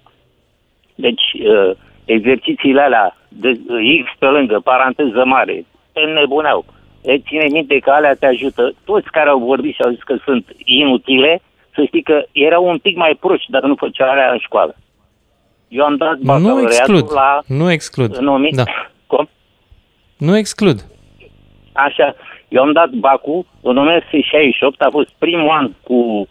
[0.95, 1.71] Deci, uh,
[2.05, 5.65] exercițiile alea de uh, X pe lângă, paranteză mare,
[6.15, 6.65] nebuneau.
[7.03, 8.75] E, ține minte că alea te ajută.
[8.85, 11.43] Toți care au vorbit și au zis că sunt inutile,
[11.75, 14.77] să știi că erau un pic mai proști, dar nu făceau alea în școală.
[15.69, 17.13] Eu am dat nu exclud.
[17.13, 17.41] la...
[17.47, 18.17] Nu exclud.
[18.17, 18.65] În da.
[19.07, 19.29] Cum?
[20.17, 20.87] Nu exclud.
[21.73, 22.15] Așa.
[22.49, 26.29] Eu am dat bacul în 1968, a fost primul an cu...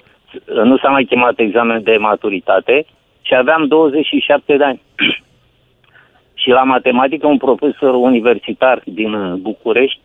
[0.64, 2.86] Nu s-a mai chemat examen de maturitate
[3.22, 4.82] și aveam 27 de ani.
[6.42, 10.00] și la matematică un profesor universitar din București,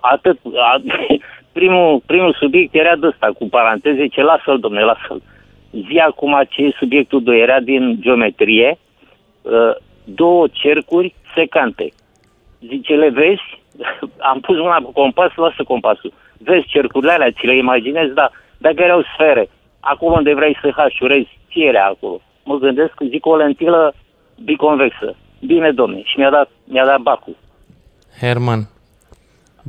[0.00, 0.80] atât, a,
[1.58, 5.22] primul, primul subiect era de ăsta, cu paranteze, ce lasă-l, domne, lasă-l.
[5.70, 8.78] Zi acum ce e subiectul 2, era din geometrie,
[9.42, 9.74] uh,
[10.04, 11.92] două cercuri secante.
[12.60, 13.62] Zice, le vezi?
[14.30, 16.12] Am pus una cu compas, lasă compasul.
[16.38, 18.14] Vezi cercurile alea, ți le imaginezi?
[18.14, 18.30] Da.
[18.58, 19.48] Dacă erau sfere,
[19.80, 22.20] acolo unde vrei să hașurezi, fiere acolo.
[22.44, 23.94] Mă gândesc, zic o lentilă
[24.44, 25.16] biconvexă.
[25.46, 27.36] Bine, domne, și mi-a dat, mi-a dat bacul.
[28.20, 28.68] Herman,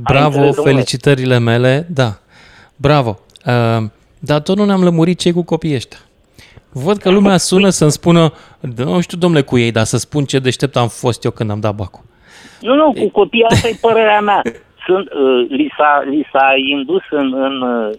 [0.02, 2.18] bravo, înțeles, felicitările mele, da,
[2.76, 3.18] bravo.
[3.46, 3.86] Uh,
[4.18, 5.98] dar tot nu ne-am lămurit cei cu copiii ăștia.
[6.72, 8.32] Văd că lumea sună să-mi spună,
[8.76, 11.60] nu știu, domnule, cu ei, dar să spun ce deștept am fost eu când am
[11.60, 12.04] dat bacul.
[12.60, 14.42] Nu, nu, cu copiii, asta e părerea mea.
[14.86, 17.94] Sunt, uh, li, s-a, li s-a indus în, în, uh,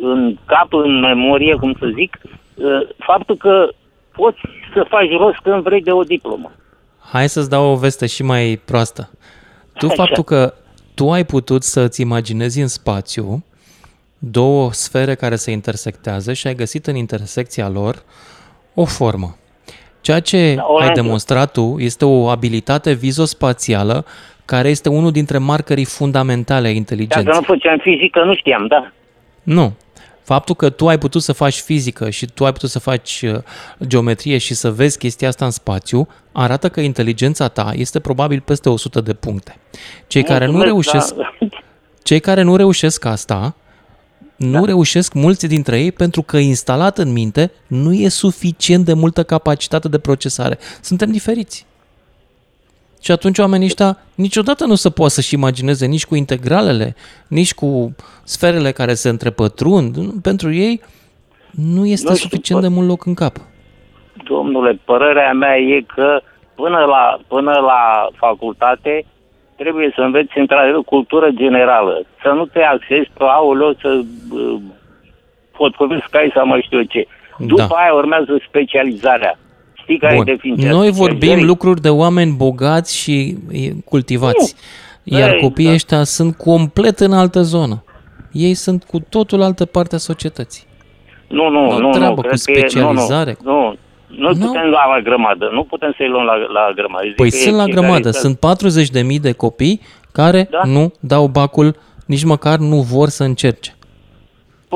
[0.00, 2.18] în cap, în memorie, cum să zic,
[2.54, 3.68] uh, faptul că
[4.12, 4.38] poți
[4.74, 6.52] să faci rost când vrei de o diplomă.
[7.12, 9.10] Hai să-ți dau o veste și mai proastă.
[9.72, 9.94] Tu Așa.
[9.94, 10.54] faptul că
[10.94, 13.44] tu ai putut să-ți imaginezi în spațiu
[14.18, 18.02] două sfere care se intersectează și ai găsit în intersecția lor
[18.74, 19.36] o formă.
[20.00, 24.04] Ceea ce da, ai demonstrat tu este o abilitate vizospațială
[24.44, 27.24] care este unul dintre marcării fundamentale a inteligenței.
[27.24, 28.92] Dacă nu făceam fizică, nu știam, da.
[29.42, 29.72] Nu.
[30.22, 33.38] Faptul că tu ai putut să faci fizică și tu ai putut să faci uh,
[33.86, 38.68] geometrie și să vezi chestia asta în spațiu, arată că inteligența ta este probabil peste
[38.68, 39.58] 100 de puncte.
[40.06, 41.38] Cei care nu reușesc, da.
[42.02, 43.54] cei care nu reușesc asta,
[44.36, 44.64] nu da.
[44.66, 49.88] reușesc mulți dintre ei pentru că instalat în minte nu e suficient de multă capacitate
[49.88, 50.58] de procesare.
[50.80, 51.66] Suntem diferiți.
[53.02, 56.94] Și atunci oamenii ăștia niciodată nu se poate să-și imagineze nici cu integralele,
[57.28, 59.96] nici cu sferele care se întrepătrund.
[60.22, 60.80] Pentru ei
[61.50, 63.34] nu este nu suficient de mult loc în cap.
[64.24, 66.20] Domnule, părerea mea e că
[66.54, 69.04] până la, până la facultate
[69.56, 72.02] trebuie să înveți într-adevăr cultură generală.
[72.22, 74.60] Să nu te axezi pe aulă, să uh,
[75.56, 77.06] potcovești cai sau mai știu eu ce.
[77.38, 77.74] După da.
[77.74, 79.38] aia urmează specializarea.
[79.82, 80.28] Știi care Bun.
[80.28, 80.70] e definiția?
[80.70, 83.36] Noi vorbim lucruri de oameni bogați și
[83.84, 84.54] cultivați.
[85.02, 85.18] Nu.
[85.18, 85.74] Iar Ei, copiii da.
[85.74, 87.84] ăștia sunt complet în altă zonă.
[88.32, 90.64] Ei sunt cu totul altă parte a societății.
[91.28, 91.90] Nu, nu, nu.
[91.90, 93.36] treabă nu, cu specializare.
[93.42, 93.76] nu, nu.
[94.16, 97.06] Nu nu putem lua la grămadă, nu putem să-i luăm la, la grămadă.
[97.06, 98.38] Zic păi sunt la grămadă, sunt
[99.14, 99.80] 40.000 de copii
[100.12, 100.60] care da?
[100.64, 101.76] nu dau bacul,
[102.06, 103.74] nici măcar nu vor să încerce.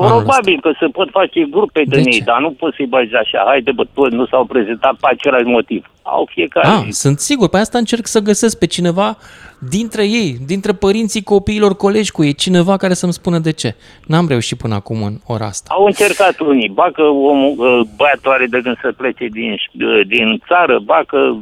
[0.05, 3.43] Probabil că se pot face grupe de, de ei, dar nu poți să-i bagi așa.
[3.45, 5.91] Haide, bă, toți nu s-au prezentat pe același motiv.
[6.01, 6.67] Au fiecare.
[6.67, 7.49] Ah, sunt sigur.
[7.49, 9.17] Pe asta încerc să găsesc pe cineva
[9.59, 13.75] dintre ei, dintre părinții copiilor, colegi cu ei, cineva care să-mi spună de ce.
[14.05, 15.73] N-am reușit până acum în ora asta.
[15.73, 16.69] Au încercat unii.
[16.69, 21.01] Ba că omul, ă, băiatul are de gând să plece din, ă, din țară, ba
[21.07, 21.33] că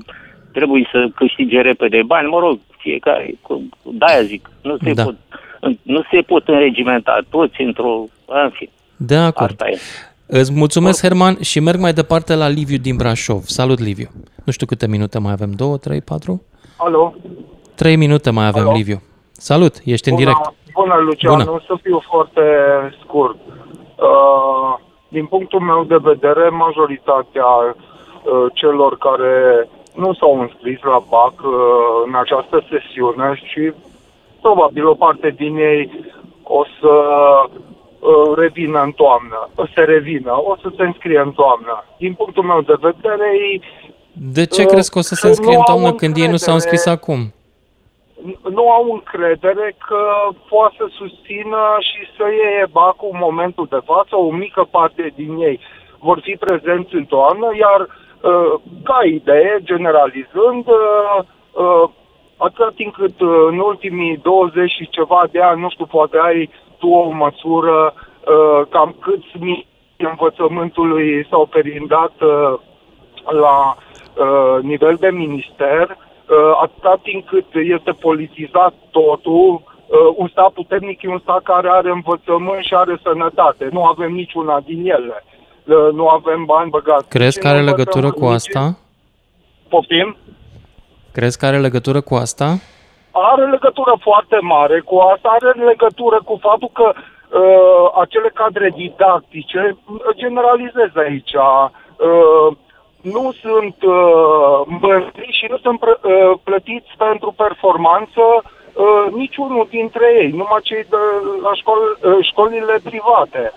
[0.52, 3.36] trebuie să câștige repede bani, mă rog, fiecare.
[3.82, 5.04] Da, zic, nu se, da.
[5.04, 5.16] pot,
[5.82, 8.04] nu se pot înregimenta toți într-o...
[8.26, 8.70] În fine.
[8.98, 9.52] De acord.
[9.52, 9.78] Asta e.
[10.28, 13.42] Îți mulțumesc, Herman, și merg mai departe la Liviu din Brașov.
[13.44, 14.10] Salut, Liviu.
[14.46, 16.44] Nu știu câte minute mai avem, două, trei, patru?
[16.78, 17.14] Alo?
[17.76, 18.72] Trei minute mai avem, Alo?
[18.72, 19.02] Liviu.
[19.32, 20.54] Salut, ești bună, în direct.
[20.74, 21.52] Bună, Lucian, bună.
[21.52, 22.42] o să fiu foarte
[23.04, 23.38] scurt.
[23.96, 24.78] Uh,
[25.08, 31.54] din punctul meu de vedere, majoritatea uh, celor care nu s-au înscris la BAC uh,
[32.06, 33.74] în această sesiune și
[34.46, 35.84] probabil o parte din ei
[36.44, 36.94] o să
[37.46, 41.84] uh, revină în toamnă, o să revină, o să se înscrie în toamnă.
[41.98, 43.62] Din punctul meu de vedere, ei...
[44.38, 46.54] De ce uh, crezi că o să se înscrie în toamnă când ei nu s-au
[46.54, 47.20] înscris acum?
[48.58, 50.02] Nu au încredere că
[50.50, 55.32] poate să susțină și să iei bacul în momentul de față, o mică parte din
[55.48, 55.60] ei
[56.00, 58.54] vor fi prezenți în toamnă, iar uh,
[58.84, 61.18] ca idee, generalizând, uh,
[61.64, 61.90] uh,
[62.38, 66.50] atâta timp cât uh, în ultimii 20 și ceva de ani, nu știu, poate ai
[66.78, 69.68] tu o măsură uh, cam câți mii
[69.98, 72.60] învățământului s-au perindat uh,
[73.24, 80.50] la uh, nivel de minister, uh, atâta timp cât este politizat totul, uh, un stat
[80.50, 83.70] puternic e un stat care are învățământ și are sănătate.
[83.72, 85.24] Nu avem niciuna din ele.
[85.64, 87.10] Uh, nu avem bani băgați.
[87.10, 88.78] Crezi că are legătură cu asta?
[89.70, 90.18] Poftim?
[91.18, 92.48] Crezi că are legătură cu asta?
[93.12, 99.78] Are legătură foarte mare cu asta, are legătură cu faptul că uh, acele cadre didactice,
[100.16, 102.48] generalizez aici, uh,
[103.02, 104.62] nu sunt uh,
[105.38, 111.04] și nu sunt uh, plătiți pentru performanță uh, niciunul dintre ei, numai cei de
[111.46, 113.54] la școli, uh, școlile private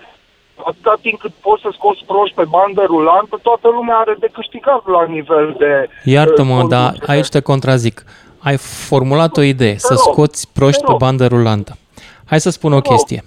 [0.65, 4.87] atâta timp cât poți să scoți proști pe bandă rulantă, toată lumea are de câștigat
[4.87, 5.89] la nivel de...
[6.05, 8.05] Iartă-mă, uh, dar aici te contrazic.
[8.39, 8.57] Ai
[8.89, 11.77] formulat o idee, să rog, scoți proști pe bandă rulantă.
[12.25, 13.25] Hai să spun o chestie.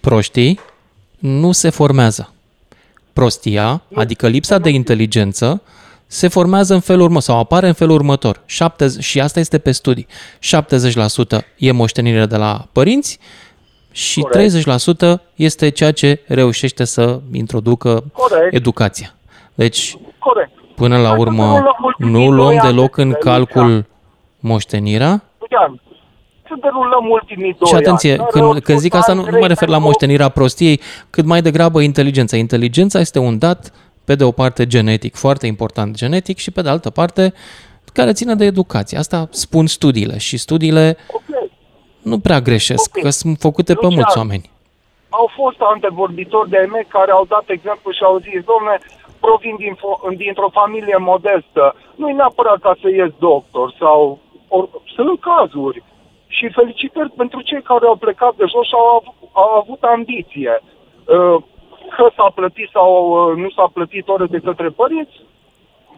[0.00, 0.60] Proștii
[1.18, 2.32] nu se formează.
[3.12, 5.62] Prostia, adică lipsa de inteligență,
[6.06, 8.42] se formează în felul următor sau apare în felul următor.
[8.46, 10.06] 70, și asta este pe studii.
[10.06, 13.18] 70% e moștenire de la părinți,
[13.94, 15.18] și Corect.
[15.18, 18.54] 30% este ceea ce reușește să introducă Corect.
[18.54, 19.14] educația.
[19.54, 20.50] Deci, Corect.
[20.74, 21.62] până la urmă,
[21.98, 23.84] nu luăm deloc în calcul
[24.40, 25.22] moștenirea?
[26.46, 28.28] să derulăm ultimii doi Și atenție, ani.
[28.30, 30.80] când, când zic asta nu, nu mă refer la moștenirea prostiei,
[31.10, 32.36] cât mai degrabă inteligența.
[32.36, 33.72] Inteligența este un dat,
[34.04, 37.32] pe de o parte, genetic, foarte important genetic, și pe de altă parte,
[37.92, 38.98] care ține de educație.
[38.98, 41.43] Asta spun studiile și studiile okay.
[42.10, 43.02] Nu prea greșesc, okay.
[43.02, 44.50] că sunt făcute Lucian, pe mulți oameni.
[45.08, 48.74] Au fost antevorbitori de mei care au dat exemplu și au zis, domne,
[49.24, 49.74] provin din,
[50.16, 51.64] dintr-o familie modestă,
[52.00, 54.18] nu-i neapărat ca să ies doctor sau
[54.48, 55.82] or, sunt cazuri.
[56.26, 60.52] Și felicitări pentru cei care au plecat de jos și au, avut, au avut ambiție.
[60.62, 61.36] Uh,
[61.96, 65.16] că s-a plătit sau uh, nu s-a plătit ore de către părinți,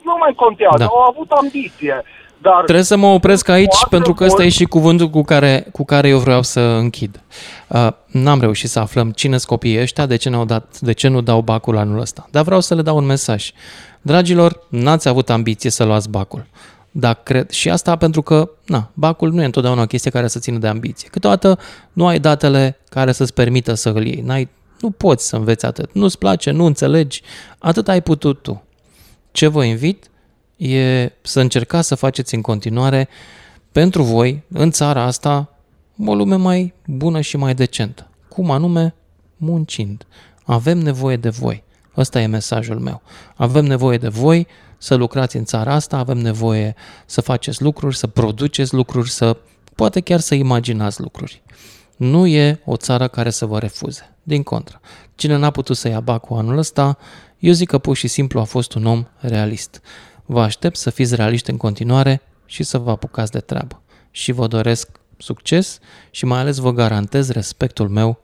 [0.03, 0.85] nu mai contează, da.
[0.85, 2.03] au avut ambiție.
[2.43, 5.85] Dar Trebuie să mă opresc aici pentru că ăsta e și cuvântul cu care, cu
[5.85, 7.23] care eu vreau să închid.
[7.69, 11.09] Uh, n-am reușit să aflăm cine sunt copiii ăștia, de ce, ne-au dat, de ce
[11.09, 12.29] nu dau bacul anul ăsta.
[12.31, 13.51] Dar vreau să le dau un mesaj.
[14.03, 16.47] Dragilor, n-ați avut ambiție să luați bacul.
[16.91, 20.39] Dar cred, și asta pentru că na, bacul nu e întotdeauna o chestie care să
[20.39, 21.09] țină de ambiție.
[21.09, 21.59] Câteodată
[21.93, 24.23] nu ai datele care să-ți permită să îl iei.
[24.25, 24.49] N-ai,
[24.81, 25.93] nu poți să înveți atât.
[25.93, 27.23] Nu-ți place, nu înțelegi,
[27.59, 28.63] atât ai putut tu.
[29.33, 30.11] Ce vă invit
[30.57, 33.09] e să încercați să faceți în continuare
[33.73, 35.57] pentru voi, în țara asta,
[36.07, 38.11] o lume mai bună și mai decentă.
[38.29, 38.95] Cum anume?
[39.37, 40.07] Muncind.
[40.45, 41.65] Avem nevoie de voi.
[41.97, 43.03] Ăsta e mesajul meu.
[43.35, 44.47] Avem nevoie de voi
[44.79, 46.75] să lucrați în țara asta, avem nevoie
[47.07, 49.37] să faceți lucruri, să produceți lucruri, să
[49.75, 51.43] poate chiar să imaginați lucruri.
[51.97, 54.17] Nu e o țară care să vă refuze.
[54.23, 54.81] Din contră,
[55.15, 56.99] cine n-a putut să ia bacul anul ăsta,
[57.39, 59.81] eu zic că pur și simplu a fost un om realist.
[60.27, 63.83] Vă aștept să fiți realiști în continuare și să vă apucați de treabă.
[64.11, 65.79] Și vă doresc succes
[66.11, 68.21] și mai ales vă garantez respectul meu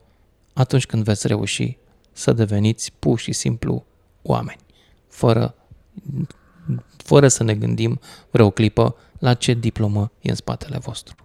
[0.53, 1.77] atunci când veți reuși
[2.11, 3.85] să deveniți pur și simplu
[4.21, 4.59] oameni,
[5.07, 5.55] fără,
[6.97, 7.99] fără să ne gândim
[8.31, 11.15] vreo clipă la ce diplomă e în spatele vostru.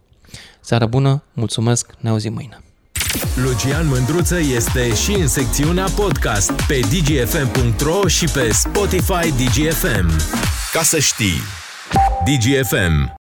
[0.61, 2.63] Seară bună, mulțumesc, ne auzim mâine.
[3.35, 10.11] Lucian Mândruță este și în secțiunea podcast pe dgfm.ro și pe Spotify DGFM.
[10.73, 11.43] Ca să știi!
[12.25, 13.17] DGFM